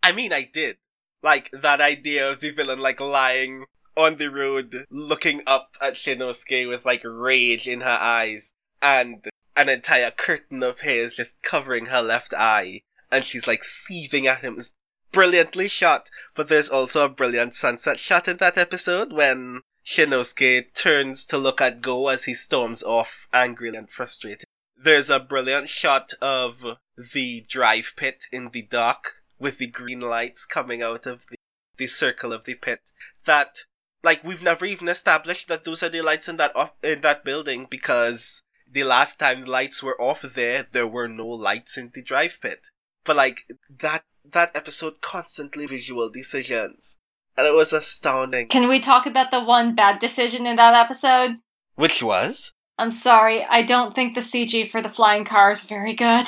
I 0.00 0.12
mean, 0.12 0.32
I 0.32 0.44
did. 0.44 0.76
Like, 1.24 1.50
that 1.50 1.80
idea 1.80 2.30
of 2.30 2.38
the 2.38 2.50
villain, 2.50 2.78
like, 2.78 3.00
lying 3.00 3.64
on 3.96 4.16
the 4.16 4.30
road, 4.30 4.84
looking 4.90 5.42
up 5.46 5.76
at 5.80 5.94
Shinosuke 5.94 6.68
with, 6.68 6.84
like, 6.84 7.02
rage 7.04 7.68
in 7.68 7.80
her 7.80 7.98
eyes, 8.00 8.52
and 8.80 9.28
an 9.56 9.68
entire 9.68 10.10
curtain 10.10 10.62
of 10.62 10.80
hairs 10.80 11.14
just 11.14 11.42
covering 11.42 11.86
her 11.86 12.02
left 12.02 12.32
eye, 12.34 12.82
and 13.10 13.24
she's, 13.24 13.46
like, 13.46 13.64
seething 13.64 14.26
at 14.26 14.40
him. 14.40 14.56
It's 14.58 14.74
brilliantly 15.12 15.68
shot, 15.68 16.08
but 16.34 16.48
there's 16.48 16.70
also 16.70 17.04
a 17.04 17.08
brilliant 17.08 17.54
sunset 17.54 17.98
shot 17.98 18.28
in 18.28 18.36
that 18.38 18.56
episode 18.56 19.12
when 19.12 19.60
Shinosuke 19.84 20.72
turns 20.74 21.26
to 21.26 21.38
look 21.38 21.60
at 21.60 21.80
Go 21.80 22.08
as 22.08 22.24
he 22.24 22.34
storms 22.34 22.82
off, 22.82 23.28
angry 23.32 23.74
and 23.74 23.90
frustrated. 23.90 24.44
There's 24.76 25.10
a 25.10 25.20
brilliant 25.20 25.68
shot 25.68 26.12
of 26.22 26.78
the 26.96 27.44
drive 27.48 27.92
pit 27.96 28.24
in 28.32 28.50
the 28.50 28.62
dock 28.62 29.16
with 29.38 29.58
the 29.58 29.66
green 29.66 30.00
lights 30.00 30.46
coming 30.46 30.82
out 30.82 31.06
of 31.06 31.26
the, 31.26 31.36
the 31.76 31.86
circle 31.86 32.32
of 32.32 32.44
the 32.44 32.54
pit. 32.54 32.80
That, 33.24 33.64
like, 34.02 34.24
we've 34.24 34.42
never 34.42 34.64
even 34.64 34.88
established 34.88 35.48
that 35.48 35.64
those 35.64 35.82
are 35.82 35.88
the 35.88 36.00
lights 36.00 36.28
in 36.28 36.36
that 36.38 36.54
off, 36.56 36.72
in 36.82 37.00
that 37.02 37.24
building 37.24 37.66
because 37.68 38.42
the 38.70 38.84
last 38.84 39.18
time 39.18 39.42
the 39.42 39.50
lights 39.50 39.82
were 39.82 40.00
off 40.00 40.22
there, 40.22 40.64
there 40.72 40.86
were 40.86 41.08
no 41.08 41.26
lights 41.26 41.76
in 41.76 41.90
the 41.94 42.02
drive 42.02 42.38
pit. 42.40 42.68
But 43.04 43.16
like 43.16 43.44
that 43.78 44.04
that 44.24 44.54
episode 44.54 45.00
constantly 45.00 45.66
visual 45.66 46.10
decisions. 46.10 46.98
And 47.36 47.46
it 47.46 47.54
was 47.54 47.72
astounding. 47.72 48.48
Can 48.48 48.68
we 48.68 48.80
talk 48.80 49.06
about 49.06 49.30
the 49.30 49.42
one 49.42 49.74
bad 49.74 49.98
decision 49.98 50.46
in 50.46 50.56
that 50.56 50.74
episode? 50.74 51.36
Which 51.74 52.02
was? 52.02 52.52
I'm 52.78 52.90
sorry, 52.90 53.44
I 53.48 53.62
don't 53.62 53.94
think 53.94 54.14
the 54.14 54.20
CG 54.20 54.68
for 54.68 54.80
the 54.80 54.88
flying 54.88 55.24
car 55.24 55.50
is 55.50 55.64
very 55.64 55.94
good. 55.94 56.26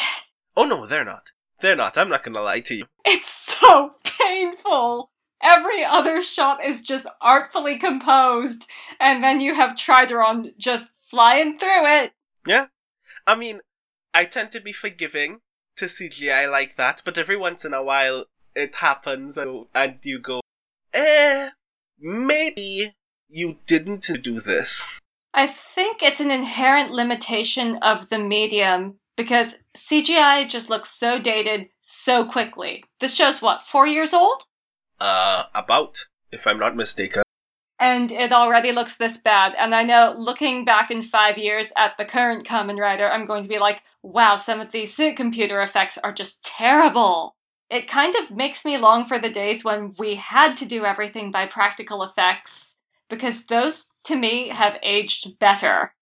Oh 0.56 0.64
no, 0.64 0.86
they're 0.86 1.04
not. 1.04 1.30
They're 1.60 1.76
not. 1.76 1.96
I'm 1.96 2.08
not 2.08 2.22
gonna 2.22 2.42
lie 2.42 2.60
to 2.60 2.74
you. 2.74 2.86
It's 3.04 3.28
so 3.28 3.92
painful. 4.04 5.10
Every 5.42 5.84
other 5.84 6.22
shot 6.22 6.64
is 6.64 6.82
just 6.82 7.06
artfully 7.20 7.76
composed, 7.76 8.66
and 9.00 9.24
then 9.24 9.40
you 9.40 9.54
have 9.54 9.74
Tridoron 9.74 10.56
just 10.56 10.86
flying 11.10 11.58
through 11.58 11.86
it. 11.86 12.12
Yeah. 12.46 12.66
I 13.26 13.34
mean, 13.34 13.60
I 14.14 14.24
tend 14.24 14.52
to 14.52 14.60
be 14.60 14.72
forgiving 14.72 15.40
to 15.76 15.86
CGI 15.86 16.50
like 16.50 16.76
that, 16.76 17.02
but 17.04 17.18
every 17.18 17.36
once 17.36 17.64
in 17.64 17.74
a 17.74 17.82
while 17.82 18.26
it 18.54 18.76
happens 18.76 19.36
and, 19.36 19.66
and 19.74 19.98
you 20.04 20.18
go, 20.18 20.40
eh, 20.92 21.50
maybe 21.98 22.94
you 23.28 23.58
didn't 23.66 24.08
do 24.22 24.40
this. 24.40 25.00
I 25.34 25.46
think 25.46 26.02
it's 26.02 26.20
an 26.20 26.30
inherent 26.30 26.90
limitation 26.90 27.76
of 27.76 28.10
the 28.10 28.18
medium 28.18 28.98
because 29.16 29.54
CGI 29.76 30.48
just 30.48 30.68
looks 30.68 30.90
so 30.90 31.18
dated 31.18 31.68
so 31.80 32.24
quickly. 32.24 32.84
This 33.00 33.14
show's 33.14 33.40
what, 33.40 33.62
four 33.62 33.86
years 33.86 34.12
old? 34.12 34.44
Uh, 35.04 35.46
about, 35.52 36.06
if 36.30 36.46
I'm 36.46 36.60
not 36.60 36.76
mistaken. 36.76 37.24
And 37.80 38.12
it 38.12 38.32
already 38.32 38.70
looks 38.70 38.96
this 38.96 39.16
bad. 39.16 39.52
And 39.58 39.74
I 39.74 39.82
know 39.82 40.14
looking 40.16 40.64
back 40.64 40.92
in 40.92 41.02
five 41.02 41.36
years 41.36 41.72
at 41.76 41.96
the 41.98 42.04
current 42.04 42.46
Kamen 42.46 42.78
Rider, 42.78 43.10
I'm 43.10 43.26
going 43.26 43.42
to 43.42 43.48
be 43.48 43.58
like, 43.58 43.82
wow, 44.04 44.36
some 44.36 44.60
of 44.60 44.70
these 44.70 44.94
computer 45.16 45.60
effects 45.60 45.98
are 46.04 46.12
just 46.12 46.44
terrible. 46.44 47.34
It 47.68 47.88
kind 47.88 48.14
of 48.14 48.30
makes 48.30 48.64
me 48.64 48.78
long 48.78 49.04
for 49.04 49.18
the 49.18 49.28
days 49.28 49.64
when 49.64 49.92
we 49.98 50.14
had 50.14 50.56
to 50.58 50.64
do 50.64 50.84
everything 50.84 51.32
by 51.32 51.46
practical 51.46 52.04
effects, 52.04 52.76
because 53.08 53.42
those, 53.46 53.94
to 54.04 54.14
me, 54.14 54.50
have 54.50 54.78
aged 54.84 55.40
better. 55.40 55.94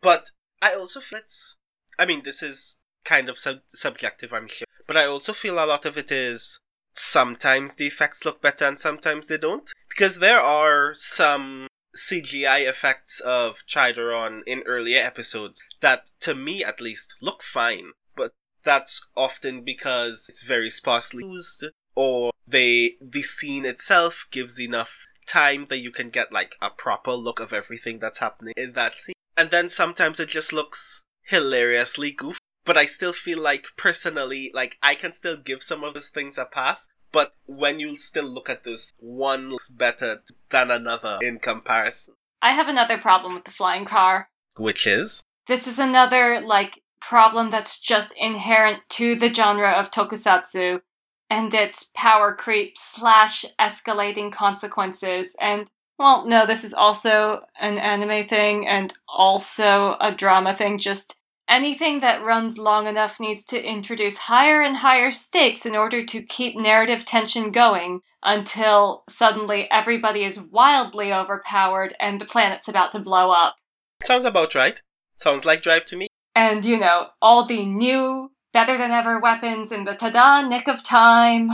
But 0.00 0.32
I 0.60 0.74
also 0.74 0.98
feel 0.98 1.20
it's. 1.20 1.58
I 1.96 2.06
mean, 2.06 2.22
this 2.24 2.42
is 2.42 2.80
kind 3.04 3.28
of 3.28 3.38
sub- 3.38 3.68
subjective, 3.68 4.32
I'm 4.32 4.48
sure. 4.48 4.66
But 4.88 4.96
I 4.96 5.04
also 5.04 5.32
feel 5.32 5.62
a 5.62 5.66
lot 5.66 5.84
of 5.86 5.96
it 5.96 6.10
is 6.10 6.58
sometimes 7.00 7.76
the 7.76 7.86
effects 7.86 8.24
look 8.24 8.40
better 8.40 8.64
and 8.66 8.78
sometimes 8.78 9.28
they 9.28 9.38
don't. 9.38 9.70
Because 9.88 10.18
there 10.18 10.40
are 10.40 10.94
some 10.94 11.66
CGI 11.96 12.68
effects 12.68 13.20
of 13.20 13.64
Tridoron 13.66 14.42
in 14.46 14.62
earlier 14.66 15.00
episodes 15.00 15.60
that, 15.80 16.10
to 16.20 16.34
me 16.34 16.62
at 16.62 16.80
least, 16.80 17.16
look 17.20 17.42
fine. 17.42 17.92
But 18.14 18.32
that's 18.62 19.08
often 19.16 19.62
because 19.62 20.26
it's 20.28 20.42
very 20.42 20.70
sparsely 20.70 21.24
used, 21.24 21.66
or 21.94 22.30
they 22.46 22.96
the 23.00 23.22
scene 23.22 23.64
itself 23.64 24.26
gives 24.30 24.60
enough 24.60 25.06
time 25.26 25.66
that 25.68 25.78
you 25.78 25.90
can 25.90 26.10
get 26.10 26.32
like 26.32 26.56
a 26.60 26.70
proper 26.70 27.12
look 27.12 27.40
of 27.40 27.52
everything 27.52 27.98
that's 27.98 28.18
happening 28.18 28.54
in 28.56 28.72
that 28.72 28.98
scene. 28.98 29.14
And 29.36 29.50
then 29.50 29.68
sometimes 29.68 30.20
it 30.20 30.28
just 30.28 30.52
looks 30.52 31.04
hilariously 31.22 32.10
goofy. 32.10 32.39
But 32.64 32.76
I 32.76 32.86
still 32.86 33.12
feel 33.12 33.40
like 33.40 33.66
personally, 33.76 34.50
like 34.54 34.78
I 34.82 34.94
can 34.94 35.12
still 35.12 35.36
give 35.36 35.62
some 35.62 35.82
of 35.84 35.94
these 35.94 36.10
things 36.10 36.38
a 36.38 36.44
pass. 36.44 36.88
But 37.12 37.34
when 37.46 37.80
you 37.80 37.96
still 37.96 38.26
look 38.26 38.48
at 38.48 38.64
this, 38.64 38.92
one 38.98 39.50
looks 39.50 39.68
better 39.68 40.22
than 40.50 40.70
another 40.70 41.18
in 41.22 41.38
comparison. 41.38 42.14
I 42.42 42.52
have 42.52 42.68
another 42.68 42.98
problem 42.98 43.34
with 43.34 43.44
the 43.44 43.50
flying 43.50 43.84
car. 43.84 44.28
Which 44.56 44.86
is? 44.86 45.22
This 45.48 45.66
is 45.66 45.78
another, 45.78 46.40
like, 46.40 46.80
problem 47.00 47.50
that's 47.50 47.80
just 47.80 48.12
inherent 48.16 48.78
to 48.90 49.16
the 49.16 49.32
genre 49.32 49.72
of 49.72 49.90
tokusatsu 49.90 50.80
and 51.28 51.52
its 51.52 51.90
power 51.94 52.34
creep 52.34 52.74
slash 52.76 53.44
escalating 53.58 54.32
consequences. 54.32 55.34
And, 55.40 55.68
well, 55.98 56.26
no, 56.26 56.46
this 56.46 56.64
is 56.64 56.74
also 56.74 57.40
an 57.60 57.78
anime 57.78 58.28
thing 58.28 58.66
and 58.66 58.92
also 59.08 59.96
a 60.00 60.14
drama 60.14 60.54
thing, 60.54 60.78
just 60.78 61.16
anything 61.50 62.00
that 62.00 62.24
runs 62.24 62.56
long 62.56 62.86
enough 62.86 63.20
needs 63.20 63.44
to 63.46 63.62
introduce 63.62 64.16
higher 64.16 64.62
and 64.62 64.76
higher 64.76 65.10
stakes 65.10 65.66
in 65.66 65.76
order 65.76 66.06
to 66.06 66.22
keep 66.22 66.56
narrative 66.56 67.04
tension 67.04 67.50
going 67.50 68.00
until 68.22 69.02
suddenly 69.08 69.68
everybody 69.70 70.24
is 70.24 70.40
wildly 70.40 71.12
overpowered 71.12 71.94
and 72.00 72.20
the 72.20 72.24
planet's 72.24 72.68
about 72.68 72.92
to 72.92 72.98
blow 72.98 73.30
up. 73.30 73.56
Sounds 74.02 74.24
about 74.24 74.54
right. 74.54 74.80
Sounds 75.16 75.44
like 75.44 75.60
Drive 75.60 75.84
to 75.86 75.96
me. 75.96 76.06
And, 76.34 76.64
you 76.64 76.78
know, 76.78 77.08
all 77.20 77.44
the 77.44 77.64
new, 77.64 78.30
better 78.52 78.78
than 78.78 78.92
ever 78.92 79.20
weapons 79.20 79.72
in 79.72 79.84
the 79.84 79.92
tada 79.92 80.48
nick 80.48 80.68
of 80.68 80.84
time. 80.84 81.50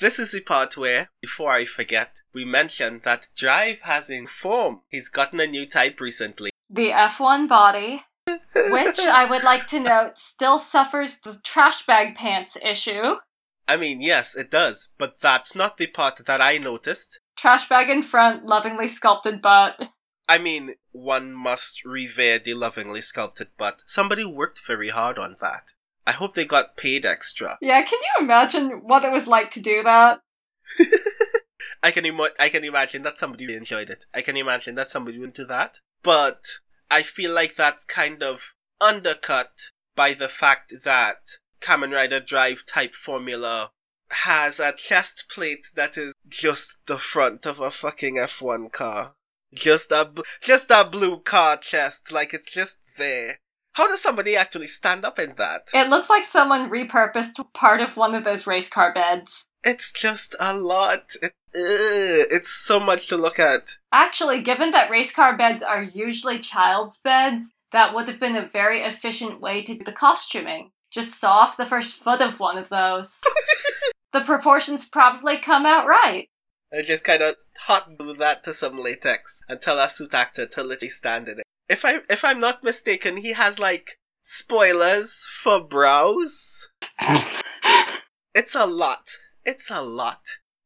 This 0.00 0.20
is 0.20 0.30
the 0.30 0.40
part 0.40 0.76
where, 0.76 1.08
before 1.20 1.50
I 1.50 1.64
forget, 1.64 2.20
we 2.32 2.44
mentioned 2.44 3.02
that 3.02 3.30
Drive 3.34 3.80
has 3.82 4.08
informed 4.08 4.78
he's 4.88 5.08
gotten 5.08 5.40
a 5.40 5.46
new 5.46 5.66
type 5.66 6.00
recently. 6.00 6.50
The 6.70 6.90
F1 6.90 7.48
body, 7.48 8.04
which 8.54 8.98
I 8.98 9.26
would 9.28 9.42
like 9.42 9.66
to 9.68 9.80
note 9.80 10.18
still 10.18 10.58
suffers 10.58 11.18
the 11.18 11.38
trash 11.42 11.86
bag 11.86 12.14
pants 12.14 12.56
issue. 12.62 13.16
I 13.66 13.76
mean, 13.76 14.00
yes, 14.00 14.34
it 14.34 14.50
does, 14.50 14.88
but 14.96 15.20
that's 15.20 15.54
not 15.54 15.76
the 15.76 15.86
part 15.86 16.24
that 16.24 16.40
I 16.40 16.56
noticed. 16.58 17.20
Trash 17.36 17.68
bag 17.68 17.90
in 17.90 18.02
front, 18.02 18.46
lovingly 18.46 18.88
sculpted 18.88 19.42
butt. 19.42 19.90
I 20.28 20.38
mean, 20.38 20.74
one 20.92 21.32
must 21.32 21.84
revere 21.84 22.38
the 22.38 22.54
lovingly 22.54 23.00
sculpted 23.00 23.48
butt. 23.56 23.82
Somebody 23.86 24.24
worked 24.24 24.66
very 24.66 24.88
hard 24.88 25.18
on 25.18 25.36
that. 25.40 25.72
I 26.06 26.12
hope 26.12 26.34
they 26.34 26.46
got 26.46 26.76
paid 26.76 27.04
extra. 27.04 27.58
Yeah, 27.60 27.82
can 27.82 27.98
you 28.00 28.24
imagine 28.24 28.80
what 28.84 29.04
it 29.04 29.12
was 29.12 29.26
like 29.26 29.50
to 29.52 29.60
do 29.60 29.82
that? 29.82 30.20
I 31.82 31.90
can 31.90 32.06
emo- 32.06 32.28
I 32.38 32.48
can 32.48 32.64
imagine 32.64 33.02
that 33.02 33.18
somebody 33.18 33.54
enjoyed 33.54 33.90
it. 33.90 34.06
I 34.14 34.22
can 34.22 34.36
imagine 34.36 34.74
that 34.76 34.90
somebody 34.90 35.18
went 35.18 35.34
to 35.36 35.44
that. 35.46 35.80
But 36.02 36.44
I 36.90 37.02
feel 37.02 37.32
like 37.32 37.54
that's 37.54 37.84
kind 37.84 38.22
of 38.22 38.54
undercut 38.80 39.70
by 39.94 40.14
the 40.14 40.28
fact 40.28 40.72
that 40.84 41.38
Kamen 41.60 41.92
Rider 41.92 42.20
Drive 42.20 42.64
type 42.66 42.94
formula 42.94 43.72
has 44.10 44.58
a 44.58 44.72
chest 44.72 45.24
plate 45.32 45.66
that 45.74 45.96
is 45.96 46.14
just 46.28 46.78
the 46.86 46.98
front 46.98 47.46
of 47.46 47.60
a 47.60 47.70
fucking 47.70 48.16
F1 48.16 48.72
car. 48.72 49.14
Just 49.52 49.90
a 49.92 50.04
bl- 50.04 50.22
just 50.40 50.70
a 50.70 50.84
blue 50.84 51.20
car 51.20 51.56
chest, 51.56 52.12
like 52.12 52.34
it's 52.34 52.50
just 52.50 52.78
there. 52.96 53.38
How 53.72 53.86
does 53.86 54.02
somebody 54.02 54.36
actually 54.36 54.66
stand 54.66 55.04
up 55.04 55.18
in 55.18 55.34
that? 55.36 55.68
It 55.72 55.88
looks 55.88 56.10
like 56.10 56.24
someone 56.24 56.68
repurposed 56.68 57.42
part 57.54 57.80
of 57.80 57.96
one 57.96 58.14
of 58.14 58.24
those 58.24 58.46
race 58.46 58.68
car 58.68 58.92
beds. 58.92 59.46
It's 59.64 59.92
just 59.92 60.34
a 60.40 60.56
lot. 60.56 61.12
It, 61.22 61.32
ugh, 61.54 62.26
it's 62.30 62.50
so 62.50 62.78
much 62.80 63.08
to 63.08 63.16
look 63.16 63.38
at. 63.38 63.70
Actually, 63.92 64.42
given 64.42 64.70
that 64.72 64.90
race 64.90 65.12
car 65.12 65.36
beds 65.36 65.62
are 65.62 65.82
usually 65.82 66.38
child's 66.38 66.98
beds, 66.98 67.52
that 67.72 67.94
would 67.94 68.08
have 68.08 68.20
been 68.20 68.36
a 68.36 68.46
very 68.46 68.80
efficient 68.80 69.40
way 69.40 69.62
to 69.62 69.74
do 69.74 69.84
the 69.84 69.92
costuming. 69.92 70.70
Just 70.90 71.18
saw 71.20 71.38
off 71.38 71.56
the 71.56 71.66
first 71.66 71.96
foot 71.96 72.20
of 72.20 72.40
one 72.40 72.56
of 72.56 72.68
those. 72.68 73.22
the 74.12 74.22
proportions 74.22 74.86
probably 74.86 75.36
come 75.36 75.66
out 75.66 75.86
right. 75.86 76.28
I 76.72 76.82
just 76.82 77.04
kind 77.04 77.22
of 77.22 77.36
hot 77.60 77.96
glue 77.96 78.14
that 78.14 78.44
to 78.44 78.52
some 78.52 78.78
latex 78.78 79.42
and 79.48 79.60
tell 79.60 79.78
our 79.78 79.88
suit 79.88 80.14
actor 80.14 80.46
to 80.46 80.62
literally 80.62 80.90
stand 80.90 81.28
in 81.28 81.38
it. 81.40 81.44
If 81.68 81.84
I 81.84 82.00
if 82.08 82.24
I'm 82.24 82.40
not 82.40 82.64
mistaken, 82.64 83.18
he 83.18 83.32
has 83.32 83.58
like 83.58 83.98
spoilers 84.22 85.26
for 85.42 85.60
brows. 85.60 86.68
it's 88.34 88.54
a 88.54 88.66
lot. 88.66 89.10
It's 89.44 89.70
a 89.70 89.82
lot. 89.82 90.20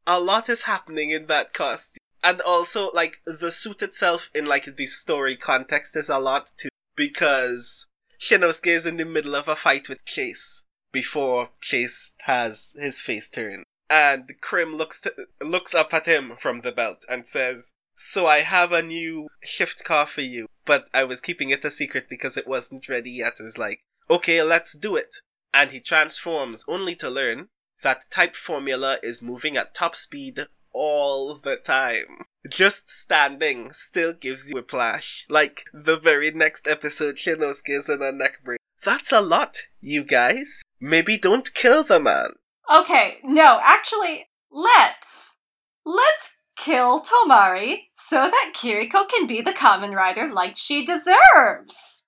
A 0.07 0.20
lot 0.20 0.48
is 0.48 0.62
happening 0.62 1.11
in 1.11 1.26
that 1.26 1.53
costume. 1.53 1.98
And 2.24 2.40
also, 2.40 2.90
like, 2.92 3.20
the 3.26 3.50
suit 3.50 3.82
itself 3.82 4.30
in, 4.34 4.44
like, 4.44 4.76
the 4.76 4.86
story 4.86 5.36
context 5.36 5.96
is 5.96 6.09
a 6.09 6.18
lot 6.18 6.53
too. 6.57 6.68
Because 6.94 7.86
Shinosuke 8.20 8.66
is 8.66 8.86
in 8.86 8.96
the 8.96 9.05
middle 9.05 9.34
of 9.34 9.48
a 9.48 9.57
fight 9.57 9.88
with 9.88 10.05
Chase 10.05 10.64
before 10.92 11.50
Chase 11.61 12.14
has 12.22 12.76
his 12.78 13.00
face 13.00 13.30
turned. 13.30 13.64
And 13.90 14.30
Krim 14.40 14.74
looks 14.74 15.07
looks 15.40 15.74
up 15.74 15.92
at 15.92 16.07
him 16.07 16.36
from 16.36 16.61
the 16.61 16.72
belt 16.72 17.05
and 17.09 17.26
says, 17.26 17.72
"So 17.94 18.26
I 18.26 18.40
have 18.40 18.72
a 18.72 18.82
new 18.82 19.28
shift 19.42 19.84
car 19.84 20.07
for 20.07 20.22
you, 20.22 20.46
but 20.64 20.88
I 20.94 21.05
was 21.05 21.20
keeping 21.20 21.50
it 21.50 21.64
a 21.64 21.70
secret 21.70 22.09
because 22.09 22.36
it 22.36 22.46
wasn't 22.46 22.88
ready 22.88 23.11
yet." 23.11 23.40
And 23.40 23.48
Is 23.48 23.59
like, 23.59 23.80
"Okay, 24.09 24.42
let's 24.42 24.72
do 24.74 24.96
it." 24.96 25.16
And 25.53 25.72
he 25.72 25.80
transforms 25.80 26.64
only 26.68 26.94
to 26.96 27.11
learn 27.11 27.48
that 27.83 28.07
type 28.11 28.35
formula 28.35 28.99
is 29.03 29.22
moving 29.22 29.57
at 29.57 29.74
top 29.74 29.95
speed 29.95 30.41
all 30.72 31.35
the 31.37 31.57
time. 31.57 32.24
Just 32.49 32.91
standing 32.91 33.72
still 33.72 34.12
gives 34.12 34.51
you 34.51 34.57
a 34.57 34.61
whiplash. 34.61 35.26
Like 35.28 35.64
the 35.72 35.97
very 35.97 36.30
next 36.30 36.66
episode, 36.66 37.16
Shinosuke 37.16 37.68
is 37.68 37.89
in 37.89 38.03
a 38.03 38.11
neck 38.11 38.41
break. 38.45 38.59
That's 38.85 39.12
a 39.12 39.20
lot, 39.20 39.59
you 39.80 40.03
guys. 40.03 40.62
Maybe 40.80 41.16
don't 41.16 41.55
kill 41.55 41.85
the 41.85 42.01
man. 42.01 42.33
Okay, 42.72 43.18
no, 43.22 43.61
actually, 43.62 44.26
let's. 44.51 45.37
Let's 45.85 46.35
kill 46.57 47.03
Tomari 47.03 47.89
so 47.97 48.22
that 48.22 48.53
Kiriko 48.55 49.09
can 49.09 49.26
be 49.26 49.41
the 49.41 49.53
Kamen 49.53 49.95
Rider 49.95 50.33
like 50.33 50.57
she 50.57 50.85
deserves. 50.85 52.05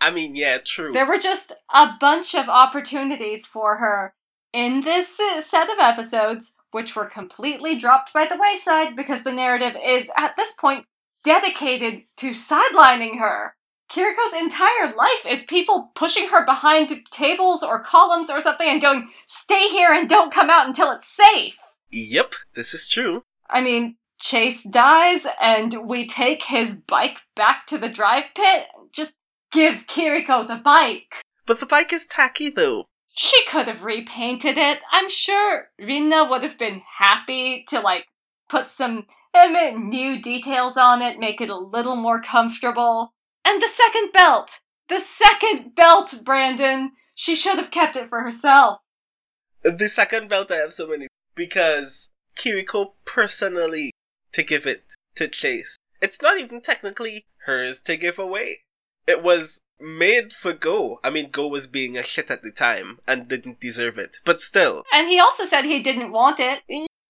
I 0.00 0.10
mean, 0.10 0.34
yeah, 0.34 0.58
true. 0.58 0.92
There 0.92 1.06
were 1.06 1.18
just 1.18 1.52
a 1.72 1.90
bunch 2.00 2.34
of 2.34 2.48
opportunities 2.48 3.46
for 3.46 3.76
her 3.76 4.14
in 4.52 4.82
this 4.82 5.18
set 5.40 5.70
of 5.70 5.78
episodes, 5.78 6.56
which 6.70 6.94
were 6.94 7.06
completely 7.06 7.76
dropped 7.76 8.12
by 8.12 8.26
the 8.26 8.38
wayside 8.38 8.96
because 8.96 9.22
the 9.22 9.32
narrative 9.32 9.76
is, 9.82 10.10
at 10.16 10.36
this 10.36 10.52
point, 10.54 10.86
dedicated 11.24 12.02
to 12.16 12.30
sidelining 12.30 13.18
her. 13.18 13.54
Kiriko's 13.90 14.32
entire 14.38 14.94
life 14.96 15.26
is 15.28 15.42
people 15.44 15.90
pushing 15.94 16.28
her 16.28 16.46
behind 16.46 16.98
tables 17.10 17.62
or 17.62 17.84
columns 17.84 18.30
or 18.30 18.40
something 18.40 18.66
and 18.66 18.80
going, 18.80 19.08
stay 19.26 19.68
here 19.68 19.92
and 19.92 20.08
don't 20.08 20.32
come 20.32 20.48
out 20.48 20.66
until 20.66 20.90
it's 20.92 21.08
safe. 21.08 21.58
Yep, 21.90 22.34
this 22.54 22.72
is 22.72 22.88
true. 22.88 23.22
I 23.50 23.60
mean, 23.60 23.96
Chase 24.18 24.62
dies 24.62 25.26
and 25.40 25.86
we 25.86 26.06
take 26.06 26.44
his 26.44 26.76
bike 26.76 27.18
back 27.36 27.66
to 27.66 27.76
the 27.76 27.90
drive 27.90 28.26
pit. 28.34 28.66
Just 28.92 29.12
give 29.50 29.86
Kiriko 29.86 30.46
the 30.46 30.56
bike. 30.56 31.20
But 31.44 31.60
the 31.60 31.66
bike 31.66 31.92
is 31.92 32.06
tacky 32.06 32.48
though. 32.48 32.86
She 33.12 33.44
could 33.46 33.68
have 33.68 33.84
repainted 33.84 34.56
it. 34.56 34.80
I'm 34.90 35.08
sure 35.10 35.68
Rina 35.78 36.24
would 36.24 36.42
have 36.42 36.58
been 36.58 36.82
happy 36.98 37.64
to 37.68 37.80
like 37.80 38.06
put 38.48 38.68
some 38.68 39.06
new 39.34 40.20
details 40.20 40.76
on 40.76 41.02
it, 41.02 41.18
make 41.18 41.40
it 41.40 41.50
a 41.50 41.56
little 41.56 41.96
more 41.96 42.20
comfortable. 42.20 43.12
And 43.44 43.60
the 43.62 43.68
second 43.68 44.12
belt! 44.12 44.60
The 44.88 45.00
second 45.00 45.74
belt, 45.74 46.22
Brandon! 46.24 46.92
She 47.14 47.36
should 47.36 47.58
have 47.58 47.70
kept 47.70 47.96
it 47.96 48.08
for 48.08 48.22
herself. 48.22 48.80
The 49.62 49.88
second 49.88 50.28
belt 50.28 50.50
I 50.50 50.56
have 50.56 50.72
so 50.72 50.88
many 50.88 51.08
because 51.34 52.12
Kiriko 52.36 52.92
personally 53.04 53.92
to 54.32 54.42
give 54.42 54.66
it 54.66 54.94
to 55.16 55.28
Chase. 55.28 55.76
It's 56.00 56.20
not 56.20 56.38
even 56.38 56.60
technically 56.60 57.26
hers 57.44 57.80
to 57.82 57.96
give 57.96 58.18
away. 58.18 58.64
It 59.06 59.22
was 59.22 59.62
made 59.80 60.32
for 60.32 60.52
Go. 60.52 60.98
I 61.02 61.10
mean, 61.10 61.30
Go 61.30 61.48
was 61.48 61.66
being 61.66 61.96
a 61.96 62.02
shit 62.02 62.30
at 62.30 62.42
the 62.42 62.52
time 62.52 63.00
and 63.06 63.28
didn't 63.28 63.60
deserve 63.60 63.98
it, 63.98 64.18
but 64.24 64.40
still. 64.40 64.84
And 64.92 65.08
he 65.08 65.18
also 65.18 65.44
said 65.44 65.64
he 65.64 65.80
didn't 65.80 66.12
want 66.12 66.38
it. 66.38 66.60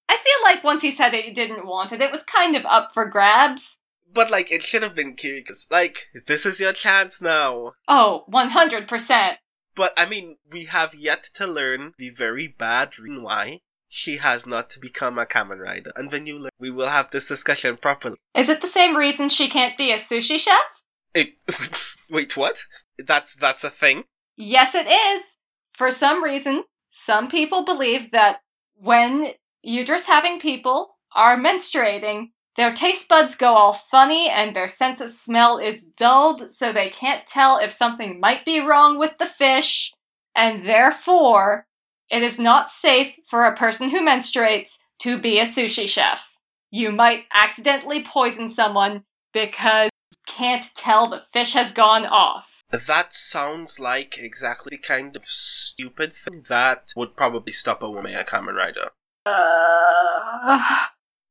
I 0.09 0.16
feel 0.16 0.43
like 0.45 0.64
once 0.64 0.82
he 0.82 0.90
said 0.90 1.14
he 1.14 1.32
didn't 1.32 1.66
want 1.66 1.93
it, 1.93 2.01
it 2.01 2.12
was 2.12 2.22
kind 2.22 2.57
of 2.57 2.64
up 2.66 2.93
for 2.93 3.07
grabs. 3.07 3.78
But 4.12 4.30
like, 4.30 4.53
it 4.53 4.62
should 4.62 4.82
have 4.82 4.95
been 4.95 5.16
Kiriko's. 5.16 5.66
Like, 5.70 6.09
this 6.26 6.45
is 6.45 6.61
your 6.61 6.72
chance 6.72 7.22
now. 7.22 7.72
Oh, 7.88 8.24
100%. 8.30 9.36
But 9.74 9.95
I 9.97 10.07
mean, 10.07 10.36
we 10.51 10.64
have 10.64 10.95
yet 10.95 11.22
to 11.34 11.47
learn 11.47 11.93
the 11.99 12.11
very 12.11 12.47
bad 12.47 12.99
reason 12.99 13.22
why 13.22 13.61
she 13.88 14.16
has 14.16 14.47
not 14.47 14.76
become 14.80 15.18
a 15.18 15.26
Kamen 15.26 15.59
Rider. 15.59 15.93
And 15.97 16.11
when 16.11 16.26
you 16.26 16.38
learn, 16.38 16.51
we 16.59 16.70
will 16.70 16.88
have 16.88 17.11
this 17.11 17.28
discussion 17.28 17.76
properly. 17.76 18.16
Is 18.34 18.49
it 18.49 18.61
the 18.61 18.66
same 18.66 18.97
reason 18.97 19.28
she 19.28 19.49
can't 19.49 19.76
be 19.76 19.93
a 19.93 19.97
sushi 19.97 20.38
chef? 20.38 20.82
It, 21.15 21.35
wait, 22.11 22.37
what? 22.37 22.65
That's 22.99 23.35
that's 23.35 23.65
a 23.65 23.71
thing? 23.71 24.05
Yes, 24.37 24.75
it 24.75 24.87
is. 24.87 25.37
For 25.73 25.91
some 25.91 26.23
reason, 26.23 26.65
some 26.91 27.29
people 27.29 27.65
believe 27.65 28.11
that 28.13 28.41
when 28.75 29.29
uterus 29.63 30.07
having 30.07 30.41
people 30.41 30.97
are 31.15 31.37
menstruating, 31.37 32.31
their 32.57 32.73
taste 32.73 33.09
buds 33.09 33.37
go 33.37 33.55
all 33.55 33.73
funny 33.73 34.29
and 34.29 34.55
their 34.55 34.69
sense 34.69 35.01
of 35.01 35.11
smell 35.11 35.59
is 35.59 35.85
dulled, 35.85 36.53
so 36.53 36.73
they 36.73 36.91
can't 36.91 37.27
tell 37.27 37.59
if 37.59 37.73
something 37.73 38.21
might 38.21 38.45
be 38.45 38.61
wrong 38.61 38.99
with 38.99 39.17
the 39.19 39.27
fish, 39.27 39.93
and 40.35 40.67
therefore, 40.67 41.67
it 42.11 42.23
is 42.23 42.39
not 42.39 42.71
safe 42.71 43.15
for 43.29 43.45
a 43.45 43.57
person 43.57 43.89
who 43.89 44.07
menstruates 44.07 44.79
to 44.99 45.19
be 45.19 45.39
a 45.39 45.47
sushi 45.47 45.89
chef. 45.89 46.37
You 46.71 46.93
might 46.93 47.25
accidentally 47.33 48.05
poison 48.05 48.49
someone 48.49 49.05
because 49.33 49.91
can't 50.37 50.64
tell 50.74 51.09
the 51.09 51.18
fish 51.18 51.53
has 51.53 51.72
gone 51.72 52.07
off. 52.07 52.62
That 52.70 53.12
sounds 53.12 53.78
like 53.78 54.18
exactly 54.18 54.70
the 54.76 54.83
kind 54.83 55.14
of 55.14 55.24
stupid 55.24 56.12
thing 56.14 56.45
that 56.49 56.93
would 56.97 57.16
probably 57.16 57.53
stop 57.53 57.83
a 57.83 57.91
woman 57.91 58.14
a 58.14 58.24
Kamen 58.24 58.55
Rider. 58.55 58.91
Uh... 59.26 60.87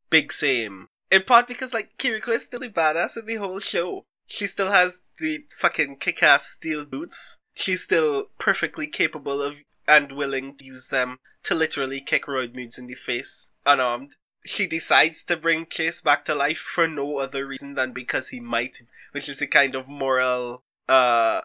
Big 0.09 0.31
same. 0.31 0.87
In 1.09 1.23
part 1.23 1.47
because 1.47 1.73
like 1.73 1.97
Kiriko 1.97 2.29
is 2.29 2.45
still 2.45 2.63
a 2.63 2.69
badass 2.69 3.17
in 3.17 3.25
the 3.25 3.35
whole 3.35 3.59
show. 3.59 4.05
She 4.27 4.47
still 4.47 4.71
has 4.71 5.01
the 5.19 5.45
fucking 5.57 5.97
kick-ass 5.97 6.47
steel 6.47 6.85
boots. 6.85 7.39
She's 7.53 7.83
still 7.83 8.27
perfectly 8.37 8.87
capable 8.87 9.41
of 9.41 9.61
and 9.87 10.11
willing 10.11 10.55
to 10.57 10.65
use 10.65 10.87
them 10.87 11.17
to 11.43 11.55
literally 11.55 11.99
kick 12.01 12.25
Roidmudes 12.25 12.77
in 12.77 12.87
the 12.87 12.93
face, 12.93 13.51
unarmed. 13.65 14.15
She 14.45 14.67
decides 14.67 15.23
to 15.25 15.37
bring 15.37 15.67
Chase 15.67 16.01
back 16.01 16.25
to 16.25 16.35
life 16.35 16.57
for 16.57 16.87
no 16.87 17.17
other 17.17 17.45
reason 17.45 17.75
than 17.75 17.91
because 17.91 18.29
he 18.29 18.39
might, 18.39 18.81
which 19.11 19.29
is 19.29 19.39
the 19.39 19.47
kind 19.47 19.75
of 19.75 19.87
moral, 19.87 20.63
uh, 20.89 21.41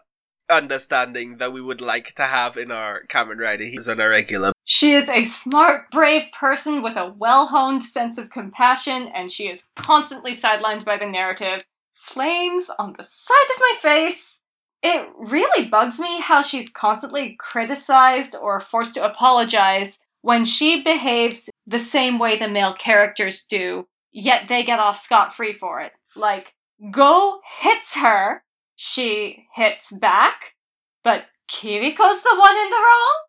understanding 0.49 1.37
that 1.37 1.53
we 1.53 1.61
would 1.61 1.81
like 1.81 2.15
to 2.15 2.23
have 2.23 2.57
in 2.57 2.71
our 2.71 3.03
Kamen 3.07 3.39
Rider. 3.39 3.65
He's 3.65 3.89
on 3.89 3.99
a 3.99 4.07
regular. 4.07 4.51
She 4.63 4.93
is 4.93 5.09
a 5.09 5.23
smart, 5.23 5.91
brave 5.91 6.23
person 6.31 6.81
with 6.81 6.95
a 6.97 7.13
well 7.17 7.47
honed 7.47 7.83
sense 7.83 8.17
of 8.17 8.29
compassion, 8.29 9.09
and 9.13 9.31
she 9.31 9.47
is 9.47 9.65
constantly 9.75 10.33
sidelined 10.33 10.85
by 10.85 10.97
the 10.97 11.05
narrative. 11.05 11.63
Flames 11.93 12.69
on 12.77 12.93
the 12.97 13.03
side 13.03 13.49
of 13.55 13.59
my 13.59 13.73
face! 13.81 14.41
It 14.83 15.09
really 15.17 15.65
bugs 15.65 15.99
me 15.99 16.21
how 16.21 16.41
she's 16.41 16.69
constantly 16.69 17.35
criticized 17.39 18.35
or 18.39 18.59
forced 18.59 18.93
to 18.93 19.05
apologize 19.05 19.99
when 20.27 20.43
she 20.43 20.83
behaves 20.83 21.49
the 21.65 21.79
same 21.79 22.19
way 22.19 22.37
the 22.37 22.49
male 22.49 22.73
characters 22.73 23.45
do, 23.45 23.87
yet 24.11 24.49
they 24.49 24.61
get 24.61 24.77
off 24.77 24.99
scot 24.99 25.33
free 25.33 25.53
for 25.53 25.79
it. 25.79 25.93
Like, 26.17 26.53
Go 26.91 27.39
hits 27.61 27.95
her, 27.95 28.43
she 28.75 29.47
hits 29.55 29.89
back, 29.93 30.55
but 31.01 31.27
Kiriko's 31.49 32.23
the 32.23 32.35
one 32.37 32.57
in 32.57 32.69
the 32.69 32.75
wrong? 32.75 33.19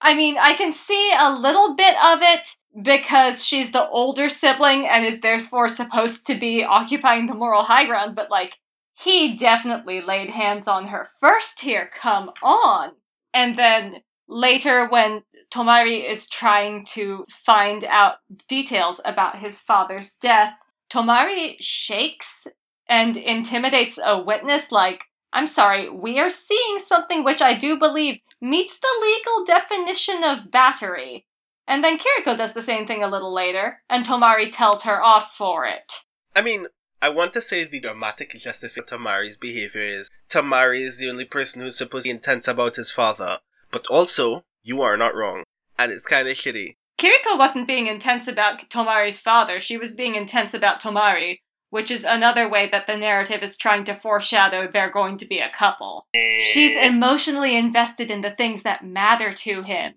I 0.00 0.16
mean, 0.16 0.38
I 0.38 0.54
can 0.54 0.72
see 0.72 1.12
a 1.16 1.32
little 1.32 1.76
bit 1.76 1.94
of 2.04 2.18
it 2.20 2.56
because 2.82 3.44
she's 3.44 3.70
the 3.70 3.88
older 3.88 4.28
sibling 4.28 4.88
and 4.88 5.06
is 5.06 5.20
therefore 5.20 5.68
supposed 5.68 6.26
to 6.26 6.34
be 6.34 6.64
occupying 6.64 7.26
the 7.26 7.34
moral 7.34 7.62
high 7.62 7.86
ground, 7.86 8.16
but 8.16 8.28
like, 8.28 8.58
he 8.94 9.36
definitely 9.36 10.00
laid 10.00 10.30
hands 10.30 10.66
on 10.66 10.88
her 10.88 11.06
first 11.20 11.60
here, 11.60 11.88
come 11.96 12.32
on. 12.42 12.90
And 13.32 13.56
then 13.56 14.02
later, 14.26 14.88
when 14.88 15.22
Tomari 15.50 16.08
is 16.08 16.28
trying 16.28 16.84
to 16.86 17.24
find 17.28 17.84
out 17.84 18.16
details 18.48 19.00
about 19.04 19.38
his 19.38 19.58
father's 19.58 20.12
death, 20.14 20.54
Tomari 20.90 21.56
shakes 21.60 22.46
and 22.88 23.16
intimidates 23.16 23.98
a 24.04 24.20
witness 24.20 24.72
like, 24.72 25.04
I'm 25.32 25.46
sorry, 25.46 25.88
we 25.88 26.18
are 26.18 26.30
seeing 26.30 26.78
something 26.78 27.22
which 27.24 27.42
I 27.42 27.54
do 27.54 27.78
believe 27.78 28.20
meets 28.40 28.78
the 28.78 28.88
legal 29.00 29.44
definition 29.44 30.24
of 30.24 30.50
battery. 30.50 31.26
And 31.68 31.84
then 31.84 31.98
Kiriko 31.98 32.36
does 32.36 32.52
the 32.52 32.62
same 32.62 32.86
thing 32.86 33.04
a 33.04 33.08
little 33.08 33.32
later, 33.32 33.82
and 33.88 34.04
Tomari 34.04 34.50
tells 34.50 34.82
her 34.82 35.00
off 35.02 35.34
for 35.36 35.66
it. 35.66 35.92
I 36.34 36.42
mean, 36.42 36.66
I 37.00 37.10
want 37.10 37.32
to 37.34 37.40
say 37.40 37.64
the 37.64 37.80
dramatic 37.80 38.30
justification 38.30 38.82
of 38.82 39.00
Tomari's 39.00 39.36
behavior 39.36 39.82
is 39.82 40.10
Tomari 40.28 40.80
is 40.80 40.98
the 40.98 41.08
only 41.08 41.24
person 41.24 41.62
who's 41.62 41.78
supposed 41.78 42.04
to 42.04 42.08
be 42.08 42.14
intense 42.14 42.48
about 42.48 42.76
his 42.76 42.90
father, 42.90 43.38
but 43.70 43.86
also, 43.86 44.44
you 44.62 44.82
are 44.82 44.96
not 44.96 45.14
wrong. 45.14 45.44
And 45.78 45.92
it's 45.92 46.06
kind 46.06 46.28
of 46.28 46.34
shitty. 46.34 46.74
Kiriko 47.00 47.38
wasn't 47.38 47.66
being 47.66 47.86
intense 47.86 48.28
about 48.28 48.68
Tomari's 48.68 49.18
father, 49.18 49.58
she 49.58 49.78
was 49.78 49.92
being 49.92 50.14
intense 50.14 50.52
about 50.52 50.82
Tomari, 50.82 51.38
which 51.70 51.90
is 51.90 52.04
another 52.04 52.48
way 52.48 52.68
that 52.70 52.86
the 52.86 52.96
narrative 52.96 53.42
is 53.42 53.56
trying 53.56 53.84
to 53.84 53.94
foreshadow 53.94 54.68
they're 54.70 54.90
going 54.90 55.16
to 55.18 55.24
be 55.24 55.38
a 55.38 55.50
couple. 55.50 56.06
She's 56.14 56.76
emotionally 56.76 57.56
invested 57.56 58.10
in 58.10 58.20
the 58.20 58.32
things 58.32 58.64
that 58.64 58.84
matter 58.84 59.32
to 59.32 59.62
him. 59.62 59.94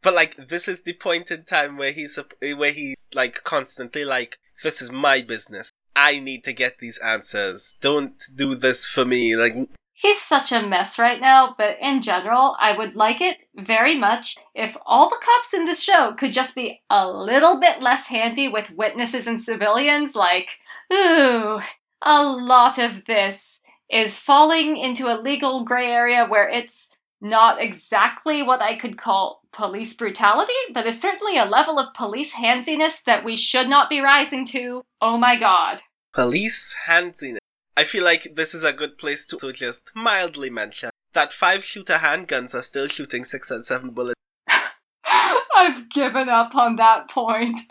But 0.00 0.14
like, 0.14 0.36
this 0.36 0.68
is 0.68 0.82
the 0.82 0.94
point 0.94 1.30
in 1.30 1.44
time 1.44 1.76
where 1.76 1.90
he's 1.90 2.18
where 2.40 2.72
he's 2.72 3.08
like 3.14 3.42
constantly 3.42 4.04
like, 4.04 4.38
"This 4.62 4.80
is 4.80 4.92
my 4.92 5.22
business. 5.22 5.70
I 5.96 6.20
need 6.20 6.44
to 6.44 6.52
get 6.52 6.78
these 6.78 6.98
answers. 6.98 7.76
Don't 7.80 8.22
do 8.36 8.54
this 8.54 8.86
for 8.86 9.04
me." 9.04 9.34
Like, 9.34 9.56
He's 10.00 10.22
such 10.22 10.52
a 10.52 10.64
mess 10.64 10.96
right 10.96 11.20
now, 11.20 11.56
but 11.58 11.76
in 11.80 12.02
general, 12.02 12.56
I 12.60 12.70
would 12.70 12.94
like 12.94 13.20
it 13.20 13.38
very 13.56 13.98
much 13.98 14.36
if 14.54 14.76
all 14.86 15.10
the 15.10 15.18
cops 15.20 15.52
in 15.52 15.64
this 15.64 15.80
show 15.80 16.12
could 16.12 16.32
just 16.32 16.54
be 16.54 16.82
a 16.88 17.10
little 17.10 17.58
bit 17.58 17.82
less 17.82 18.06
handy 18.06 18.46
with 18.46 18.70
witnesses 18.70 19.26
and 19.26 19.40
civilians. 19.40 20.14
Like, 20.14 20.50
ooh, 20.92 21.60
a 22.00 22.22
lot 22.22 22.78
of 22.78 23.06
this 23.06 23.60
is 23.90 24.16
falling 24.16 24.76
into 24.76 25.08
a 25.08 25.20
legal 25.20 25.64
gray 25.64 25.90
area 25.90 26.24
where 26.24 26.48
it's 26.48 26.92
not 27.20 27.60
exactly 27.60 28.40
what 28.40 28.62
I 28.62 28.76
could 28.76 28.98
call 28.98 29.40
police 29.52 29.94
brutality, 29.94 30.52
but 30.72 30.86
it's 30.86 31.00
certainly 31.00 31.38
a 31.38 31.44
level 31.44 31.76
of 31.80 31.92
police 31.94 32.34
handsiness 32.34 33.02
that 33.02 33.24
we 33.24 33.34
should 33.34 33.68
not 33.68 33.90
be 33.90 33.98
rising 33.98 34.46
to. 34.46 34.84
Oh 35.00 35.16
my 35.16 35.34
god. 35.34 35.80
police 36.14 36.74
handsiness. 36.86 37.40
I 37.78 37.84
feel 37.84 38.02
like 38.02 38.34
this 38.34 38.54
is 38.56 38.64
a 38.64 38.72
good 38.72 38.98
place 38.98 39.24
to 39.28 39.52
just 39.52 39.92
mildly 39.94 40.50
mention 40.50 40.90
that 41.12 41.32
five 41.32 41.62
shooter 41.62 41.98
handguns 41.98 42.52
are 42.52 42.62
still 42.62 42.88
shooting 42.88 43.22
six 43.22 43.52
and 43.52 43.64
seven 43.64 43.90
bullets. 43.90 44.20
I've 45.06 45.88
given 45.88 46.28
up 46.28 46.56
on 46.56 46.74
that 46.76 47.08
point. 47.08 47.60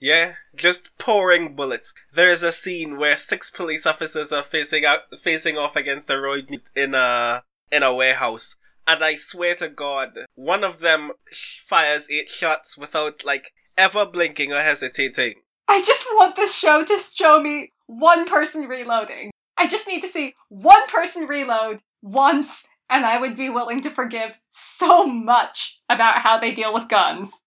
Yeah, 0.00 0.34
just 0.54 0.98
pouring 0.98 1.56
bullets. 1.56 1.94
There 2.12 2.28
is 2.28 2.42
a 2.42 2.52
scene 2.52 2.98
where 2.98 3.16
six 3.16 3.48
police 3.48 3.86
officers 3.86 4.32
are 4.32 4.42
facing 4.42 4.84
out, 4.84 5.18
facing 5.18 5.56
off 5.56 5.76
against 5.76 6.10
a 6.10 6.14
roid 6.14 6.60
in 6.76 6.94
a 6.94 7.42
in 7.72 7.82
a 7.82 7.94
warehouse, 7.94 8.56
and 8.86 9.02
I 9.02 9.16
swear 9.16 9.54
to 9.56 9.68
God, 9.68 10.18
one 10.34 10.62
of 10.62 10.80
them 10.80 11.12
fires 11.32 12.10
eight 12.10 12.28
shots 12.28 12.76
without 12.76 13.24
like 13.24 13.52
ever 13.78 14.04
blinking 14.04 14.52
or 14.52 14.60
hesitating. 14.60 15.36
I 15.68 15.82
just 15.82 16.04
want 16.12 16.36
this 16.36 16.54
show 16.54 16.84
to 16.84 16.98
show 16.98 17.40
me 17.40 17.72
one 17.86 18.26
person 18.26 18.66
reloading. 18.66 19.30
I 19.56 19.66
just 19.66 19.86
need 19.86 20.00
to 20.02 20.08
see 20.08 20.34
one 20.48 20.86
person 20.88 21.26
reload 21.26 21.80
once, 22.02 22.66
and 22.90 23.06
I 23.06 23.18
would 23.18 23.36
be 23.36 23.48
willing 23.48 23.80
to 23.82 23.90
forgive 23.90 24.38
so 24.52 25.06
much 25.06 25.80
about 25.88 26.18
how 26.18 26.38
they 26.38 26.52
deal 26.52 26.72
with 26.72 26.88
guns. 26.88 27.42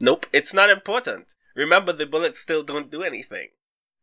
Nope, 0.00 0.26
it's 0.32 0.52
not 0.52 0.70
important. 0.70 1.34
Remember, 1.54 1.92
the 1.92 2.06
bullets 2.06 2.40
still 2.40 2.62
don't 2.62 2.90
do 2.90 3.02
anything. 3.02 3.48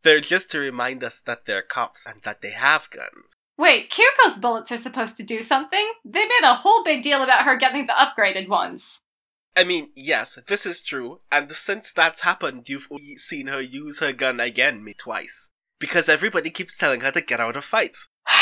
They're 0.04 0.22
just 0.22 0.50
to 0.52 0.60
remind 0.60 1.04
us 1.04 1.20
that 1.22 1.46
they're 1.46 1.62
cops 1.62 2.08
and 2.08 2.22
that 2.24 2.42
they 2.42 2.52
have 2.52 2.90
guns. 2.90 3.36
Wait, 3.58 3.92
Kiriko's 3.92 4.40
bullets 4.40 4.72
are 4.72 4.78
supposed 4.78 5.18
to 5.18 5.24
do 5.24 5.44
something? 5.44 5.92
They 6.04 6.22
made 6.26 6.42
a 6.44 6.56
whole 6.56 6.84
big 6.84 7.04
deal 7.04 7.22
about 7.22 7.46
her 7.46 7.56
getting 7.58 7.86
the 7.86 7.94
upgraded 7.94 8.48
ones. 8.48 9.02
I 9.56 9.64
mean, 9.66 9.90
yes, 9.96 10.40
this 10.48 10.66
is 10.66 10.82
true, 10.82 11.20
and 11.32 11.52
since 11.52 11.92
that's 11.92 12.22
happened, 12.22 12.68
you've 12.70 12.88
only 12.90 13.18
seen 13.18 13.48
her 13.48 13.62
use 13.62 14.00
her 14.00 14.14
gun 14.14 14.40
again 14.40 14.84
me 14.84 14.96
twice. 14.96 15.51
Because 15.82 16.08
everybody 16.08 16.50
keeps 16.50 16.78
telling 16.78 17.02
her 17.02 17.12
to 17.12 17.20
get 17.20 17.42
out 17.42 17.58
of 17.58 17.66
fights. 17.66 18.08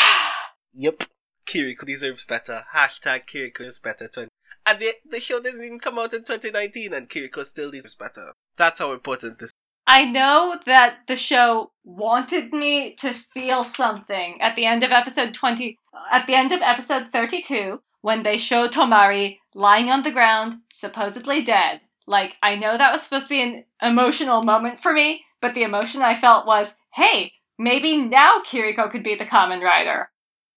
Yep. 0.71 1.05
Kiriko 1.47 1.83
deserves 1.83 2.23
better. 2.23 2.63
Hashtag 2.75 3.25
Kiriko 3.25 3.57
deserves 3.57 3.79
better. 3.79 4.07
20. 4.07 4.29
And 4.67 4.79
the, 4.79 4.93
the 5.09 5.19
show 5.19 5.41
didn't 5.41 5.63
even 5.63 5.79
come 5.79 5.97
out 5.97 6.13
in 6.13 6.23
2019 6.23 6.93
and 6.93 7.09
Kiriko 7.09 7.43
still 7.43 7.71
deserves 7.71 7.95
better. 7.95 8.33
That's 8.55 8.79
how 8.79 8.93
important 8.93 9.39
this 9.39 9.49
I 9.91 10.05
know 10.05 10.59
that 10.67 10.99
the 11.07 11.15
show 11.15 11.71
wanted 11.83 12.53
me 12.53 12.93
to 12.99 13.11
feel 13.11 13.63
something 13.63 14.39
at 14.39 14.55
the 14.55 14.65
end 14.65 14.83
of 14.83 14.91
episode 14.91 15.33
20, 15.33 15.75
at 16.11 16.27
the 16.27 16.35
end 16.35 16.51
of 16.51 16.61
episode 16.61 17.07
32, 17.11 17.81
when 18.01 18.21
they 18.21 18.37
show 18.37 18.67
Tomari 18.67 19.39
lying 19.55 19.89
on 19.89 20.03
the 20.03 20.11
ground, 20.11 20.57
supposedly 20.71 21.41
dead. 21.41 21.81
Like, 22.09 22.37
I 22.41 22.55
know 22.55 22.75
that 22.75 22.91
was 22.91 23.03
supposed 23.03 23.27
to 23.27 23.35
be 23.35 23.41
an 23.43 23.65
emotional 23.83 24.41
moment 24.41 24.79
for 24.79 24.91
me, 24.91 25.25
but 25.41 25.53
the 25.53 25.61
emotion 25.61 26.01
I 26.01 26.15
felt 26.15 26.47
was, 26.47 26.75
hey, 26.95 27.33
maybe 27.59 27.97
now 27.97 28.39
Kiriko 28.39 28.89
could 28.89 29.03
be 29.03 29.13
the 29.13 29.25
Kamen 29.25 29.61
Rider. 29.61 30.09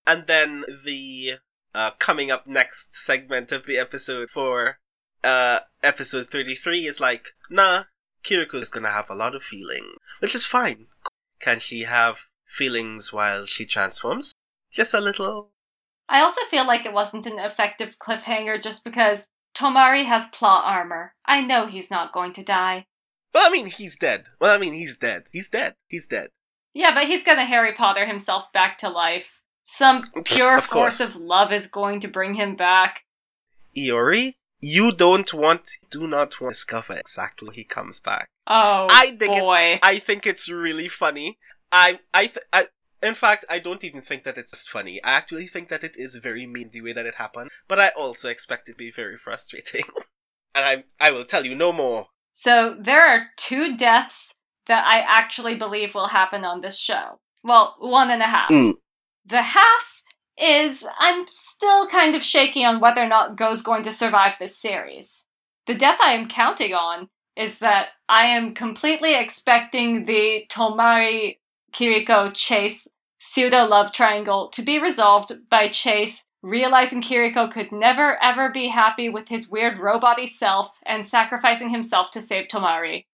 And 0.06 0.26
then 0.26 0.64
the 0.82 1.34
uh, 1.74 1.90
coming 1.98 2.30
up 2.30 2.46
next 2.46 2.94
segment 2.94 3.52
of 3.52 3.66
the 3.66 3.76
episode 3.76 4.30
for 4.30 4.78
uh, 5.22 5.60
episode 5.82 6.30
33 6.30 6.86
is 6.86 7.00
like, 7.00 7.34
nah, 7.50 7.84
Kiriko 8.24 8.54
is 8.54 8.70
gonna 8.70 8.88
have 8.88 9.10
a 9.10 9.14
lot 9.14 9.34
of 9.34 9.42
feeling, 9.42 9.92
which 10.20 10.34
is 10.34 10.46
fine. 10.46 10.86
Can 11.38 11.58
she 11.58 11.82
have 11.82 12.28
feelings 12.46 13.12
while 13.12 13.44
she 13.44 13.66
transforms? 13.66 14.32
Just 14.70 14.94
a 14.94 15.00
little. 15.02 15.50
I 16.08 16.22
also 16.22 16.40
feel 16.50 16.66
like 16.66 16.86
it 16.86 16.94
wasn't 16.94 17.26
an 17.26 17.38
effective 17.38 17.98
cliffhanger 17.98 18.62
just 18.62 18.84
because 18.84 19.28
Tomari 19.54 20.04
has 20.06 20.28
plot 20.32 20.64
armor. 20.64 21.14
I 21.26 21.40
know 21.42 21.66
he's 21.66 21.90
not 21.90 22.12
going 22.12 22.32
to 22.34 22.42
die. 22.42 22.86
Well, 23.34 23.46
I 23.46 23.50
mean, 23.50 23.66
he's 23.66 23.96
dead. 23.96 24.26
Well, 24.40 24.54
I 24.54 24.58
mean, 24.58 24.72
he's 24.74 24.96
dead. 24.96 25.24
He's 25.32 25.48
dead. 25.48 25.74
He's 25.88 26.06
dead. 26.06 26.28
Yeah, 26.74 26.94
but 26.94 27.06
he's 27.06 27.22
gonna 27.24 27.44
Harry 27.44 27.72
Potter 27.72 28.06
himself 28.06 28.52
back 28.52 28.78
to 28.78 28.88
life. 28.88 29.40
Some 29.64 30.02
pure 30.24 30.58
Of 30.58 30.64
force 30.64 30.98
course. 30.98 31.14
of 31.14 31.16
love 31.20 31.52
is 31.52 31.66
going 31.66 32.00
to 32.00 32.08
bring 32.08 32.34
him 32.34 32.56
back. 32.56 33.02
Iori, 33.76 34.34
you 34.60 34.92
don't 34.92 35.32
want, 35.32 35.68
do 35.90 36.06
not 36.06 36.40
want 36.40 36.54
to 36.54 36.54
discover 36.54 36.94
exactly 36.96 37.54
he 37.54 37.64
comes 37.64 38.00
back. 38.00 38.28
Oh 38.46 38.86
I 38.90 39.12
think 39.18 39.34
it- 39.36 39.40
boy. 39.40 39.78
I 39.82 39.98
think 39.98 40.26
it's 40.26 40.48
really 40.50 40.88
funny. 40.88 41.38
I, 41.70 42.00
I, 42.12 42.26
th- 42.26 42.44
I, 42.52 42.66
in 43.02 43.14
fact, 43.14 43.44
I 43.50 43.58
don't 43.58 43.84
even 43.84 44.00
think 44.00 44.22
that 44.24 44.38
it's 44.38 44.66
funny. 44.66 45.02
I 45.02 45.12
actually 45.12 45.46
think 45.46 45.68
that 45.68 45.84
it 45.84 45.96
is 45.96 46.16
very 46.16 46.46
mean 46.46 46.70
the 46.72 46.80
way 46.80 46.92
that 46.92 47.06
it 47.06 47.16
happened. 47.16 47.50
But 47.68 47.80
I 47.80 47.88
also 47.88 48.28
expect 48.28 48.68
it 48.68 48.72
to 48.72 48.78
be 48.78 48.90
very 48.90 49.16
frustrating. 49.16 49.84
and 50.54 50.64
I, 50.64 50.84
I 51.00 51.10
will 51.10 51.24
tell 51.24 51.44
you 51.44 51.54
no 51.54 51.72
more. 51.72 52.06
So 52.32 52.76
there 52.78 53.06
are 53.06 53.26
two 53.36 53.76
deaths 53.76 54.34
that 54.68 54.86
I 54.86 55.00
actually 55.00 55.54
believe 55.54 55.94
will 55.94 56.08
happen 56.08 56.44
on 56.44 56.60
this 56.60 56.78
show. 56.78 57.18
Well, 57.42 57.76
one 57.78 58.10
and 58.10 58.22
a 58.22 58.26
half. 58.26 58.50
Mm. 58.50 58.74
The 59.26 59.42
half 59.42 60.02
is 60.38 60.86
I'm 60.98 61.26
still 61.28 61.88
kind 61.88 62.14
of 62.14 62.22
shaky 62.22 62.64
on 62.64 62.80
whether 62.80 63.02
or 63.02 63.08
not 63.08 63.36
Go's 63.36 63.62
going 63.62 63.82
to 63.84 63.92
survive 63.92 64.34
this 64.38 64.56
series. 64.56 65.26
The 65.66 65.74
death 65.74 65.98
I 66.02 66.12
am 66.12 66.28
counting 66.28 66.74
on 66.74 67.08
is 67.36 67.58
that 67.58 67.88
I 68.08 68.26
am 68.26 68.54
completely 68.54 69.14
expecting 69.18 70.06
the 70.06 70.44
Tomari 70.50 71.38
Kiriko 71.72 72.32
Chase 72.34 72.88
pseudo 73.18 73.64
love 73.66 73.92
triangle 73.92 74.48
to 74.48 74.62
be 74.62 74.78
resolved 74.78 75.32
by 75.48 75.68
Chase 75.68 76.24
realizing 76.42 77.00
Kiriko 77.00 77.50
could 77.50 77.70
never 77.72 78.22
ever 78.22 78.50
be 78.50 78.68
happy 78.68 79.08
with 79.08 79.28
his 79.28 79.48
weird 79.48 79.78
roboty 79.78 80.28
self 80.28 80.78
and 80.84 81.06
sacrificing 81.06 81.70
himself 81.70 82.10
to 82.12 82.22
save 82.22 82.48
Tomari. 82.48 83.04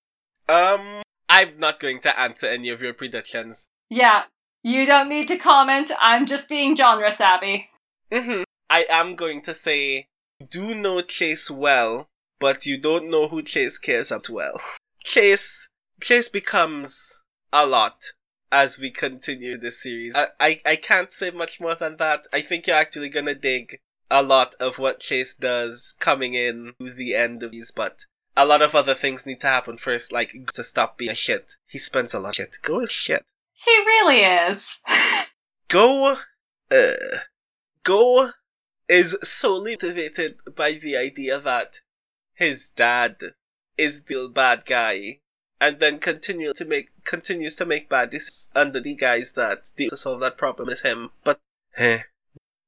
Um, 0.49 1.03
I'm 1.29 1.59
not 1.59 1.79
going 1.79 2.01
to 2.01 2.19
answer 2.19 2.47
any 2.47 2.71
of 2.71 2.81
your 2.81 2.95
predictions. 2.95 3.69
Yeah, 3.91 4.25
you 4.63 4.87
don't 4.87 5.09
need 5.09 5.29
to 5.29 5.37
comment, 5.37 5.91
I'm 6.01 6.27
just 6.27 6.49
being 6.49 6.75
genre 6.75 7.13
savvy. 7.13 7.69
Mm-hmm. 8.11 8.43
I 8.71 8.87
am 8.89 9.15
going 9.15 9.43
to 9.43 9.55
say, 9.55 10.09
you 10.41 10.47
do 10.47 10.75
know 10.75 11.01
Chase 11.03 11.51
well, 11.51 12.09
but 12.41 12.65
you 12.65 12.79
don't 12.79 13.11
know 13.11 13.29
who 13.29 13.43
Chase 13.43 13.79
cares 13.79 14.11
up 14.11 14.29
well. 14.29 14.55
Chase, 15.05 15.69
Chase 16.01 16.29
becomes 16.29 17.23
a 17.53 17.67
lot 17.67 18.13
as 18.51 18.79
we 18.79 18.91
continue 18.91 19.57
this 19.57 19.83
series. 19.83 20.15
I, 20.17 20.29
I, 20.41 20.61
I 20.65 20.77
can't 20.77 21.13
say 21.13 21.31
much 21.31 21.61
more 21.61 21.75
than 21.75 21.97
that. 21.97 22.27
I 22.33 22.41
think 22.41 22.67
you're 22.67 22.77
actually 22.77 23.09
gonna 23.09 23.35
dig 23.35 23.81
a 24.11 24.23
lot 24.23 24.55
of 24.61 24.79
what 24.79 25.01
Chase 25.01 25.35
does 25.35 25.95
coming 26.01 26.35
in 26.35 26.73
to 26.81 26.93
the 26.93 27.15
end 27.15 27.43
of 27.43 27.53
these, 27.53 27.71
but 27.71 28.05
a 28.37 28.47
lot 28.47 28.63
of 28.63 28.75
other 28.75 28.95
things 28.95 29.27
need 29.27 29.41
to 29.41 29.47
happen 29.49 29.77
first, 29.77 30.13
like 30.13 30.33
to 30.55 30.63
stop 30.63 30.97
being 30.97 31.11
a 31.11 31.15
shit. 31.15 31.53
He 31.67 31.79
spends 31.79 32.15
a 32.15 32.21
lot 32.21 32.31
of 32.31 32.35
shit. 32.37 32.57
Go 32.63 32.81
is 32.81 32.91
shit. 32.91 33.25
He 33.53 33.77
really 33.79 34.21
is. 34.21 34.83
Go, 35.69 36.17
uh, 36.71 36.93
Go 37.83 38.31
is 38.89 39.17
solely 39.23 39.73
motivated 39.73 40.37
by 40.55 40.73
the 40.73 40.97
idea 40.97 41.39
that 41.41 41.81
his 42.35 42.71
dad 42.71 43.17
is 43.77 44.05
the 44.05 44.31
bad 44.33 44.65
guy, 44.65 45.21
and 45.61 45.81
then 45.81 45.99
continue 45.99 46.53
to 46.55 46.65
make 46.65 46.91
continues 47.05 47.57
to 47.57 47.67
make 47.67 47.89
bad 47.89 48.11
decisions 48.11 48.51
under 48.55 48.81
the 48.81 48.95
guise 48.95 49.33
that 49.33 49.71
the 49.77 49.89
to 49.89 49.97
solve 49.97 50.21
that 50.21 50.39
problem 50.39 50.69
is 50.69 50.83
him. 50.83 51.11
But 51.25 51.39
eh, 51.77 52.01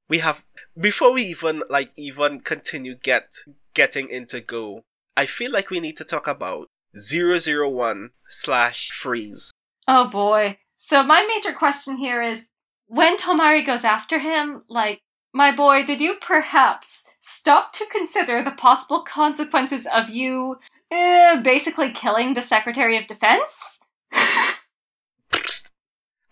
we 0.09 0.19
have 0.19 0.45
before 0.79 1.13
we 1.13 1.23
even 1.23 1.63
like 1.71 1.93
even 1.97 2.41
continue 2.41 2.95
get 2.95 3.37
getting 3.75 4.09
into 4.09 4.41
Go. 4.41 4.83
I 5.17 5.27
feel 5.27 5.53
like 5.53 5.71
we 5.71 5.81
need 5.81 5.97
to 5.99 6.05
talk 6.05 6.27
about 6.27 6.69
001 6.95 8.11
slash 8.29 8.91
freeze. 8.91 9.51
Oh 9.87 10.09
boy. 10.09 10.59
So 10.79 11.03
my 11.03 11.25
major 11.27 11.53
question 11.53 11.97
here 11.97 12.23
is 12.23 12.49
when 12.87 13.17
Tomari 13.17 13.65
goes 13.65 13.85
after 13.85 14.19
him, 14.19 14.63
like, 14.69 15.01
my 15.33 15.53
boy, 15.53 15.85
did 15.85 16.01
you 16.01 16.17
perhaps 16.21 17.05
stop 17.21 17.73
to 17.75 17.87
consider 17.87 18.43
the 18.43 18.51
possible 18.51 19.03
consequences 19.03 19.87
of 19.95 20.11
you 20.11 20.59
basically 20.91 21.93
killing 21.93 22.35
the 22.35 22.43
Secretary 22.43 22.97
of 22.97 23.07
Defense? 23.07 23.81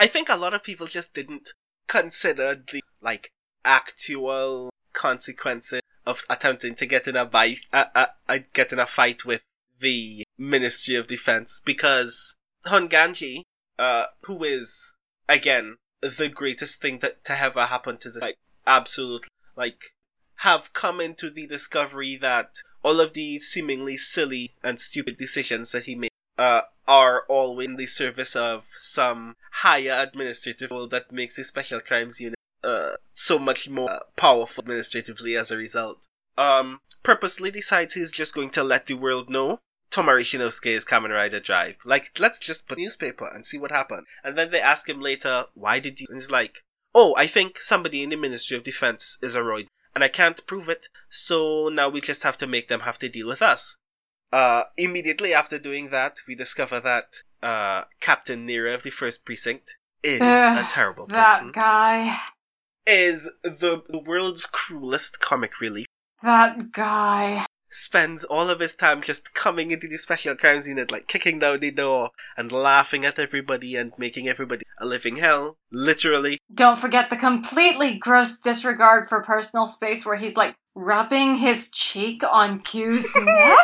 I 0.00 0.06
think 0.06 0.28
a 0.28 0.36
lot 0.36 0.54
of 0.54 0.62
people 0.62 0.86
just 0.86 1.14
didn't 1.14 1.50
consider 1.86 2.54
the 2.54 2.80
like 3.00 3.32
actual 3.64 4.70
consequences 4.92 5.80
of 6.06 6.22
attempting 6.30 6.74
to 6.76 6.86
get 6.86 7.08
in 7.08 7.16
a 7.16 7.28
fight, 7.28 7.60
uh, 7.72 7.86
uh, 7.94 8.06
uh, 8.28 8.38
get 8.52 8.72
in 8.72 8.78
a 8.78 8.86
fight 8.86 9.24
with 9.24 9.42
the 9.80 10.24
Ministry 10.38 10.94
of 10.94 11.06
Defense 11.06 11.60
because 11.64 12.36
Honganji, 12.66 13.42
uh, 13.78 14.06
who 14.24 14.42
is 14.44 14.94
again 15.28 15.76
the 16.00 16.28
greatest 16.28 16.80
thing 16.80 16.98
that 17.00 17.24
to 17.24 17.40
ever 17.40 17.66
happen 17.66 17.98
to 17.98 18.10
this, 18.10 18.22
like 18.22 18.36
absolutely, 18.66 19.28
like 19.56 19.94
have 20.42 20.72
come 20.72 21.00
into 21.00 21.30
the 21.30 21.46
discovery 21.46 22.16
that 22.16 22.54
all 22.82 23.00
of 23.00 23.12
the 23.12 23.38
seemingly 23.38 23.96
silly 23.96 24.54
and 24.62 24.80
stupid 24.80 25.16
decisions 25.16 25.72
that 25.72 25.84
he 25.84 25.94
made 25.94 26.10
uh, 26.38 26.62
are 26.86 27.24
all 27.28 27.58
in 27.60 27.76
the 27.76 27.86
service 27.86 28.36
of 28.36 28.66
some 28.74 29.36
higher 29.52 29.94
administrative 29.98 30.70
role 30.70 30.86
that 30.88 31.12
makes 31.12 31.38
a 31.38 31.44
special 31.44 31.80
crimes 31.80 32.20
unit 32.20 32.38
uh, 32.64 32.92
so 33.12 33.38
much 33.38 33.68
more 33.68 33.90
uh, 33.90 34.00
powerful 34.16 34.62
administratively 34.62 35.36
as 35.36 35.50
a 35.50 35.56
result. 35.56 36.06
Um, 36.36 36.80
purposely 37.02 37.50
decides 37.50 37.94
he's 37.94 38.12
just 38.12 38.34
going 38.34 38.50
to 38.50 38.62
let 38.62 38.86
the 38.86 38.94
world 38.94 39.28
know 39.28 39.58
Tomari 39.90 40.22
Shinosuke 40.22 40.66
is 40.66 40.84
Kamen 40.84 41.10
Rider 41.10 41.40
Drive. 41.40 41.76
Like, 41.84 42.12
let's 42.18 42.38
just 42.38 42.68
put 42.68 42.78
newspaper 42.78 43.28
and 43.32 43.46
see 43.46 43.58
what 43.58 43.70
happened. 43.70 44.06
And 44.22 44.36
then 44.36 44.50
they 44.50 44.60
ask 44.60 44.88
him 44.88 45.00
later, 45.00 45.46
why 45.54 45.78
did 45.78 46.00
you? 46.00 46.06
And 46.10 46.16
he's 46.16 46.30
like, 46.30 46.62
oh, 46.94 47.14
I 47.16 47.26
think 47.26 47.58
somebody 47.58 48.02
in 48.02 48.10
the 48.10 48.16
Ministry 48.16 48.56
of 48.56 48.62
Defense 48.62 49.18
is 49.22 49.34
a 49.34 49.40
roid, 49.40 49.68
and 49.94 50.04
I 50.04 50.08
can't 50.08 50.46
prove 50.46 50.68
it, 50.68 50.88
so 51.08 51.68
now 51.68 51.88
we 51.88 52.00
just 52.00 52.22
have 52.22 52.36
to 52.38 52.46
make 52.46 52.68
them 52.68 52.80
have 52.80 52.98
to 53.00 53.08
deal 53.08 53.26
with 53.26 53.42
us. 53.42 53.76
Uh, 54.32 54.64
immediately 54.76 55.32
after 55.32 55.58
doing 55.58 55.90
that, 55.90 56.18
we 56.26 56.34
discover 56.34 56.80
that, 56.80 57.22
uh, 57.42 57.84
Captain 58.00 58.46
Nira 58.46 58.74
of 58.74 58.82
the 58.82 58.90
First 58.90 59.24
Precinct 59.24 59.76
is 60.02 60.20
Ugh, 60.20 60.64
a 60.64 60.68
terrible 60.68 61.06
person. 61.06 61.46
That 61.46 61.54
guy. 61.54 62.18
is 62.86 63.30
the, 63.42 63.82
the 63.88 64.02
world's 64.04 64.46
cruelest 64.46 65.20
comic 65.20 65.60
relief. 65.60 65.86
That 66.22 66.72
guy. 66.72 67.46
Spends 67.70 68.24
all 68.24 68.48
of 68.48 68.60
his 68.60 68.74
time 68.74 69.02
just 69.02 69.34
coming 69.34 69.70
into 69.70 69.86
the 69.88 69.98
special 69.98 70.34
crimes 70.34 70.66
unit, 70.66 70.90
like 70.90 71.06
kicking 71.06 71.38
down 71.38 71.60
the 71.60 71.70
door 71.70 72.10
and 72.36 72.50
laughing 72.50 73.04
at 73.04 73.18
everybody 73.18 73.76
and 73.76 73.92
making 73.98 74.26
everybody 74.28 74.64
a 74.78 74.86
living 74.86 75.16
hell. 75.16 75.56
Literally. 75.70 76.38
Don't 76.52 76.78
forget 76.78 77.10
the 77.10 77.16
completely 77.16 77.94
gross 77.94 78.38
disregard 78.38 79.08
for 79.08 79.22
personal 79.22 79.66
space 79.66 80.06
where 80.06 80.16
he's 80.16 80.36
like 80.36 80.54
rubbing 80.74 81.36
his 81.36 81.70
cheek 81.70 82.22
on 82.24 82.60
Q's 82.60 83.12
neck. 83.16 83.58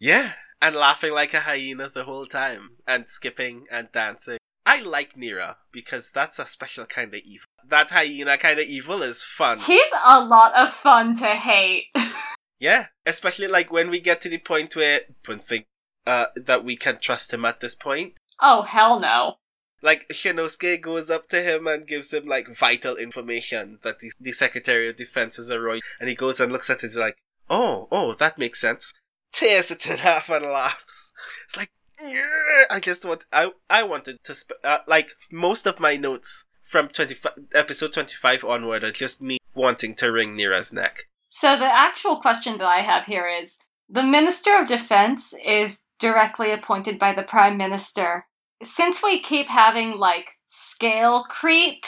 Yeah. 0.00 0.32
And 0.60 0.74
laughing 0.74 1.12
like 1.12 1.34
a 1.34 1.40
hyena 1.40 1.90
the 1.90 2.04
whole 2.04 2.26
time. 2.26 2.78
And 2.86 3.08
skipping 3.08 3.66
and 3.70 3.92
dancing. 3.92 4.38
I 4.66 4.80
like 4.80 5.14
Nira 5.14 5.56
because 5.70 6.10
that's 6.10 6.38
a 6.38 6.46
special 6.46 6.86
kind 6.86 7.14
of 7.14 7.20
evil. 7.20 7.46
That 7.68 7.90
hyena 7.90 8.38
kind 8.38 8.58
of 8.58 8.66
evil 8.66 9.02
is 9.02 9.22
fun. 9.22 9.58
He's 9.58 9.92
a 10.04 10.24
lot 10.24 10.56
of 10.56 10.70
fun 10.70 11.14
to 11.16 11.26
hate. 11.26 11.84
Yeah, 12.58 12.86
especially 13.04 13.48
like 13.48 13.70
when 13.72 13.90
we 13.90 14.00
get 14.00 14.20
to 14.22 14.28
the 14.28 14.38
point 14.38 14.76
where 14.76 15.00
one 15.26 15.40
think 15.40 15.66
uh, 16.06 16.26
that 16.36 16.64
we 16.64 16.76
can 16.76 16.98
trust 16.98 17.32
him 17.32 17.44
at 17.44 17.60
this 17.60 17.74
point. 17.74 18.14
oh, 18.40 18.62
hell 18.62 19.00
no. 19.00 19.36
Like 19.82 20.08
Shinosuke 20.08 20.80
goes 20.80 21.10
up 21.10 21.28
to 21.28 21.42
him 21.42 21.66
and 21.66 21.86
gives 21.86 22.12
him 22.12 22.24
like 22.26 22.48
vital 22.56 22.96
information 22.96 23.78
that 23.82 23.98
the, 23.98 24.10
the 24.18 24.32
Secretary 24.32 24.88
of 24.88 24.96
Defense 24.96 25.38
is 25.38 25.50
a 25.50 25.60
Roy, 25.60 25.80
and 26.00 26.08
he 26.08 26.14
goes 26.14 26.40
and 26.40 26.50
looks 26.50 26.70
at 26.70 26.78
it. 26.78 26.82
He's 26.82 26.96
like, 26.96 27.16
"Oh, 27.50 27.88
oh, 27.92 28.14
that 28.14 28.38
makes 28.38 28.60
sense." 28.62 28.94
Tears 29.32 29.70
it 29.70 29.86
in 29.86 29.98
half 29.98 30.30
and 30.30 30.46
laughs. 30.46 31.12
It's 31.44 31.56
like, 31.56 31.70
"Yeah." 32.00 32.64
I 32.70 32.80
just 32.80 33.04
want, 33.04 33.26
I, 33.30 33.52
I 33.68 33.82
wanted 33.82 34.24
to, 34.24 34.32
sp- 34.32 34.62
uh, 34.64 34.78
like 34.86 35.10
most 35.30 35.66
of 35.66 35.80
my 35.80 35.96
notes 35.96 36.46
from 36.62 36.88
twenty 36.88 37.14
episode 37.54 37.92
twenty 37.92 38.14
five 38.14 38.42
onward 38.42 38.84
are 38.84 38.90
just 38.90 39.20
me 39.20 39.36
wanting 39.54 39.94
to 39.96 40.10
wring 40.10 40.34
Nira's 40.34 40.72
neck. 40.72 41.08
So 41.34 41.56
the 41.56 41.64
actual 41.64 42.18
question 42.18 42.58
that 42.58 42.66
I 42.68 42.82
have 42.82 43.06
here 43.06 43.28
is 43.28 43.58
the 43.88 44.04
Minister 44.04 44.56
of 44.56 44.68
Defense 44.68 45.34
is 45.44 45.82
directly 45.98 46.52
appointed 46.52 46.96
by 46.96 47.12
the 47.12 47.24
Prime 47.24 47.56
Minister. 47.56 48.26
Since 48.62 49.02
we 49.02 49.18
keep 49.18 49.48
having 49.48 49.98
like 49.98 50.38
scale 50.46 51.24
creep, 51.24 51.86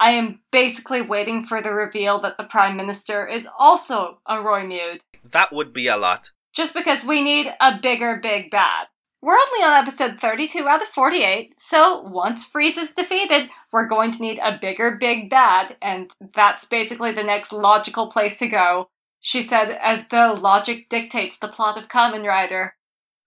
I 0.00 0.10
am 0.10 0.40
basically 0.50 1.00
waiting 1.00 1.44
for 1.44 1.62
the 1.62 1.72
reveal 1.72 2.20
that 2.22 2.38
the 2.38 2.42
Prime 2.42 2.76
Minister 2.76 3.24
is 3.24 3.46
also 3.56 4.18
a 4.26 4.38
Roidmude. 4.38 4.98
That 5.30 5.52
would 5.52 5.72
be 5.72 5.86
a 5.86 5.96
lot. 5.96 6.32
Just 6.52 6.74
because 6.74 7.04
we 7.04 7.22
need 7.22 7.54
a 7.60 7.78
bigger 7.78 8.16
big 8.16 8.50
bad. 8.50 8.88
We're 9.20 9.34
only 9.34 9.64
on 9.64 9.72
episode 9.82 10.20
32 10.20 10.68
out 10.68 10.80
of 10.80 10.88
48, 10.88 11.54
so 11.58 12.02
once 12.02 12.44
Freeze 12.46 12.76
is 12.76 12.94
defeated, 12.94 13.50
we're 13.72 13.88
going 13.88 14.12
to 14.12 14.22
need 14.22 14.38
a 14.38 14.56
bigger 14.60 14.96
big 14.96 15.28
bad, 15.28 15.76
and 15.82 16.10
that's 16.34 16.64
basically 16.64 17.10
the 17.10 17.24
next 17.24 17.52
logical 17.52 18.06
place 18.08 18.38
to 18.38 18.48
go. 18.48 18.88
She 19.20 19.42
said, 19.42 19.76
as 19.82 20.06
though 20.06 20.34
logic 20.40 20.88
dictates 20.88 21.38
the 21.38 21.48
plot 21.48 21.76
of 21.76 21.88
Kamen 21.88 22.24
Rider. 22.24 22.76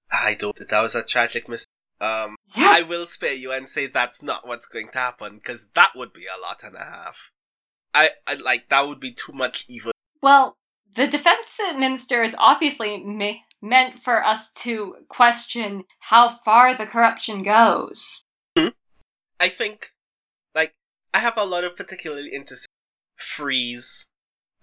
I 0.09 0.35
don't. 0.35 0.57
That 0.69 0.81
was 0.81 0.95
a 0.95 1.03
tragic 1.03 1.49
mistake. 1.49 1.67
Um, 1.99 2.35
Yeah. 2.55 2.71
I 2.73 2.81
will 2.81 3.05
spare 3.05 3.33
you 3.33 3.51
and 3.51 3.67
say 3.67 3.87
that's 3.87 4.23
not 4.23 4.47
what's 4.47 4.65
going 4.65 4.87
to 4.89 4.97
happen 4.97 5.35
because 5.35 5.67
that 5.75 5.91
would 5.95 6.13
be 6.13 6.25
a 6.25 6.41
lot 6.41 6.63
and 6.63 6.75
a 6.75 6.79
half. 6.79 7.31
I, 7.93 8.11
I 8.25 8.35
like 8.35 8.69
that 8.69 8.87
would 8.87 8.99
be 8.99 9.11
too 9.11 9.33
much 9.33 9.65
evil. 9.67 9.91
Well, 10.21 10.57
the 10.95 11.07
defense 11.07 11.59
minister 11.77 12.23
is 12.23 12.35
obviously 12.39 13.03
me- 13.03 13.43
meant 13.61 13.99
for 13.99 14.23
us 14.23 14.51
to 14.51 14.95
question 15.07 15.83
how 15.99 16.29
far 16.29 16.75
the 16.75 16.85
corruption 16.85 17.43
goes. 17.43 18.23
I 19.39 19.49
think, 19.49 19.93
like, 20.53 20.75
I 21.15 21.17
have 21.19 21.35
a 21.35 21.45
lot 21.45 21.63
of 21.63 21.75
particularly 21.75 22.29
interesting 22.29 22.67
freeze, 23.15 24.07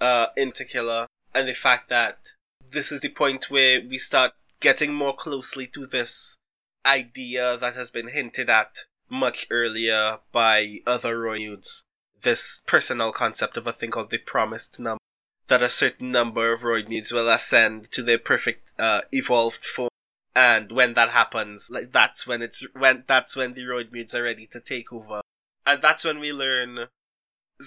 uh, 0.01 0.26
in 0.36 0.51
particular, 0.51 1.09
and 1.34 1.49
the 1.49 1.53
fact 1.55 1.88
that 1.88 2.28
this 2.70 2.92
is 2.92 3.01
the 3.01 3.09
point 3.09 3.51
where 3.51 3.80
we 3.80 3.99
start 3.99 4.34
getting 4.61 4.94
more 4.94 5.16
closely 5.16 5.66
to 5.68 5.84
this 5.84 6.38
idea 6.86 7.57
that 7.57 7.74
has 7.74 7.90
been 7.90 8.09
hinted 8.09 8.49
at 8.49 8.84
much 9.11 9.49
earlier 9.51 10.18
by 10.30 10.78
other 10.86 11.18
Roidmudes. 11.18 11.82
This 12.20 12.62
personal 12.66 13.11
concept 13.11 13.57
of 13.57 13.66
a 13.66 13.72
thing 13.72 13.90
called 13.90 14.11
the 14.11 14.18
promised 14.18 14.78
number. 14.78 15.01
That 15.49 15.62
a 15.62 15.68
certain 15.68 16.12
number 16.12 16.53
of 16.53 16.62
Roidmudes 16.62 17.12
will 17.12 17.28
ascend 17.28 17.90
to 17.92 18.03
their 18.03 18.18
perfect, 18.18 18.72
uh, 18.78 19.03
evolved 19.12 19.64
form. 19.64 19.88
And 20.36 20.70
when 20.70 20.94
that 20.94 21.11
happens, 21.11 21.70
like, 21.70 21.90
that's 21.92 22.26
when 22.26 22.42
it's, 22.42 22.64
when, 22.74 23.05
that's 23.07 23.34
when 23.34 23.55
the 23.55 23.62
Roidmudes 23.62 24.14
are 24.14 24.22
ready 24.22 24.46
to 24.49 24.61
take 24.61 24.92
over. 24.92 25.20
And 25.66 25.82
that's 25.82 26.05
when 26.05 26.20
we 26.20 26.32
learn 26.32 26.88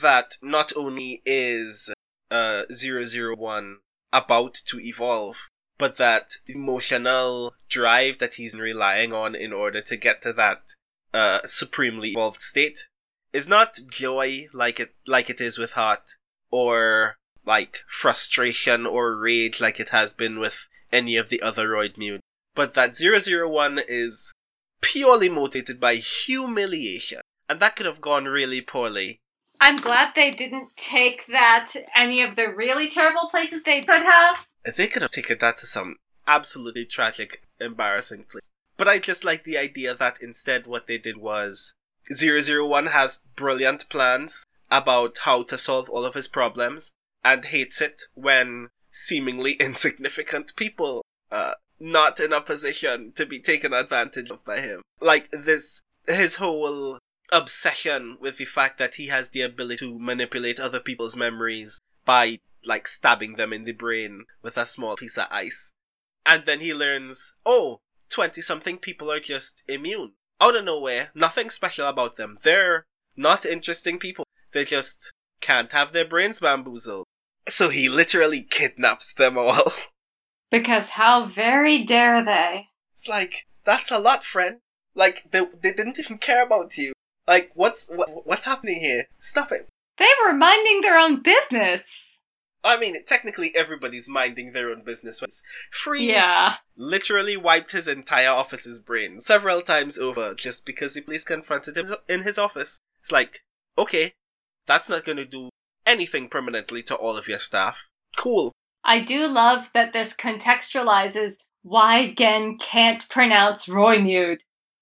that 0.02 0.38
not 0.42 0.72
only 0.78 1.22
is, 1.26 1.92
uh, 2.30 2.64
001 2.72 3.80
about 4.14 4.54
to 4.66 4.80
evolve, 4.80 5.50
but 5.78 5.98
that 5.98 6.34
emotional 6.48 7.56
drive 7.68 8.20
that 8.20 8.36
he's 8.36 8.54
relying 8.54 9.14
on 9.14 9.34
in 9.34 9.52
order 9.52 9.82
to 9.82 9.98
get 9.98 10.22
to 10.22 10.32
that 10.32 10.76
uh, 11.14 11.40
supremely 11.46 12.10
evolved 12.10 12.40
state 12.40 12.88
is 13.34 13.48
not 13.48 13.80
joy 13.90 14.48
like 14.54 14.80
it 14.80 14.94
like 15.08 15.30
it 15.30 15.42
is 15.42 15.58
with 15.58 15.74
heart 15.74 16.12
or 16.52 17.16
like 17.46 17.84
frustration 17.88 18.86
or 18.86 19.16
rage 19.16 19.60
like 19.60 19.80
it 19.80 19.90
has 19.90 20.14
been 20.14 20.40
with 20.40 20.68
any 20.92 21.16
of 21.16 21.30
the 21.30 21.42
other 21.42 21.70
Roidmude 21.70 22.20
but 22.54 22.74
that 22.74 22.96
001 22.96 23.80
is 23.88 24.34
purely 24.82 25.30
motivated 25.30 25.80
by 25.80 25.96
humiliation 25.96 27.22
and 27.48 27.60
that 27.60 27.76
could 27.76 27.86
have 27.86 28.02
gone 28.02 28.26
really 28.26 28.62
poorly 28.62 29.20
I'm 29.64 29.78
glad 29.78 30.14
they 30.16 30.32
didn't 30.32 30.76
take 30.76 31.28
that 31.28 31.74
any 31.96 32.24
of 32.24 32.36
the 32.36 32.48
really 32.48 32.88
terrible 32.90 33.30
places 33.30 33.62
they 33.62 33.82
could 33.82 34.02
have. 34.02 34.48
they 34.76 34.88
could 34.88 35.04
have 35.04 35.12
taken 35.12 35.38
that 35.38 35.60
to 35.60 35.68
some 35.68 35.98
absolutely 36.28 36.84
tragic, 36.84 37.44
embarrassing 37.60 38.24
place. 38.24 38.50
But 38.76 38.88
I 38.88 38.98
just 38.98 39.24
like 39.24 39.44
the 39.44 39.60
idea 39.60 39.94
that 39.94 40.22
instead 40.22 40.66
what 40.66 40.88
they 40.88 40.98
did 40.98 41.18
was 41.18 41.76
001 42.10 42.88
has 42.88 43.20
brilliant 43.36 43.88
plans 43.90 44.44
about 44.72 45.20
how 45.20 45.44
to 45.44 45.58
solve 45.60 45.90
all 45.90 46.06
of 46.06 46.16
his 46.16 46.28
problems 46.28 46.92
and 47.24 47.46
hates 47.46 47.82
it 47.82 48.04
when 48.14 48.70
seemingly 48.92 49.54
insignificant 49.60 50.56
people 50.56 51.04
uh 51.32 51.54
not 51.80 52.20
in 52.20 52.32
a 52.32 52.40
position 52.40 53.12
to 53.16 53.26
be 53.26 53.40
taken 53.40 53.74
advantage 53.74 54.30
of 54.30 54.44
by 54.46 54.60
him. 54.60 54.82
Like 55.00 55.32
this 55.32 55.82
his 56.08 56.36
whole 56.36 57.00
obsession 57.32 58.18
with 58.20 58.38
the 58.38 58.46
fact 58.46 58.78
that 58.78 58.96
he 58.96 59.08
has 59.08 59.30
the 59.30 59.42
ability 59.42 59.78
to 59.78 60.00
manipulate 60.00 60.60
other 60.60 60.80
people's 60.80 61.16
memories 61.16 61.80
by 62.06 62.40
like 62.66 62.88
stabbing 62.88 63.36
them 63.36 63.54
in 63.54 63.64
the 63.64 63.72
brain 63.72 64.26
with 64.42 64.58
a 64.58 64.66
small 64.66 64.96
piece 64.96 65.18
of 65.18 65.28
ice. 65.32 65.72
And 66.26 66.46
then 66.46 66.60
he 66.60 66.74
learns, 66.74 67.36
oh, 67.46 67.80
20 68.10 68.42
something 68.42 68.78
people 68.78 69.12
are 69.12 69.20
just 69.20 69.64
immune. 69.68 70.12
Out 70.40 70.56
of 70.56 70.66
nowhere, 70.66 71.10
nothing 71.16 71.50
special 71.50 71.88
about 71.88 72.18
them. 72.18 72.38
They're 72.44 72.86
not 73.16 73.46
interesting 73.46 73.98
people. 73.98 74.26
They 74.54 74.66
just 74.66 75.12
can't 75.40 75.72
have 75.72 75.92
their 75.92 76.06
brains 76.06 76.40
bamboozled. 76.40 77.06
So 77.50 77.70
he 77.70 77.90
literally 77.90 78.42
kidnaps 78.42 79.14
them 79.14 79.38
all. 79.38 79.74
Because 80.52 80.90
how 80.90 81.24
very 81.28 81.82
dare 81.82 82.26
they? 82.26 82.68
It's 82.92 83.08
like, 83.08 83.48
that's 83.64 83.90
a 83.90 83.98
lot, 83.98 84.26
friend. 84.26 84.58
Like, 84.94 85.32
they, 85.32 85.46
they 85.64 85.72
didn't 85.72 85.98
even 85.98 86.18
care 86.18 86.44
about 86.46 86.76
you. 86.78 86.92
Like, 87.26 87.52
what's, 87.54 87.90
what, 87.90 88.28
what's 88.28 88.44
happening 88.44 88.82
here? 88.82 89.06
Stop 89.18 89.54
it. 89.54 89.70
They 89.98 90.10
were 90.26 90.34
minding 90.34 90.82
their 90.82 91.00
own 91.00 91.22
business. 91.22 92.22
I 92.66 92.78
mean, 92.78 93.02
technically 93.06 93.56
everybody's 93.56 94.10
minding 94.10 94.52
their 94.52 94.70
own 94.70 94.84
business. 94.84 95.24
Freeze 95.72 96.10
Yeah. 96.10 96.56
literally 96.76 97.38
wiped 97.38 97.72
his 97.72 97.88
entire 97.88 98.30
office's 98.32 98.82
brain 98.82 99.20
several 99.22 99.62
times 99.62 99.98
over 99.98 100.34
just 100.34 100.66
because 100.66 100.94
the 100.96 101.02
police 101.02 101.24
confronted 101.24 101.78
him 101.78 101.88
in 102.10 102.24
his 102.24 102.38
office. 102.38 102.80
It's 103.00 103.12
like, 103.12 103.40
okay, 103.78 104.12
that's 104.68 104.90
not 104.90 105.06
gonna 105.06 105.24
do 105.26 105.50
anything 105.86 106.30
permanently 106.30 106.84
to 106.84 106.96
all 106.96 107.18
of 107.18 107.28
your 107.28 107.40
staff. 107.40 107.88
Cool. 108.16 108.52
I 108.84 109.00
do 109.00 109.28
love 109.28 109.70
that 109.74 109.94
this 109.94 110.16
contextualizes 110.16 111.36
why 111.64 112.14
Gen 112.14 112.58
can't 112.58 113.08
pronounce 113.10 113.68
Roymude. 113.68 114.40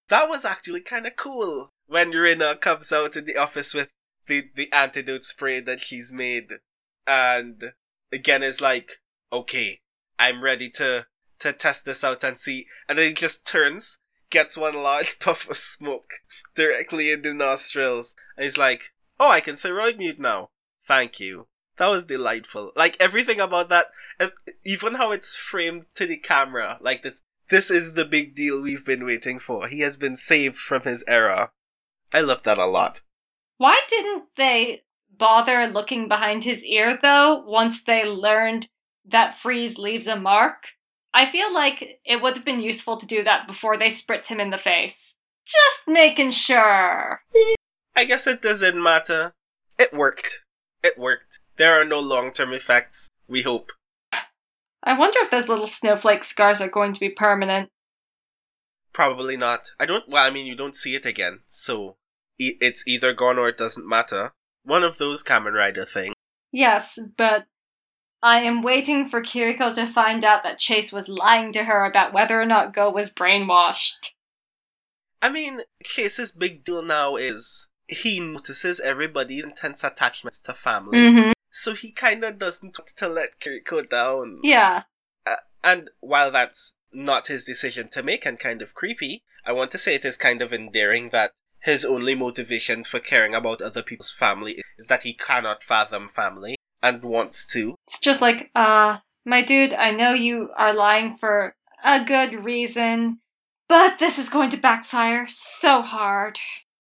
That 0.08 0.30
was 0.30 0.45
actually 0.45 0.82
kind 0.82 1.06
of 1.06 1.16
cool 1.16 1.72
when 1.88 2.12
Rina 2.12 2.56
comes 2.56 2.91
out 2.91 3.16
in 3.16 3.26
the 3.26 3.38
office 3.38 3.74
with 3.74 3.89
the, 4.28 4.50
the 4.56 4.72
antidote 4.72 5.24
spray 5.24 5.60
that 5.60 5.80
she's 5.80 6.12
made. 6.12 6.54
And 7.06 7.74
again 8.12 8.43
is 8.43 8.62
like, 8.62 8.93
okay, 9.34 9.82
I'm 10.18 10.43
ready 10.43 10.70
to, 10.72 11.08
to 11.39 11.54
test 11.54 11.86
this 11.86 12.04
out 12.04 12.24
and 12.24 12.39
see. 12.39 12.68
And 12.88 12.97
then 12.97 13.10
he 13.10 13.14
just 13.14 13.45
turns, 13.45 14.00
gets 14.30 14.58
one 14.58 14.76
large 14.76 15.20
puff 15.20 15.50
of 15.50 15.58
smoke 15.58 16.14
directly 16.56 17.12
in 17.12 17.22
the 17.22 17.34
nostrils. 17.34 18.16
And 18.38 18.43
he's 18.45 18.58
like, 18.58 18.93
oh, 19.20 19.30
I 19.30 19.41
can 19.41 19.58
say 19.58 19.70
Roidmude 19.70 20.20
now. 20.20 20.50
Thank 20.90 21.20
you. 21.20 21.46
That 21.78 21.90
was 21.90 22.06
delightful. 22.06 22.72
Like 22.76 22.98
everything 23.00 23.40
about 23.40 23.70
that, 23.70 23.86
even 24.66 24.96
how 24.96 25.12
it's 25.12 25.36
framed 25.36 25.86
to 25.94 26.08
the 26.08 26.18
camera, 26.18 26.80
like 26.82 27.04
this, 27.04 27.22
this 27.52 27.70
is 27.70 27.94
the 27.94 28.06
big 28.06 28.34
deal 28.36 28.60
we've 28.60 28.84
been 28.84 29.06
waiting 29.06 29.38
for. 29.38 29.68
He 29.68 29.82
has 29.82 29.98
been 29.98 30.16
saved 30.16 30.58
from 30.58 30.82
his 30.82 31.06
error. 31.08 31.52
I 32.12 32.22
love 32.22 32.42
that 32.42 32.58
a 32.58 32.66
lot. 32.66 33.02
Why 33.60 33.80
didn't 33.88 34.24
they 34.36 34.82
bother 35.16 35.68
looking 35.68 36.08
behind 36.08 36.44
his 36.44 36.64
ear 36.64 36.98
though 37.00 37.44
once 37.46 37.84
they 37.84 38.04
learned 38.04 38.68
that 39.06 39.38
Freeze 39.38 39.78
leaves 39.78 40.08
a 40.08 40.16
mark. 40.16 40.70
I 41.14 41.28
feel 41.28 41.54
like 41.54 42.00
it 42.04 42.20
would 42.22 42.36
have 42.36 42.46
been 42.46 42.62
useful 42.62 42.98
to 42.98 43.06
do 43.06 43.24
that 43.26 43.46
before 43.46 43.78
they 43.78 43.90
spritz 43.90 44.26
him 44.26 44.40
in 44.40 44.50
the 44.50 44.58
face. 44.58 45.18
Just 45.46 45.88
making 45.88 46.32
sure. 46.32 47.22
I 47.96 48.06
guess 48.06 48.26
it 48.26 48.42
doesn't 48.42 48.82
matter. 48.82 49.34
It 49.78 49.94
worked. 49.94 50.46
It 50.84 50.98
worked. 50.98 51.40
There 51.58 51.80
are 51.80 51.86
no 51.86 52.00
long 52.00 52.32
term 52.32 52.54
effects, 52.54 53.10
we 53.28 53.42
hope. 53.42 53.72
I 54.84 54.98
wonder 54.98 55.20
if 55.22 55.30
those 55.30 55.50
little 55.50 55.68
snowflake 55.68 56.24
scars 56.24 56.62
are 56.62 56.70
going 56.70 56.94
to 56.94 57.00
be 57.00 57.10
permanent. 57.10 57.70
Probably 58.94 59.38
not. 59.38 59.72
I 59.80 59.86
don't, 59.86 60.08
well, 60.10 60.26
I 60.26 60.30
mean, 60.30 60.46
you 60.46 60.56
don't 60.56 60.76
see 60.76 60.96
it 60.96 61.06
again, 61.06 61.42
so 61.48 61.98
e- 62.40 62.58
it's 62.62 62.88
either 62.88 63.14
gone 63.14 63.38
or 63.38 63.50
it 63.50 63.58
doesn't 63.58 63.88
matter. 63.88 64.32
One 64.64 64.84
of 64.84 64.98
those 64.98 65.24
Kamen 65.24 65.54
Rider 65.54 65.86
things. 65.86 66.16
Yes, 66.52 66.98
but 67.18 67.46
I 68.22 68.40
am 68.40 68.62
waiting 68.62 69.08
for 69.08 69.22
Kiriko 69.22 69.74
to 69.74 69.88
find 69.88 70.24
out 70.24 70.44
that 70.44 70.60
Chase 70.60 70.92
was 70.92 71.08
lying 71.08 71.54
to 71.54 71.66
her 71.66 71.86
about 71.86 72.14
whether 72.14 72.42
or 72.42 72.46
not 72.46 72.74
Go 72.74 72.90
was 72.90 73.14
brainwashed. 73.14 74.12
I 75.22 75.30
mean, 75.30 75.62
Chase's 75.84 76.32
big 76.32 76.64
deal 76.64 76.82
now 76.82 77.16
is 77.16 77.69
he 77.90 78.20
notices 78.20 78.80
everybody's 78.80 79.44
intense 79.46 79.84
attachments 79.84 80.40
to 80.42 80.54
family, 80.54 80.98
Mm-hmm. 81.00 81.32
so 81.50 81.74
he 81.74 81.92
kinda 81.92 82.32
doesn't 82.32 82.78
want 82.80 82.90
to 82.96 83.08
let 83.08 83.40
Kiriko 83.40 83.88
down. 83.90 84.40
Yeah. 84.44 84.84
And 85.64 85.90
while 86.00 86.32
that's 86.32 86.74
not 86.94 87.28
his 87.28 87.44
decision 87.44 87.90
to 87.90 88.02
make 88.02 88.26
and 88.26 88.40
kind 88.40 88.62
of 88.62 88.74
creepy, 88.74 89.24
I 89.46 89.52
want 89.52 89.72
to 89.72 89.78
say 89.78 89.94
it 89.96 90.06
is 90.06 90.18
kind 90.18 90.42
of 90.42 90.54
endearing 90.54 91.10
that 91.10 91.32
his 91.62 91.84
only 91.84 92.16
motivation 92.16 92.86
for 92.86 93.00
caring 93.00 93.36
about 93.36 93.62
other 93.62 93.84
people's 93.84 94.12
family 94.12 94.62
is 94.78 94.88
that 94.88 95.04
he 95.04 95.14
cannot 95.14 95.62
fathom 95.64 96.08
family 96.08 96.56
and 96.82 97.04
wants 97.04 97.46
to. 97.48 97.76
It's 97.88 98.00
just 98.00 98.22
like, 98.22 98.50
uh, 98.56 99.00
my 99.26 99.42
dude, 99.42 99.74
I 99.74 99.92
know 99.92 100.14
you 100.14 100.50
are 100.56 100.74
lying 100.74 101.18
for 101.18 101.54
a 101.84 102.04
good 102.06 102.46
reason, 102.46 103.20
but 103.68 104.00
this 104.00 104.18
is 104.18 104.30
going 104.30 104.50
to 104.52 104.58
backfire 104.58 105.28
so 105.30 105.82
hard. 105.82 106.40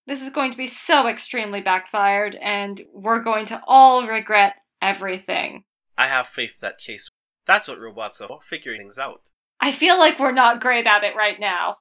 This 0.09 0.23
is 0.23 0.31
going 0.31 0.49
to 0.49 0.57
be 0.57 0.65
so 0.65 1.07
extremely 1.07 1.61
backfired, 1.61 2.35
and 2.41 2.81
we're 2.91 3.21
going 3.21 3.45
to 3.45 3.61
all 3.67 4.07
regret 4.07 4.55
everything. 4.81 5.65
I 5.99 6.07
have 6.07 6.25
faith 6.25 6.59
that 6.61 6.79
Chase. 6.79 7.09
That's 7.45 7.67
what 7.67 7.79
robots 7.79 8.19
are 8.19 8.27
for, 8.27 8.39
figuring 8.41 8.81
things 8.81 8.97
out. 8.97 9.29
I 9.61 9.71
feel 9.71 9.99
like 9.99 10.17
we're 10.17 10.31
not 10.31 10.61
great 10.61 10.87
at 10.87 11.03
it 11.03 11.15
right 11.15 11.39
now. 11.39 11.77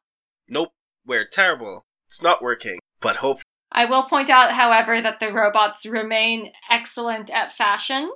Nope, 0.47 0.73
we're 1.07 1.25
terrible. 1.25 1.87
It's 2.07 2.23
not 2.23 2.43
working, 2.43 2.81
but 3.01 3.17
hope. 3.17 3.39
I 3.73 3.87
will 3.87 4.03
point 4.03 4.29
out, 4.29 4.53
however, 4.53 5.01
that 5.01 5.21
the 5.21 5.33
robots 5.33 5.87
remain 5.87 6.53
excellent 6.71 7.31
at 7.31 7.51
fashion. 7.51 8.11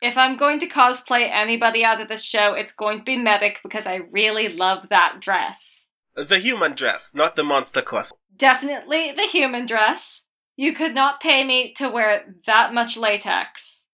If 0.00 0.16
I'm 0.16 0.36
going 0.36 0.60
to 0.60 0.68
cosplay 0.68 1.28
anybody 1.28 1.84
out 1.84 2.00
of 2.00 2.06
this 2.06 2.22
show, 2.22 2.54
it's 2.54 2.72
going 2.72 2.98
to 2.98 3.04
be 3.04 3.16
Medic 3.16 3.58
because 3.64 3.84
I 3.84 4.02
really 4.12 4.46
love 4.46 4.90
that 4.90 5.16
dress. 5.18 5.90
The 6.14 6.38
human 6.38 6.74
dress, 6.76 7.16
not 7.16 7.34
the 7.34 7.42
monster 7.42 7.82
costume. 7.82 8.20
Definitely 8.36 9.12
the 9.12 9.26
human 9.26 9.66
dress. 9.66 10.26
You 10.56 10.72
could 10.72 10.94
not 10.94 11.20
pay 11.20 11.44
me 11.44 11.72
to 11.74 11.88
wear 11.88 12.34
that 12.46 12.72
much 12.72 12.96
latex. 12.96 13.86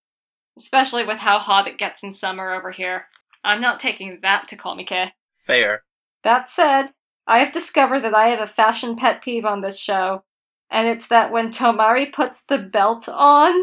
Especially 0.59 1.05
with 1.05 1.19
how 1.19 1.39
hot 1.39 1.67
it 1.67 1.79
gets 1.79 2.03
in 2.03 2.13
summer 2.13 2.53
over 2.53 2.71
here. 2.71 3.07
I'm 3.43 3.61
not 3.61 3.81
taking 3.81 4.19
that 4.23 4.49
to 4.49 4.57
Komike. 4.57 5.13
Fair. 5.39 5.85
That 6.25 6.51
said, 6.51 6.91
I 7.27 7.39
have 7.39 7.53
discovered 7.53 8.01
that 8.01 8.15
I 8.15 8.29
have 8.29 8.41
a 8.41 8.47
fashion 8.47 8.97
pet 8.97 9.23
peeve 9.23 9.45
on 9.45 9.63
this 9.63 9.79
show, 9.79 10.25
and 10.71 10.89
it's 10.89 11.07
that 11.09 11.33
when 11.33 11.53
Tomari 11.53 12.13
puts 12.13 12.43
the 12.43 12.59
belt 12.59 13.09
on, 13.09 13.55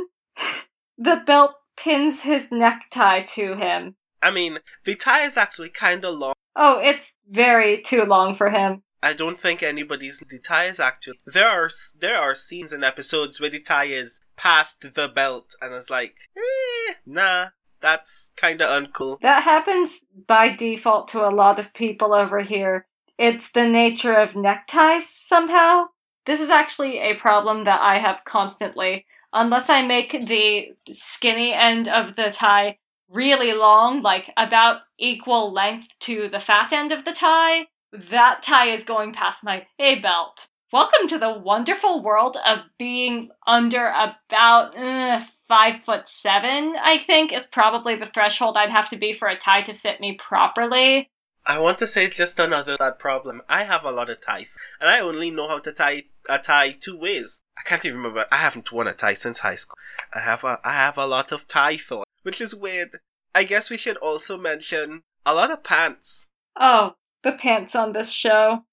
the 0.97 1.21
belt 1.25 1.53
pins 1.75 2.21
his 2.21 2.51
necktie 2.51 3.23
to 3.23 3.55
him. 3.55 3.95
I 4.21 4.31
mean, 4.31 4.59
the 4.83 4.95
tie 4.95 5.25
is 5.25 5.37
actually 5.37 5.69
kinda 5.69 6.09
long. 6.09 6.33
Oh, 6.55 6.79
it's 6.79 7.13
very 7.29 7.81
too 7.81 8.03
long 8.03 8.33
for 8.33 8.49
him. 8.49 8.81
I 9.01 9.13
don't 9.13 9.39
think 9.39 9.61
anybody's 9.61 10.21
is 10.21 10.79
actually 10.79 11.19
there 11.25 11.47
are 11.47 11.69
there 11.99 12.17
are 12.17 12.33
scenes 12.33 12.73
and 12.73 12.83
episodes 12.83 13.39
where 13.39 13.49
the 13.49 13.59
tie 13.59 13.85
is 13.85 14.21
past 14.35 14.93
the 14.93 15.07
belt 15.07 15.55
and 15.61 15.73
it's 15.73 15.89
like, 15.89 16.15
eh, 16.35 16.93
nah, 17.05 17.49
that's 17.79 18.33
kinda 18.35 18.65
uncool. 18.65 19.19
That 19.21 19.43
happens 19.43 20.03
by 20.27 20.49
default 20.49 21.07
to 21.09 21.27
a 21.27 21.29
lot 21.29 21.59
of 21.59 21.73
people 21.73 22.13
over 22.13 22.39
here. 22.39 22.87
It's 23.17 23.51
the 23.51 23.67
nature 23.67 24.13
of 24.13 24.35
neckties 24.35 25.09
somehow. 25.09 25.87
This 26.25 26.41
is 26.41 26.49
actually 26.49 26.99
a 26.99 27.15
problem 27.15 27.63
that 27.63 27.81
I 27.81 27.99
have 27.99 28.25
constantly. 28.25 29.05
Unless 29.33 29.69
I 29.69 29.85
make 29.85 30.11
the 30.11 30.73
skinny 30.91 31.53
end 31.53 31.87
of 31.87 32.15
the 32.15 32.31
tie 32.31 32.77
really 33.09 33.53
long, 33.53 34.01
like 34.01 34.31
about 34.37 34.81
equal 34.97 35.53
length 35.53 35.87
to 36.01 36.27
the 36.29 36.39
fat 36.39 36.73
end 36.73 36.91
of 36.91 37.05
the 37.05 37.13
tie, 37.13 37.67
that 37.91 38.43
tie 38.43 38.67
is 38.67 38.83
going 38.83 39.13
past 39.13 39.43
my 39.43 39.65
A 39.79 39.99
belt. 39.99 40.47
Welcome 40.73 41.07
to 41.07 41.17
the 41.17 41.31
wonderful 41.31 42.03
world 42.03 42.37
of 42.45 42.59
being 42.77 43.29
under 43.45 43.87
about 43.87 44.77
uh, 44.77 45.21
five 45.47 45.81
foot 45.83 46.09
seven. 46.09 46.75
I 46.81 46.97
think 46.97 47.31
is 47.31 47.45
probably 47.45 47.95
the 47.95 48.05
threshold 48.05 48.57
I'd 48.57 48.69
have 48.69 48.89
to 48.89 48.97
be 48.97 49.13
for 49.13 49.29
a 49.29 49.37
tie 49.37 49.61
to 49.61 49.73
fit 49.73 50.01
me 50.01 50.15
properly. 50.15 51.09
I 51.45 51.59
want 51.59 51.79
to 51.79 51.87
say 51.87 52.09
just 52.09 52.37
another 52.39 52.75
that 52.77 52.99
problem. 52.99 53.41
I 53.47 53.63
have 53.63 53.85
a 53.85 53.91
lot 53.91 54.09
of 54.09 54.19
tie, 54.19 54.47
and 54.81 54.89
I 54.89 54.99
only 54.99 55.31
know 55.31 55.47
how 55.47 55.59
to 55.59 55.71
tie 55.71 56.03
a 56.29 56.39
tie 56.39 56.71
two 56.71 56.99
ways. 56.99 57.41
I 57.57 57.61
can't 57.67 57.85
even 57.85 57.99
remember. 57.99 58.25
I 58.29 58.37
haven't 58.37 58.69
worn 58.73 58.87
a 58.87 58.93
tie 58.93 59.13
since 59.13 59.39
high 59.39 59.55
school. 59.55 59.77
I 60.13 60.19
have 60.19 60.43
a 60.43 60.59
I 60.65 60.73
have 60.73 60.97
a 60.97 61.07
lot 61.07 61.31
of 61.31 61.47
tie 61.47 61.77
thought, 61.77 62.07
which 62.23 62.41
is 62.41 62.53
weird. 62.53 62.99
I 63.33 63.45
guess 63.45 63.69
we 63.69 63.77
should 63.77 63.97
also 63.97 64.37
mention 64.37 65.03
a 65.25 65.33
lot 65.33 65.51
of 65.51 65.63
pants. 65.63 66.29
Oh, 66.59 66.95
the 67.27 67.37
pants 67.37 67.75
on 67.75 67.91
this 67.91 68.09
show. 68.09 68.63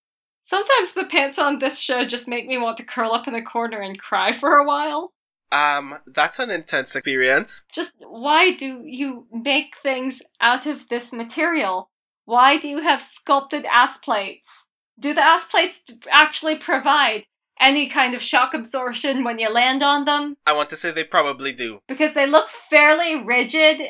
Sometimes 0.46 0.92
the 0.92 1.04
pants 1.04 1.38
on 1.38 1.58
this 1.58 1.78
show 1.78 2.04
just 2.04 2.28
make 2.28 2.46
me 2.46 2.56
want 2.56 2.76
to 2.76 2.84
curl 2.84 3.12
up 3.12 3.26
in 3.26 3.34
a 3.34 3.42
corner 3.42 3.80
and 3.80 3.98
cry 3.98 4.30
for 4.32 4.56
a 4.56 4.64
while. 4.64 5.12
Um, 5.50 5.96
that's 6.06 6.38
an 6.38 6.50
intense 6.50 6.94
experience. 6.94 7.64
Just 7.72 7.94
why 7.98 8.52
do 8.52 8.82
you 8.84 9.26
make 9.32 9.74
things 9.82 10.22
out 10.40 10.66
of 10.66 10.88
this 10.88 11.12
material? 11.12 11.90
Why 12.26 12.56
do 12.56 12.68
you 12.68 12.78
have 12.78 13.02
sculpted 13.02 13.64
ass 13.66 13.98
plates? 13.98 14.68
Do 14.98 15.12
the 15.12 15.20
ass 15.20 15.46
plates 15.46 15.82
actually 16.10 16.56
provide 16.56 17.24
any 17.60 17.88
kind 17.88 18.14
of 18.14 18.22
shock 18.22 18.54
absorption 18.54 19.24
when 19.24 19.38
you 19.38 19.50
land 19.50 19.82
on 19.82 20.04
them? 20.04 20.36
I 20.46 20.52
want 20.52 20.70
to 20.70 20.76
say 20.76 20.92
they 20.92 21.04
probably 21.04 21.52
do. 21.52 21.80
Because 21.88 22.14
they 22.14 22.26
look 22.26 22.50
fairly 22.50 23.16
rigid. 23.16 23.82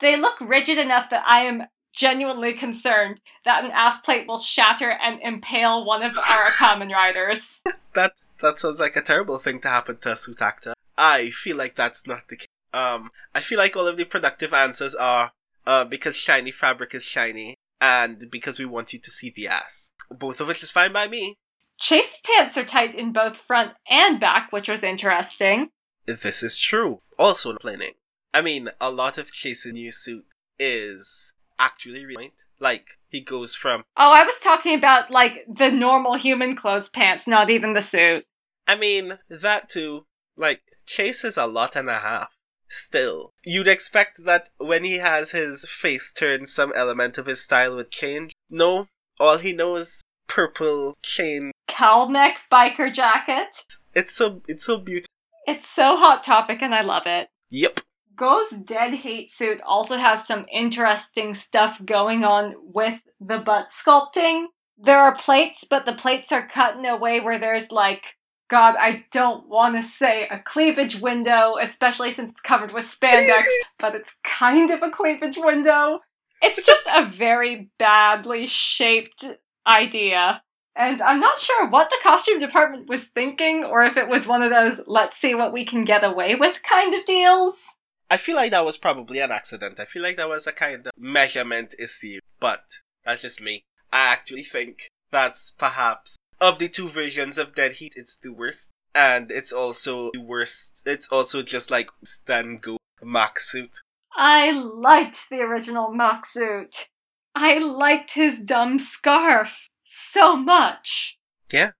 They 0.00 0.16
look 0.16 0.40
rigid 0.40 0.78
enough 0.78 1.10
that 1.10 1.24
I 1.26 1.40
am 1.40 1.64
genuinely 1.92 2.52
concerned 2.52 3.20
that 3.44 3.64
an 3.64 3.70
ass 3.70 4.00
plate 4.00 4.26
will 4.26 4.38
shatter 4.38 4.90
and 4.90 5.20
impale 5.22 5.84
one 5.84 6.02
of 6.02 6.16
our 6.16 6.50
Kamen 6.58 6.92
Riders. 6.92 7.62
That 7.94 8.14
that 8.40 8.58
sounds 8.58 8.80
like 8.80 8.96
a 8.96 9.02
terrible 9.02 9.38
thing 9.38 9.60
to 9.60 9.68
happen 9.68 9.98
to 9.98 10.12
a 10.12 10.16
suit 10.16 10.42
actor. 10.42 10.74
I 10.98 11.30
feel 11.30 11.56
like 11.56 11.74
that's 11.74 12.06
not 12.06 12.28
the 12.28 12.36
case. 12.36 12.48
Um, 12.74 13.10
I 13.34 13.40
feel 13.40 13.58
like 13.58 13.76
all 13.76 13.86
of 13.86 13.96
the 13.96 14.04
productive 14.04 14.52
answers 14.52 14.94
are 14.94 15.32
uh, 15.66 15.84
because 15.84 16.16
shiny 16.16 16.50
fabric 16.50 16.94
is 16.94 17.04
shiny, 17.04 17.56
and 17.80 18.30
because 18.30 18.58
we 18.58 18.64
want 18.64 18.92
you 18.92 18.98
to 18.98 19.10
see 19.10 19.30
the 19.30 19.48
ass. 19.48 19.92
Both 20.10 20.40
of 20.40 20.48
which 20.48 20.62
is 20.62 20.70
fine 20.70 20.92
by 20.92 21.08
me. 21.08 21.36
Chase's 21.78 22.20
pants 22.20 22.56
are 22.56 22.64
tight 22.64 22.94
in 22.94 23.12
both 23.12 23.36
front 23.36 23.72
and 23.88 24.20
back, 24.20 24.52
which 24.52 24.68
was 24.68 24.82
interesting. 24.82 25.70
This 26.06 26.42
is 26.42 26.58
true. 26.58 27.00
Also 27.18 27.56
planning. 27.56 27.94
I 28.34 28.40
mean, 28.40 28.70
a 28.80 28.90
lot 28.90 29.18
of 29.18 29.32
Chase's 29.32 29.72
new 29.72 29.90
suit 29.92 30.24
is 30.58 31.34
actually 31.62 32.04
really 32.04 32.32
like 32.58 32.98
he 33.08 33.20
goes 33.20 33.54
from 33.54 33.84
Oh, 33.96 34.10
I 34.12 34.24
was 34.24 34.38
talking 34.42 34.76
about 34.76 35.10
like 35.10 35.44
the 35.48 35.70
normal 35.70 36.14
human 36.14 36.56
clothes 36.56 36.88
pants, 36.88 37.26
not 37.26 37.50
even 37.50 37.72
the 37.72 37.82
suit. 37.82 38.24
I 38.66 38.76
mean, 38.76 39.18
that 39.28 39.68
too. 39.68 40.06
Like, 40.36 40.62
Chase 40.86 41.24
is 41.24 41.36
a 41.36 41.46
lot 41.46 41.76
and 41.76 41.90
a 41.90 41.98
half. 41.98 42.30
Still. 42.68 43.32
You'd 43.44 43.68
expect 43.68 44.24
that 44.24 44.48
when 44.56 44.84
he 44.84 44.98
has 44.98 45.32
his 45.32 45.66
face 45.68 46.12
turned, 46.12 46.48
some 46.48 46.72
element 46.74 47.18
of 47.18 47.26
his 47.26 47.42
style 47.42 47.76
would 47.76 47.90
change. 47.90 48.32
No, 48.48 48.86
all 49.20 49.38
he 49.38 49.52
knows 49.52 50.02
purple 50.26 50.94
chain. 51.02 51.52
Cowl 51.68 52.08
neck 52.08 52.40
biker 52.50 52.92
jacket. 52.92 53.64
It's 53.94 54.12
so 54.12 54.40
it's 54.48 54.64
so 54.64 54.78
beautiful. 54.78 55.08
It's 55.46 55.68
so 55.68 55.96
hot 55.96 56.24
topic 56.24 56.62
and 56.62 56.74
I 56.74 56.80
love 56.82 57.02
it. 57.06 57.28
Yep. 57.50 57.80
Go's 58.22 58.50
Dead 58.50 58.94
Heat 58.94 59.32
suit 59.32 59.60
also 59.66 59.96
has 59.96 60.24
some 60.24 60.46
interesting 60.48 61.34
stuff 61.34 61.84
going 61.84 62.22
on 62.24 62.54
with 62.72 63.00
the 63.20 63.40
butt 63.40 63.70
sculpting. 63.70 64.44
There 64.78 65.00
are 65.00 65.12
plates, 65.12 65.64
but 65.68 65.86
the 65.86 65.92
plates 65.92 66.30
are 66.30 66.46
cut 66.46 66.76
in 66.76 66.86
a 66.86 66.96
way 66.96 67.18
where 67.18 67.40
there's 67.40 67.72
like, 67.72 68.14
God, 68.48 68.76
I 68.78 69.06
don't 69.10 69.48
want 69.48 69.74
to 69.74 69.82
say 69.82 70.28
a 70.28 70.38
cleavage 70.38 71.00
window, 71.00 71.56
especially 71.60 72.12
since 72.12 72.30
it's 72.30 72.40
covered 72.40 72.72
with 72.72 72.84
spandex, 72.84 73.42
but 73.80 73.96
it's 73.96 74.14
kind 74.22 74.70
of 74.70 74.84
a 74.84 74.90
cleavage 74.90 75.38
window. 75.38 75.98
It's 76.40 76.64
just 76.64 76.86
a 76.86 77.04
very 77.04 77.72
badly 77.76 78.46
shaped 78.46 79.24
idea. 79.66 80.44
And 80.76 81.02
I'm 81.02 81.18
not 81.18 81.38
sure 81.38 81.68
what 81.68 81.90
the 81.90 81.98
costume 82.04 82.38
department 82.38 82.88
was 82.88 83.06
thinking, 83.06 83.64
or 83.64 83.82
if 83.82 83.96
it 83.96 84.06
was 84.06 84.28
one 84.28 84.44
of 84.44 84.50
those 84.50 84.80
let's 84.86 85.18
see 85.18 85.34
what 85.34 85.52
we 85.52 85.64
can 85.64 85.84
get 85.84 86.04
away 86.04 86.36
with 86.36 86.62
kind 86.62 86.94
of 86.94 87.04
deals. 87.04 87.66
I 88.12 88.18
feel 88.18 88.36
like 88.36 88.50
that 88.50 88.66
was 88.66 88.76
probably 88.76 89.20
an 89.20 89.30
accident. 89.30 89.80
I 89.80 89.86
feel 89.86 90.02
like 90.02 90.18
that 90.18 90.28
was 90.28 90.46
a 90.46 90.52
kind 90.52 90.86
of 90.86 90.92
measurement 90.98 91.74
issue, 91.78 92.18
but 92.38 92.62
that's 93.06 93.22
just 93.22 93.40
me. 93.40 93.62
I 93.90 94.12
actually 94.12 94.42
think 94.42 94.88
that's 95.10 95.50
perhaps 95.50 96.18
of 96.38 96.58
the 96.58 96.68
two 96.68 96.88
versions 96.88 97.38
of 97.38 97.54
Dead 97.54 97.72
Heat, 97.72 97.94
it's 97.96 98.18
the 98.18 98.30
worst, 98.30 98.72
and 98.94 99.30
it's 99.30 99.50
also 99.50 100.10
the 100.12 100.20
worst. 100.20 100.82
It's 100.84 101.08
also 101.08 101.42
just 101.42 101.70
like 101.70 101.88
Stan 102.04 102.58
Go 102.58 102.76
Mach 103.02 103.40
suit. 103.40 103.78
I 104.14 104.50
liked 104.50 105.30
the 105.30 105.40
original 105.40 105.90
Mach 105.90 106.26
suit. 106.26 106.88
I 107.34 107.56
liked 107.56 108.12
his 108.12 108.38
dumb 108.38 108.78
scarf 108.78 109.68
so 109.84 110.36
much. 110.36 111.16
Yeah, 111.50 111.70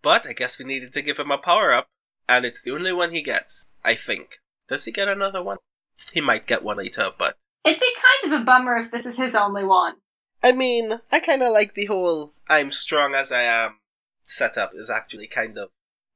but 0.00 0.28
I 0.28 0.32
guess 0.32 0.60
we 0.60 0.64
needed 0.64 0.92
to 0.92 1.02
give 1.02 1.18
him 1.18 1.32
a 1.32 1.38
power 1.38 1.72
up, 1.72 1.88
and 2.28 2.44
it's 2.44 2.62
the 2.62 2.70
only 2.70 2.92
one 2.92 3.10
he 3.10 3.20
gets. 3.20 3.64
I 3.84 3.94
think. 3.94 4.36
Does 4.68 4.84
he 4.84 4.92
get 4.92 5.08
another 5.08 5.42
one? 5.42 5.58
He 6.10 6.20
might 6.20 6.46
get 6.46 6.62
one 6.62 6.78
later, 6.78 7.10
but 7.16 7.36
It'd 7.64 7.80
be 7.80 7.94
kind 8.22 8.32
of 8.32 8.40
a 8.40 8.44
bummer 8.44 8.76
if 8.76 8.90
this 8.90 9.06
is 9.06 9.16
his 9.16 9.34
only 9.34 9.64
one. 9.64 9.94
I 10.42 10.52
mean, 10.52 11.00
I 11.12 11.20
kind 11.20 11.42
of 11.42 11.52
like 11.52 11.74
the 11.74 11.86
whole 11.86 12.32
"I'm 12.48 12.72
strong 12.72 13.14
as 13.14 13.30
I 13.30 13.42
am" 13.42 13.78
setup. 14.24 14.72
Is 14.74 14.90
actually 14.90 15.28
kind 15.28 15.56
of 15.58 15.68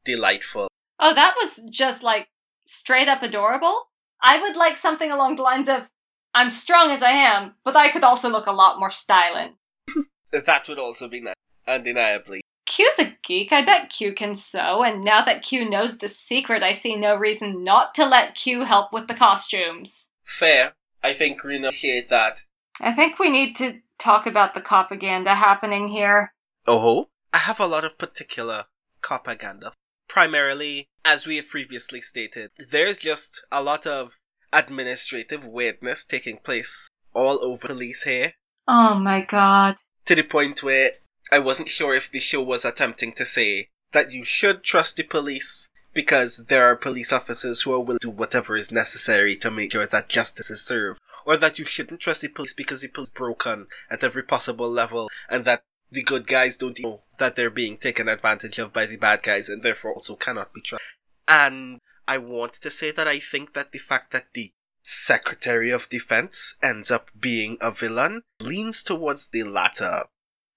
delightful. 0.04 0.68
Oh, 0.98 1.14
that 1.14 1.34
was 1.40 1.60
just 1.70 2.02
like 2.02 2.28
straight 2.64 3.08
up 3.08 3.22
adorable. 3.22 3.90
I 4.20 4.40
would 4.40 4.56
like 4.56 4.78
something 4.78 5.12
along 5.12 5.36
the 5.36 5.42
lines 5.42 5.68
of 5.68 5.88
I'm 6.34 6.50
strong 6.50 6.90
as 6.90 7.02
I 7.02 7.12
am, 7.12 7.54
but 7.64 7.76
I 7.76 7.90
could 7.90 8.04
also 8.04 8.28
look 8.28 8.46
a 8.46 8.52
lot 8.52 8.78
more 8.78 8.90
styling. 8.90 9.56
That 10.32 10.68
would 10.68 10.78
also 10.78 11.08
be 11.08 11.20
nice, 11.20 11.34
undeniably. 11.66 12.40
Q's 12.66 12.98
a 12.98 13.16
geek. 13.24 13.52
I 13.52 13.64
bet 13.64 13.90
Q 13.90 14.12
can 14.12 14.34
sew, 14.34 14.82
and 14.82 15.04
now 15.04 15.24
that 15.24 15.42
Q 15.42 15.68
knows 15.68 15.98
the 15.98 16.08
secret, 16.08 16.62
I 16.62 16.72
see 16.72 16.96
no 16.96 17.14
reason 17.14 17.62
not 17.62 17.94
to 17.94 18.06
let 18.06 18.34
Q 18.34 18.64
help 18.64 18.92
with 18.92 19.06
the 19.08 19.14
costumes. 19.14 20.08
Fair. 20.24 20.72
I 21.02 21.12
think 21.12 21.44
we 21.44 21.56
appreciate 21.56 22.08
that. 22.10 22.40
I 22.80 22.92
think 22.92 23.18
we 23.18 23.30
need 23.30 23.54
to 23.56 23.80
talk 23.98 24.26
about 24.26 24.54
the 24.54 24.60
propaganda 24.60 25.34
happening 25.36 25.88
here. 25.88 26.32
Oh, 26.66 27.08
I 27.32 27.38
have 27.38 27.60
a 27.60 27.66
lot 27.66 27.84
of 27.84 27.96
particular 27.98 28.64
propaganda. 29.02 29.72
Primarily, 30.08 30.86
as 31.04 31.26
we 31.26 31.36
have 31.36 31.48
previously 31.48 32.00
stated, 32.00 32.50
there's 32.70 32.98
just 32.98 33.44
a 33.52 33.62
lot 33.62 33.86
of 33.86 34.18
administrative 34.52 35.44
weirdness 35.44 36.04
taking 36.04 36.38
place 36.38 36.88
all 37.14 37.38
over 37.44 37.68
police 37.68 38.02
here, 38.02 38.32
Oh 38.68 38.94
my 38.94 39.20
god. 39.22 39.76
to 40.06 40.14
the 40.14 40.22
point 40.22 40.62
where 40.62 40.90
I 41.30 41.38
wasn't 41.38 41.68
sure 41.68 41.94
if 41.94 42.10
the 42.10 42.20
show 42.20 42.42
was 42.42 42.64
attempting 42.64 43.12
to 43.14 43.24
say 43.24 43.68
that 43.92 44.12
you 44.12 44.24
should 44.24 44.62
trust 44.62 44.96
the 44.96 45.02
police 45.02 45.68
because 45.92 46.46
there 46.48 46.66
are 46.66 46.76
police 46.76 47.12
officers 47.12 47.62
who 47.62 47.72
are 47.72 47.80
willing 47.80 47.98
to 48.00 48.08
do 48.08 48.10
whatever 48.10 48.54
is 48.54 48.70
necessary 48.70 49.34
to 49.36 49.50
make 49.50 49.72
sure 49.72 49.86
that 49.86 50.08
justice 50.08 50.50
is 50.50 50.62
served, 50.62 51.00
or 51.24 51.38
that 51.38 51.58
you 51.58 51.64
shouldn't 51.64 52.00
trust 52.00 52.20
the 52.20 52.28
police 52.28 52.52
because 52.52 52.82
the 52.82 52.88
police 52.88 53.08
broken 53.08 53.66
at 53.90 54.04
every 54.04 54.22
possible 54.22 54.68
level, 54.68 55.08
and 55.30 55.44
that 55.46 55.62
the 55.90 56.02
good 56.02 56.26
guys 56.26 56.58
don't 56.58 56.82
know 56.82 57.02
that 57.18 57.34
they're 57.34 57.50
being 57.50 57.78
taken 57.78 58.08
advantage 58.08 58.58
of 58.58 58.72
by 58.72 58.84
the 58.84 58.96
bad 58.96 59.22
guys 59.22 59.48
and 59.48 59.62
therefore 59.62 59.94
also 59.94 60.14
cannot 60.14 60.52
be 60.52 60.60
trusted. 60.60 60.86
And 61.26 61.80
I 62.06 62.18
want 62.18 62.52
to 62.54 62.70
say 62.70 62.90
that 62.90 63.08
I 63.08 63.18
think 63.18 63.54
that 63.54 63.72
the 63.72 63.78
fact 63.78 64.12
that 64.12 64.26
the 64.34 64.52
Secretary 64.82 65.70
of 65.70 65.88
Defense 65.88 66.56
ends 66.62 66.90
up 66.90 67.10
being 67.18 67.56
a 67.60 67.70
villain 67.70 68.22
leans 68.38 68.82
towards 68.82 69.28
the 69.28 69.42
latter. 69.42 70.02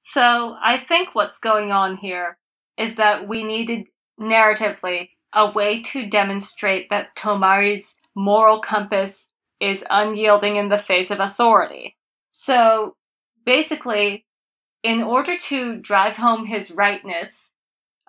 So, 0.02 0.56
I 0.64 0.78
think 0.78 1.14
what's 1.14 1.40
going 1.40 1.74
on 1.74 1.98
here 1.98 2.38
is 2.78 2.96
that 2.96 3.28
we 3.28 3.44
needed 3.44 3.88
narratively 4.18 5.10
a 5.36 5.52
way 5.52 5.84
to 5.84 6.10
demonstrate 6.10 6.90
that 6.90 7.18
Tomari's 7.18 7.96
moral 8.16 8.62
compass 8.62 9.30
is 9.60 9.84
unyielding 9.90 10.56
in 10.56 10.70
the 10.70 10.78
face 10.78 11.12
of 11.12 11.20
authority. 11.20 11.98
So, 12.30 12.96
basically, 13.46 14.26
in 14.84 15.04
order 15.04 15.38
to 15.38 15.76
drive 15.76 16.16
home 16.16 16.46
his 16.46 16.72
rightness, 16.72 17.52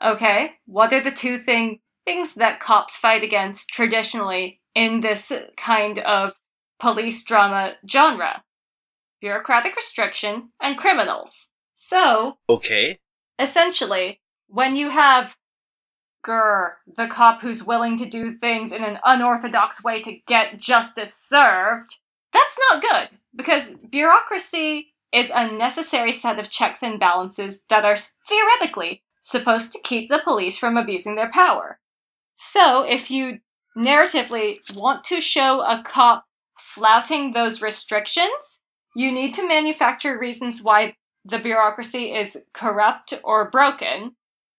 okay, 0.01 0.53
what 0.67 0.93
are 0.93 1.03
the 1.03 1.11
two 1.11 1.39
thing, 1.39 1.81
things 2.07 2.35
that 2.35 2.61
cops 2.61 2.97
fight 2.97 3.25
against 3.25 3.69
traditionally 3.69 4.61
in 4.77 5.01
this 5.01 5.33
kind 5.57 5.99
of 5.99 6.35
police 6.79 7.25
drama 7.25 7.75
genre? 7.91 8.45
Bureaucratic 9.21 9.75
restriction 9.75 10.51
and 10.63 10.79
criminals. 10.79 11.50
So, 11.83 12.39
Okay. 12.49 13.01
essentially, 13.39 14.21
when 14.49 14.77
you 14.77 14.91
have 14.91 15.35
Grr, 16.23 16.75
the 16.87 17.09
cop 17.09 17.41
who's 17.41 17.65
willing 17.65 17.97
to 17.97 18.07
do 18.07 18.37
things 18.37 18.71
in 18.71 18.85
an 18.85 18.99
unorthodox 19.03 19.83
way 19.83 20.03
to 20.03 20.19
get 20.27 20.59
justice 20.59 21.15
served, 21.15 21.97
that's 22.35 22.59
not 22.69 22.83
good 22.83 23.19
because 23.35 23.71
bureaucracy 23.91 24.93
is 25.11 25.33
a 25.35 25.51
necessary 25.51 26.13
set 26.13 26.39
of 26.39 26.51
checks 26.51 26.83
and 26.83 27.01
balances 27.01 27.63
that 27.71 27.87
are 27.87 27.97
theoretically 28.29 29.03
supposed 29.23 29.73
to 29.73 29.81
keep 29.83 30.11
the 30.11 30.21
police 30.23 30.59
from 30.59 30.77
abusing 30.77 31.17
their 31.17 31.33
power. 31.33 31.81
So, 32.35 32.83
if 32.83 33.11
you 33.11 33.41
narratively 33.77 34.59
want 34.77 35.03
to 35.05 35.21
show 35.23 35.63
a 35.63 35.83
cop 35.83 36.27
flouting 36.59 37.33
those 37.33 37.63
restrictions, 37.63 38.61
you 38.95 39.11
need 39.11 39.35
to 39.35 39.49
manufacture 39.49 40.19
reasons 40.19 40.63
why 40.63 40.95
the 41.25 41.39
bureaucracy 41.39 42.13
is 42.13 42.39
corrupt 42.53 43.15
or 43.25 43.51
broken 43.51 44.13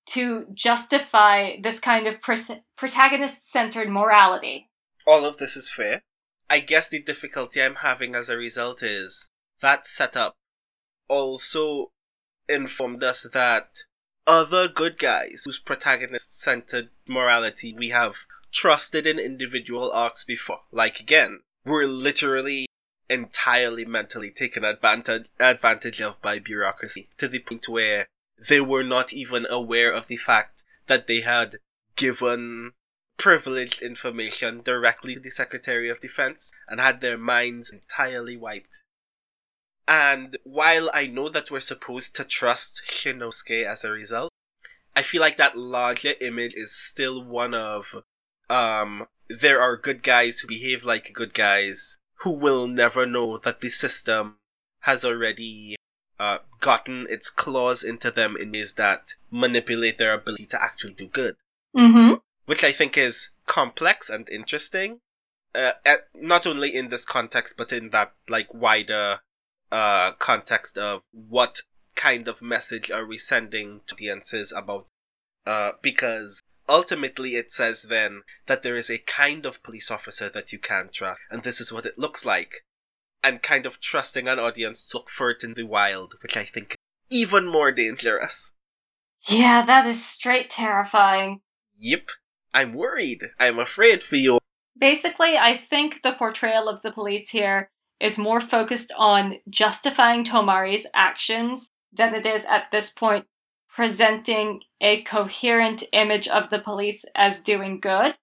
to 0.08 0.46
justify 0.54 1.54
this 1.62 1.80
kind 1.80 2.08
of 2.08 2.18
protagonist 2.76 3.50
centered 3.52 3.90
morality. 3.90 4.70
all 5.08 5.26
of 5.26 5.38
this 5.38 5.56
is 5.56 5.70
fair. 5.70 6.02
I 6.50 6.60
guess 6.60 6.90
the 6.90 7.02
difficulty 7.02 7.62
I'm 7.62 7.76
having 7.76 8.16
as 8.16 8.30
a 8.30 8.38
result 8.38 8.84
is 8.84 9.30
that 9.62 9.86
setup 9.86 10.36
also 11.08 11.92
informed 12.50 13.04
us 13.04 13.24
that 13.34 13.86
other 14.28 14.68
good 14.68 15.00
guys 15.00 15.44
whose 15.46 15.60
protagonist 15.60 16.40
centered 16.40 16.90
morality 17.08 17.74
we 17.78 17.90
have 17.90 18.16
trusted 18.52 19.08
in 19.08 19.18
individual 19.18 19.92
arcs 19.92 20.24
before, 20.24 20.62
like 20.72 21.00
again, 21.00 21.40
were 21.66 21.86
literally 21.86 22.66
entirely 23.12 23.86
mentally 23.86 24.32
taken 24.32 24.64
advantage 24.64 25.28
advantage 25.40 26.02
of 26.02 26.22
by 26.22 26.40
bureaucracy 26.40 27.10
to 27.18 27.28
the 27.28 27.40
point 27.40 27.68
where 27.68 28.08
they 28.50 28.62
were 28.62 28.84
not 28.84 29.14
even 29.14 29.46
aware 29.50 29.94
of 29.94 30.08
the 30.08 30.18
fact 30.18 30.64
that 30.88 31.08
they 31.08 31.22
had 31.22 31.58
given 31.96 32.72
privileged 33.18 33.82
information 33.82 34.62
directly 34.64 35.14
to 35.14 35.20
the 35.20 35.30
Secretary 35.30 35.90
of 35.90 36.00
Defense 36.00 36.52
and 36.68 36.80
had 36.80 37.02
their 37.02 37.18
minds 37.18 37.70
entirely 37.70 38.36
wiped. 38.36 38.82
And 39.88 40.38
while 40.44 40.90
I 40.94 41.06
know 41.06 41.30
that 41.30 41.52
we're 41.52 41.60
supposed 41.60 42.16
to 42.16 42.24
trust 42.24 42.82
Shinosuke 42.88 43.64
as 43.64 43.84
a 43.84 43.92
result, 43.92 44.32
I 44.96 45.04
feel 45.04 45.22
like 45.22 45.38
that 45.38 45.58
larger 45.58 46.14
image 46.20 46.54
is 46.56 46.72
still 46.72 47.24
one 47.24 47.54
of 47.54 47.96
um 48.50 49.08
there 49.30 49.62
are 49.62 49.78
good 49.78 50.04
guys 50.04 50.40
who 50.40 50.48
behave 50.48 50.84
like 50.84 51.14
good 51.14 51.34
guys 51.34 51.98
who 52.22 52.32
will 52.32 52.68
never 52.68 53.06
know 53.06 53.38
that 53.38 53.62
the 53.62 53.70
system 53.70 54.38
has 54.82 55.06
already 55.06 55.76
uh, 56.20 56.40
gotten 56.60 57.08
its 57.10 57.30
claws 57.30 57.84
into 57.84 58.12
them 58.12 58.36
in 58.40 58.52
ways 58.52 58.76
that 58.76 59.16
manipulate 59.32 59.98
their 59.98 60.14
ability 60.14 60.46
to 60.46 60.62
actually 60.62 60.94
do 60.94 61.08
good 61.08 61.36
Mm-hmm. 61.76 62.16
which 62.48 62.66
I 62.66 62.74
think 62.74 62.98
is 62.98 63.30
complex 63.46 64.10
and 64.10 64.30
interesting. 64.30 65.00
Uh, 65.56 65.72
at, 65.86 66.08
not 66.14 66.46
only 66.46 66.76
in 66.76 66.90
this 66.90 67.06
context, 67.06 67.56
but 67.58 67.72
in 67.72 67.92
that 67.92 68.14
like 68.28 68.54
wider 68.54 69.20
uh, 69.72 70.12
context 70.20 70.78
of 70.78 71.02
what 71.12 71.62
kind 71.96 72.28
of 72.28 72.42
message 72.42 72.92
are 72.92 73.06
we 73.06 73.18
sending 73.18 73.82
to 73.88 73.96
audiences 73.96 74.52
about? 74.52 74.88
Uh, 75.46 75.72
because 75.82 76.42
ultimately, 76.68 77.32
it 77.32 77.52
says 77.52 77.84
then 77.84 78.22
that 78.48 78.64
there 78.64 78.76
is 78.76 78.90
a 78.90 79.00
kind 79.00 79.46
of 79.46 79.64
police 79.64 79.92
officer 79.92 80.30
that 80.30 80.52
you 80.52 80.60
can 80.60 80.90
trust, 80.92 81.22
and 81.30 81.44
this 81.44 81.62
is 81.62 81.72
what 81.72 81.86
it 81.86 81.98
looks 81.98 82.26
like, 82.26 82.66
and 83.24 83.42
kind 83.42 83.66
of 83.66 83.80
trusting 83.80 84.28
an 84.28 84.40
audience 84.40 84.86
to 84.88 84.98
look 84.98 85.10
for 85.10 85.30
it 85.30 85.44
in 85.44 85.54
the 85.54 85.66
wild, 85.66 86.16
which 86.22 86.38
I 86.38 86.44
think 86.44 86.76
even 87.10 87.46
more 87.46 87.72
dangerous. 87.72 88.54
Yeah, 89.28 89.66
that 89.66 89.86
is 89.86 90.04
straight 90.04 90.50
terrifying. 90.50 91.42
Yep, 91.78 92.10
I'm 92.54 92.74
worried. 92.74 93.24
I'm 93.40 93.60
afraid 93.60 94.02
for 94.02 94.16
you. 94.16 94.40
Basically, 94.78 95.38
I 95.38 95.58
think 95.58 96.02
the 96.02 96.14
portrayal 96.14 96.68
of 96.68 96.82
the 96.82 96.92
police 96.92 97.30
here 97.30 97.70
is 98.00 98.18
more 98.18 98.42
focused 98.42 98.92
on 98.98 99.36
justifying 99.48 100.24
Tomari's 100.24 100.88
actions 100.94 101.70
than 101.94 102.16
it 102.16 102.26
is 102.26 102.46
at 102.46 102.66
this 102.72 102.90
point 102.90 103.26
presenting 103.74 104.62
a 104.82 105.02
coherent 105.04 105.84
image 105.94 106.28
of 106.28 106.50
the 106.50 106.60
police 106.60 107.06
as 107.16 107.40
doing 107.40 107.80
good. 107.80 108.16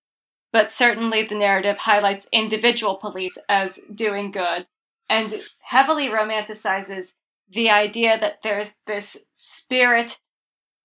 But 0.53 0.73
certainly 0.73 1.23
the 1.23 1.35
narrative 1.35 1.79
highlights 1.79 2.29
individual 2.33 2.97
police 2.97 3.37
as 3.49 3.81
doing 3.95 4.31
good 4.31 4.67
and 5.09 5.41
heavily 5.61 6.09
romanticizes 6.09 7.15
the 7.51 7.71
idea 7.71 8.19
that 8.19 8.41
there's 8.43 8.75
this 8.87 9.17
spirit 9.35 10.19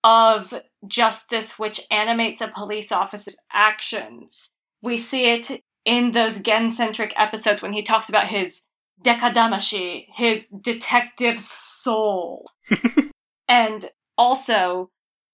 of 0.04 0.54
justice 0.88 1.58
which 1.58 1.82
animates 1.90 2.42
a 2.42 2.48
police 2.48 2.92
officer's 2.92 3.38
actions. 3.52 4.50
We 4.82 4.98
see 4.98 5.32
it 5.32 5.64
in 5.86 6.12
those 6.12 6.40
Gen 6.40 6.70
centric 6.72 7.14
episodes 7.18 7.62
when 7.62 7.74
he 7.74 7.84
talks 7.84 8.10
about 8.10 8.28
his 8.28 8.62
dekadamashi, 9.04 10.06
his 10.14 10.48
detective 10.48 11.40
soul. 11.40 12.50
and 13.48 13.90
also 14.18 14.90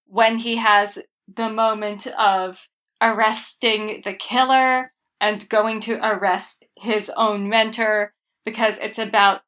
when 0.06 0.38
he 0.38 0.56
has 0.56 0.98
the 1.32 1.48
moment 1.48 2.06
of 2.06 2.68
arresting 3.00 4.02
the 4.04 4.12
killer 4.12 4.92
and 5.20 5.48
going 5.48 5.80
to 5.80 5.94
arrest 6.04 6.64
his 6.76 7.10
own 7.16 7.48
mentor 7.48 8.12
because 8.44 8.76
it's 8.80 8.98
about 8.98 9.42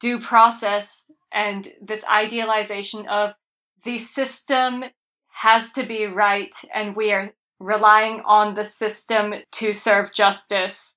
due 0.00 0.18
process 0.18 1.06
and 1.32 1.72
this 1.82 2.04
idealization 2.04 3.06
of 3.08 3.34
the 3.82 3.98
system 3.98 4.84
has 5.28 5.72
to 5.72 5.82
be 5.82 6.06
right 6.06 6.54
and 6.72 6.96
we 6.96 7.12
are 7.12 7.32
relying 7.58 8.22
on 8.24 8.54
the 8.54 8.64
system 8.64 9.34
to 9.52 9.72
serve 9.72 10.12
justice. 10.12 10.96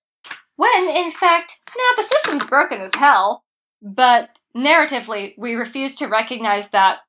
When, 0.55 0.89
in 0.89 1.11
fact, 1.11 1.61
now 1.77 2.03
the 2.03 2.07
system's 2.07 2.45
broken 2.45 2.81
as 2.81 2.91
hell. 2.95 3.43
But 3.81 4.37
narratively, 4.55 5.35
we 5.37 5.53
refuse 5.53 5.95
to 5.95 6.07
recognize 6.07 6.69
that 6.69 6.99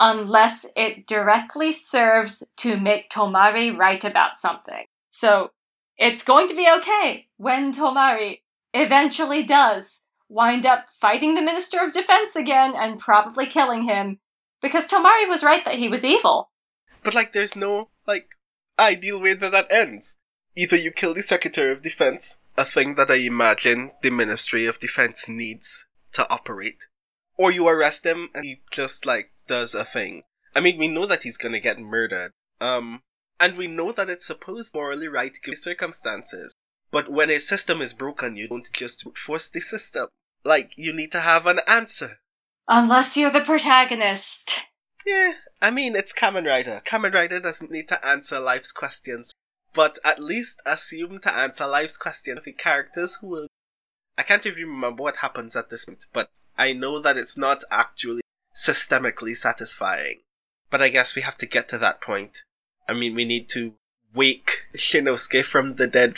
unless 0.00 0.66
it 0.76 1.06
directly 1.06 1.72
serves 1.72 2.42
to 2.58 2.78
make 2.78 3.10
Tomari 3.10 3.76
right 3.76 4.02
about 4.04 4.38
something. 4.38 4.84
So, 5.10 5.50
it's 5.96 6.24
going 6.24 6.48
to 6.48 6.56
be 6.56 6.68
okay 6.78 7.28
when 7.36 7.72
Tomari 7.72 8.40
eventually 8.72 9.44
does 9.44 10.00
wind 10.28 10.66
up 10.66 10.86
fighting 10.90 11.34
the 11.34 11.42
Minister 11.42 11.82
of 11.82 11.92
Defense 11.92 12.34
again 12.34 12.74
and 12.76 12.98
probably 12.98 13.46
killing 13.46 13.84
him 13.84 14.18
because 14.60 14.86
Tomari 14.86 15.28
was 15.28 15.44
right 15.44 15.64
that 15.64 15.76
he 15.76 15.88
was 15.88 16.04
evil. 16.04 16.50
But 17.02 17.14
like, 17.14 17.32
there's 17.32 17.54
no 17.54 17.90
like 18.06 18.30
ideal 18.78 19.20
way 19.20 19.34
that 19.34 19.52
that 19.52 19.70
ends. 19.70 20.16
Either 20.56 20.76
you 20.76 20.90
kill 20.90 21.14
the 21.14 21.22
Secretary 21.22 21.70
of 21.70 21.82
Defense, 21.82 22.40
a 22.56 22.64
thing 22.64 22.94
that 22.94 23.10
I 23.10 23.16
imagine 23.16 23.92
the 24.02 24.10
Ministry 24.10 24.66
of 24.66 24.80
Defense 24.80 25.28
needs 25.28 25.86
to 26.12 26.28
operate, 26.30 26.86
or 27.36 27.50
you 27.50 27.68
arrest 27.68 28.06
him 28.06 28.30
and 28.34 28.44
he 28.44 28.62
just 28.70 29.04
like 29.04 29.32
does 29.46 29.74
a 29.74 29.84
thing. 29.84 30.22
I 30.54 30.60
mean, 30.60 30.78
we 30.78 30.88
know 30.88 31.06
that 31.06 31.22
he's 31.24 31.36
gonna 31.36 31.60
get 31.60 31.78
murdered. 31.78 32.30
Um, 32.60 33.02
and 33.40 33.56
we 33.56 33.66
know 33.66 33.92
that 33.92 34.08
it's 34.08 34.26
supposed 34.26 34.74
morally 34.74 35.08
right 35.08 35.34
given 35.34 35.52
the 35.52 35.56
circumstances. 35.56 36.52
But 36.90 37.08
when 37.08 37.30
a 37.30 37.40
system 37.40 37.80
is 37.80 37.92
broken, 37.92 38.36
you 38.36 38.48
don't 38.48 38.72
just 38.72 39.04
force 39.16 39.50
the 39.50 39.60
system. 39.60 40.08
Like, 40.44 40.78
you 40.78 40.92
need 40.92 41.10
to 41.12 41.20
have 41.20 41.46
an 41.46 41.60
answer. 41.66 42.20
Unless 42.68 43.16
you're 43.16 43.30
the 43.30 43.40
protagonist. 43.40 44.62
Yeah, 45.04 45.32
I 45.60 45.70
mean, 45.70 45.96
it's 45.96 46.14
Kamen 46.14 46.46
Rider. 46.46 46.82
Kamen 46.84 47.12
Rider 47.12 47.40
doesn't 47.40 47.70
need 47.70 47.88
to 47.88 48.06
answer 48.06 48.40
life's 48.40 48.72
questions, 48.72 49.32
but 49.74 49.98
at 50.04 50.18
least 50.18 50.62
assume 50.64 51.18
to 51.20 51.36
answer 51.36 51.66
life's 51.66 51.96
questions 51.96 52.44
the 52.44 52.52
characters 52.52 53.16
who 53.16 53.26
will. 53.28 53.48
I 54.16 54.22
can't 54.22 54.46
even 54.46 54.68
remember 54.68 55.02
what 55.02 55.18
happens 55.18 55.56
at 55.56 55.70
this 55.70 55.84
point, 55.84 56.06
but 56.12 56.30
I 56.56 56.72
know 56.72 57.00
that 57.00 57.16
it's 57.16 57.36
not 57.36 57.64
actually 57.70 58.22
systemically 58.54 59.36
satisfying. 59.36 60.20
But 60.70 60.82
I 60.82 60.88
guess 60.88 61.14
we 61.14 61.22
have 61.22 61.36
to 61.38 61.46
get 61.46 61.68
to 61.70 61.78
that 61.78 62.00
point. 62.00 62.44
I 62.88 62.94
mean, 62.94 63.14
we 63.14 63.24
need 63.24 63.48
to 63.50 63.74
wake 64.14 64.64
Shinosuke 64.76 65.44
from 65.44 65.76
the 65.76 65.86
dead. 65.86 66.16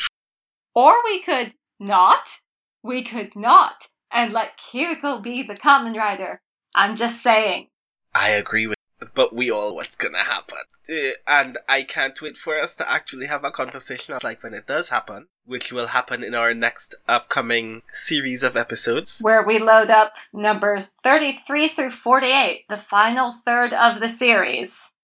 Or 0.74 0.94
we 1.04 1.20
could 1.20 1.54
not. 1.78 2.40
We 2.82 3.02
could 3.02 3.34
not 3.34 3.88
and 4.10 4.32
let 4.32 4.58
Kiriko 4.58 5.22
be 5.22 5.42
the 5.42 5.54
Kamen 5.54 5.96
Rider. 5.96 6.40
I'm 6.74 6.96
just 6.96 7.22
saying. 7.22 7.68
I 8.14 8.30
agree 8.30 8.66
with 8.66 8.75
but 9.14 9.34
we 9.34 9.50
all 9.50 9.74
what's 9.74 9.96
gonna 9.96 10.24
happen. 10.24 10.58
Uh, 10.88 11.10
and 11.26 11.58
I 11.68 11.82
can't 11.82 12.20
wait 12.20 12.36
for 12.36 12.58
us 12.58 12.76
to 12.76 12.90
actually 12.90 13.26
have 13.26 13.44
a 13.44 13.50
conversation 13.50 14.16
like 14.22 14.42
when 14.42 14.54
it 14.54 14.66
does 14.66 14.88
happen, 14.90 15.28
which 15.44 15.72
will 15.72 15.88
happen 15.88 16.22
in 16.22 16.34
our 16.34 16.54
next 16.54 16.94
upcoming 17.08 17.82
series 17.92 18.42
of 18.42 18.56
episodes. 18.56 19.20
Where 19.22 19.42
we 19.42 19.58
load 19.58 19.90
up 19.90 20.14
number 20.32 20.80
33 21.02 21.68
through 21.68 21.90
48, 21.90 22.64
the 22.68 22.76
final 22.76 23.32
third 23.32 23.74
of 23.74 24.00
the 24.00 24.08
series. 24.08 24.94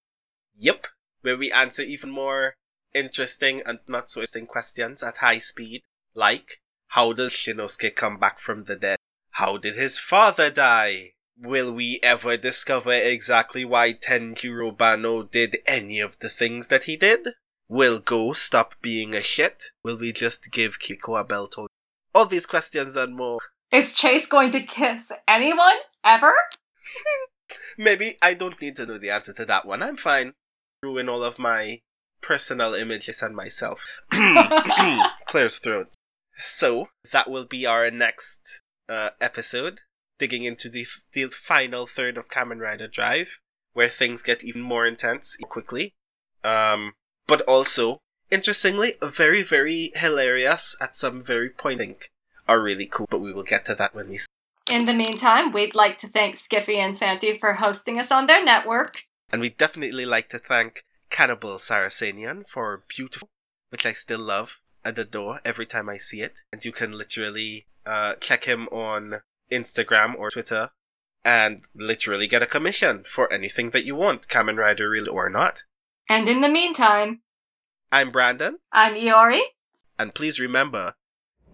Yep, 0.57 0.87
where 1.23 1.37
we 1.37 1.51
answer 1.53 1.83
even 1.83 2.11
more 2.11 2.55
interesting 2.95 3.63
and 3.65 3.79
not 3.89 4.11
so 4.11 4.21
interesting 4.21 4.47
questions 4.47 5.03
at 5.03 5.19
high 5.19 5.39
speed, 5.39 5.83
like 6.15 6.61
how 6.89 7.13
does 7.13 7.33
Shinosuke 7.33 7.95
come 7.95 8.19
back 8.19 8.39
from 8.39 8.65
the 8.65 8.77
dead? 8.77 8.99
How 9.31 9.57
did 9.57 9.77
his 9.77 9.99
father 9.99 10.51
die? 10.51 11.15
Will 11.43 11.73
we 11.73 11.99
ever 12.05 12.37
discover 12.37 12.93
exactly 12.93 13.65
why 13.65 13.95
Tenjuro 13.95 14.77
Banno 14.77 15.29
did 15.29 15.57
any 15.67 15.99
of 15.99 16.21
the 16.21 16.29
things 16.29 16.69
that 16.69 16.85
he 16.85 16.97
did? 16.97 17.31
Will 17.69 17.99
Go 17.99 18.33
stop 18.33 18.75
being 18.81 19.13
a 19.13 19.21
shit? 19.21 19.65
Will 19.83 19.97
we 19.97 20.13
just 20.13 20.53
give 20.53 20.79
Kiriko 20.79 21.19
a 21.19 21.25
belt? 21.25 21.57
All 22.15 22.27
these 22.27 22.47
questions 22.47 22.95
and 22.95 23.17
more. 23.17 23.41
Is 23.73 23.93
Chase 23.93 24.27
going 24.27 24.53
to 24.53 24.61
kiss 24.61 25.11
anyone? 25.27 25.79
Ever? 26.05 26.33
Maybe 27.79 28.19
I 28.23 28.35
don't 28.35 28.61
need 28.63 28.77
to 28.77 28.87
know 28.87 28.99
the 28.99 29.11
answer 29.11 29.33
to 29.33 29.45
that 29.47 29.67
one. 29.67 29.83
I'm 29.83 29.97
fine. 29.97 30.35
Ruin 30.81 31.09
all 31.09 31.25
of 31.25 31.41
my 31.41 31.81
personal 32.21 32.75
images 32.75 33.21
and 33.21 33.35
myself. 33.35 33.85
Clears 35.27 35.59
throat. 35.59 35.95
So, 36.35 36.89
that 37.11 37.29
will 37.29 37.47
be 37.47 37.67
our 37.67 37.91
next 37.91 38.63
uh, 38.89 39.11
episode, 39.21 39.81
digging 40.23 40.45
into 40.45 40.69
the, 40.69 40.87
the 41.15 41.25
final 41.25 41.85
third 41.85 42.17
of 42.17 42.29
Kamen 42.29 42.61
Rider 42.61 42.87
Drive, 42.87 43.41
where 43.73 43.89
things 43.89 44.23
get 44.23 44.45
even 44.45 44.63
more 44.63 44.87
intense 44.87 45.37
quickly. 45.49 45.95
Um, 46.45 46.93
but 47.27 47.41
also, 47.41 47.99
interestingly, 48.31 48.95
very, 49.03 49.43
very 49.43 49.91
hilarious 49.97 50.77
at 50.81 50.95
some 50.95 51.21
very 51.21 51.51
pointing 51.51 51.97
are 52.47 52.63
really 52.63 52.87
cool, 52.87 53.09
but 53.11 53.19
we 53.19 53.33
will 53.33 53.43
get 53.43 53.65
to 53.65 53.75
that 53.75 53.97
when 53.97 54.11
we. 54.11 54.21
In 54.71 54.85
the 54.85 54.95
meantime, 54.95 55.51
we'd 55.51 55.75
like 55.75 55.99
to 55.99 56.09
thank 56.09 56.37
Skiffy 56.37 56.77
and 56.77 56.97
Fanty 56.97 57.37
for 57.37 57.55
hosting 57.55 57.99
us 57.99 58.13
on 58.13 58.29
their 58.29 58.45
network. 58.45 59.03
And 59.33 59.41
we'd 59.41 59.59
definitely 59.59 60.07
like 60.07 60.29
to 60.29 60.39
thank 60.39 60.85
Cannibal 61.11 61.57
Saracenian 61.57 62.47
for 62.47 62.85
beautiful, 62.87 63.29
which 63.71 63.85
I 63.85 63.93
still 63.93 64.21
love 64.21 64.61
and 64.85 64.97
adore 64.97 65.41
every 65.45 65.67
time 65.67 65.89
I 65.89 65.97
see 65.97 66.23
it. 66.23 66.43
And 66.53 66.65
you 66.65 66.71
can 66.71 66.93
literally 66.93 67.67
uh, 67.85 68.15
check 68.21 68.45
him 68.45 68.69
on 68.69 69.23
Instagram 69.53 70.17
or 70.17 70.31
Twitter 70.31 70.71
and 71.25 71.65
literally 71.75 72.27
get 72.27 72.43
a 72.43 72.47
commission 72.47 73.05
for 73.05 73.33
anything 73.33 73.71
that 73.71 73.85
you 73.85 73.95
want, 73.95 74.29
Kamen 74.29 74.59
Rider 74.59 74.89
real 74.89 75.09
or 75.09 75.31
not. 75.31 75.65
And 76.09 76.29
in 76.29 76.41
the 76.41 76.49
meantime, 76.49 77.23
I'm 77.93 78.11
Brandon. 78.11 78.59
I'm 78.73 78.95
Iori. 78.95 79.43
And 79.99 80.15
please 80.15 80.41
remember 80.41 80.95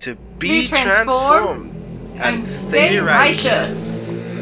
to 0.00 0.14
be, 0.38 0.62
be 0.62 0.68
transformed, 0.68 0.94
transformed, 0.94 1.70
and, 2.14 2.36
and 2.36 2.46
stay 2.46 2.88
stay 2.88 2.98
righteous. 3.00 4.08
righteous. 4.08 4.37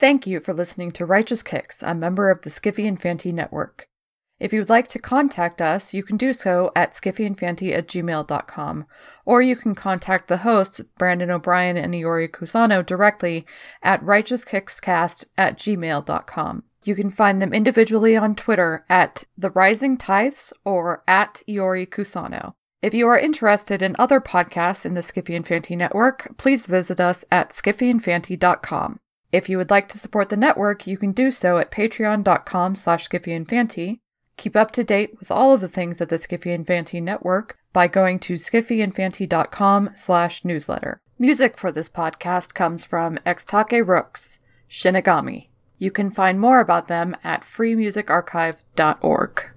Thank 0.00 0.26
you 0.26 0.40
for 0.40 0.54
listening 0.54 0.92
to 0.92 1.04
Righteous 1.04 1.42
Kicks, 1.42 1.82
a 1.82 1.94
member 1.94 2.30
of 2.30 2.40
the 2.40 2.48
Skiffy 2.48 2.88
and 2.88 2.98
Fanty 2.98 3.32
Network. 3.32 3.86
If 4.38 4.50
you 4.50 4.60
would 4.60 4.70
like 4.70 4.88
to 4.88 4.98
contact 4.98 5.60
us, 5.60 5.92
you 5.92 6.02
can 6.02 6.16
do 6.16 6.32
so 6.32 6.72
at 6.74 6.94
skiffyandfanty 6.94 7.76
at 7.76 7.86
gmail.com, 7.86 8.86
or 9.26 9.42
you 9.42 9.56
can 9.56 9.74
contact 9.74 10.28
the 10.28 10.38
hosts, 10.38 10.80
Brandon 10.96 11.30
O'Brien 11.30 11.76
and 11.76 11.92
Iori 11.92 12.30
Kusano, 12.30 12.84
directly 12.84 13.44
at 13.82 14.02
righteouskickscast 14.02 15.26
at 15.36 15.58
gmail.com. 15.58 16.62
You 16.82 16.94
can 16.94 17.10
find 17.10 17.42
them 17.42 17.52
individually 17.52 18.16
on 18.16 18.34
Twitter 18.34 18.86
at 18.88 19.24
The 19.36 19.50
Rising 19.50 19.98
Tithes 19.98 20.54
or 20.64 21.04
at 21.06 21.42
Iori 21.46 21.86
Kusano. 21.86 22.54
If 22.80 22.94
you 22.94 23.06
are 23.06 23.18
interested 23.18 23.82
in 23.82 23.96
other 23.98 24.22
podcasts 24.22 24.86
in 24.86 24.94
the 24.94 25.02
Skiffy 25.02 25.36
and 25.36 25.46
Fanty 25.46 25.76
network, 25.76 26.38
please 26.38 26.64
visit 26.64 27.00
us 27.00 27.26
at 27.30 27.50
skiffyandfanty.com. 27.50 29.00
If 29.32 29.48
you 29.48 29.58
would 29.58 29.70
like 29.70 29.88
to 29.90 29.98
support 29.98 30.28
the 30.28 30.36
network, 30.36 30.86
you 30.86 30.98
can 30.98 31.12
do 31.12 31.30
so 31.30 31.58
at 31.58 31.70
patreon.com 31.70 32.74
slash 32.74 33.08
skiffyandfanty. 33.08 34.00
Keep 34.36 34.56
up 34.56 34.72
to 34.72 34.82
date 34.82 35.16
with 35.18 35.30
all 35.30 35.52
of 35.52 35.60
the 35.60 35.68
things 35.68 36.00
at 36.00 36.08
the 36.08 36.16
Skiffy 36.16 36.52
and 36.54 36.66
Fanty 36.66 37.00
network 37.00 37.58
by 37.72 37.86
going 37.86 38.18
to 38.20 38.34
skiffyandfanty.com 38.34 39.90
slash 39.94 40.44
newsletter. 40.44 41.00
Music 41.18 41.58
for 41.58 41.70
this 41.70 41.90
podcast 41.90 42.54
comes 42.54 42.82
from 42.82 43.18
Extake 43.26 43.86
Rooks, 43.86 44.40
Shinigami. 44.68 45.50
You 45.76 45.90
can 45.90 46.10
find 46.10 46.40
more 46.40 46.60
about 46.60 46.88
them 46.88 47.14
at 47.22 47.42
freemusicarchive.org. 47.42 49.50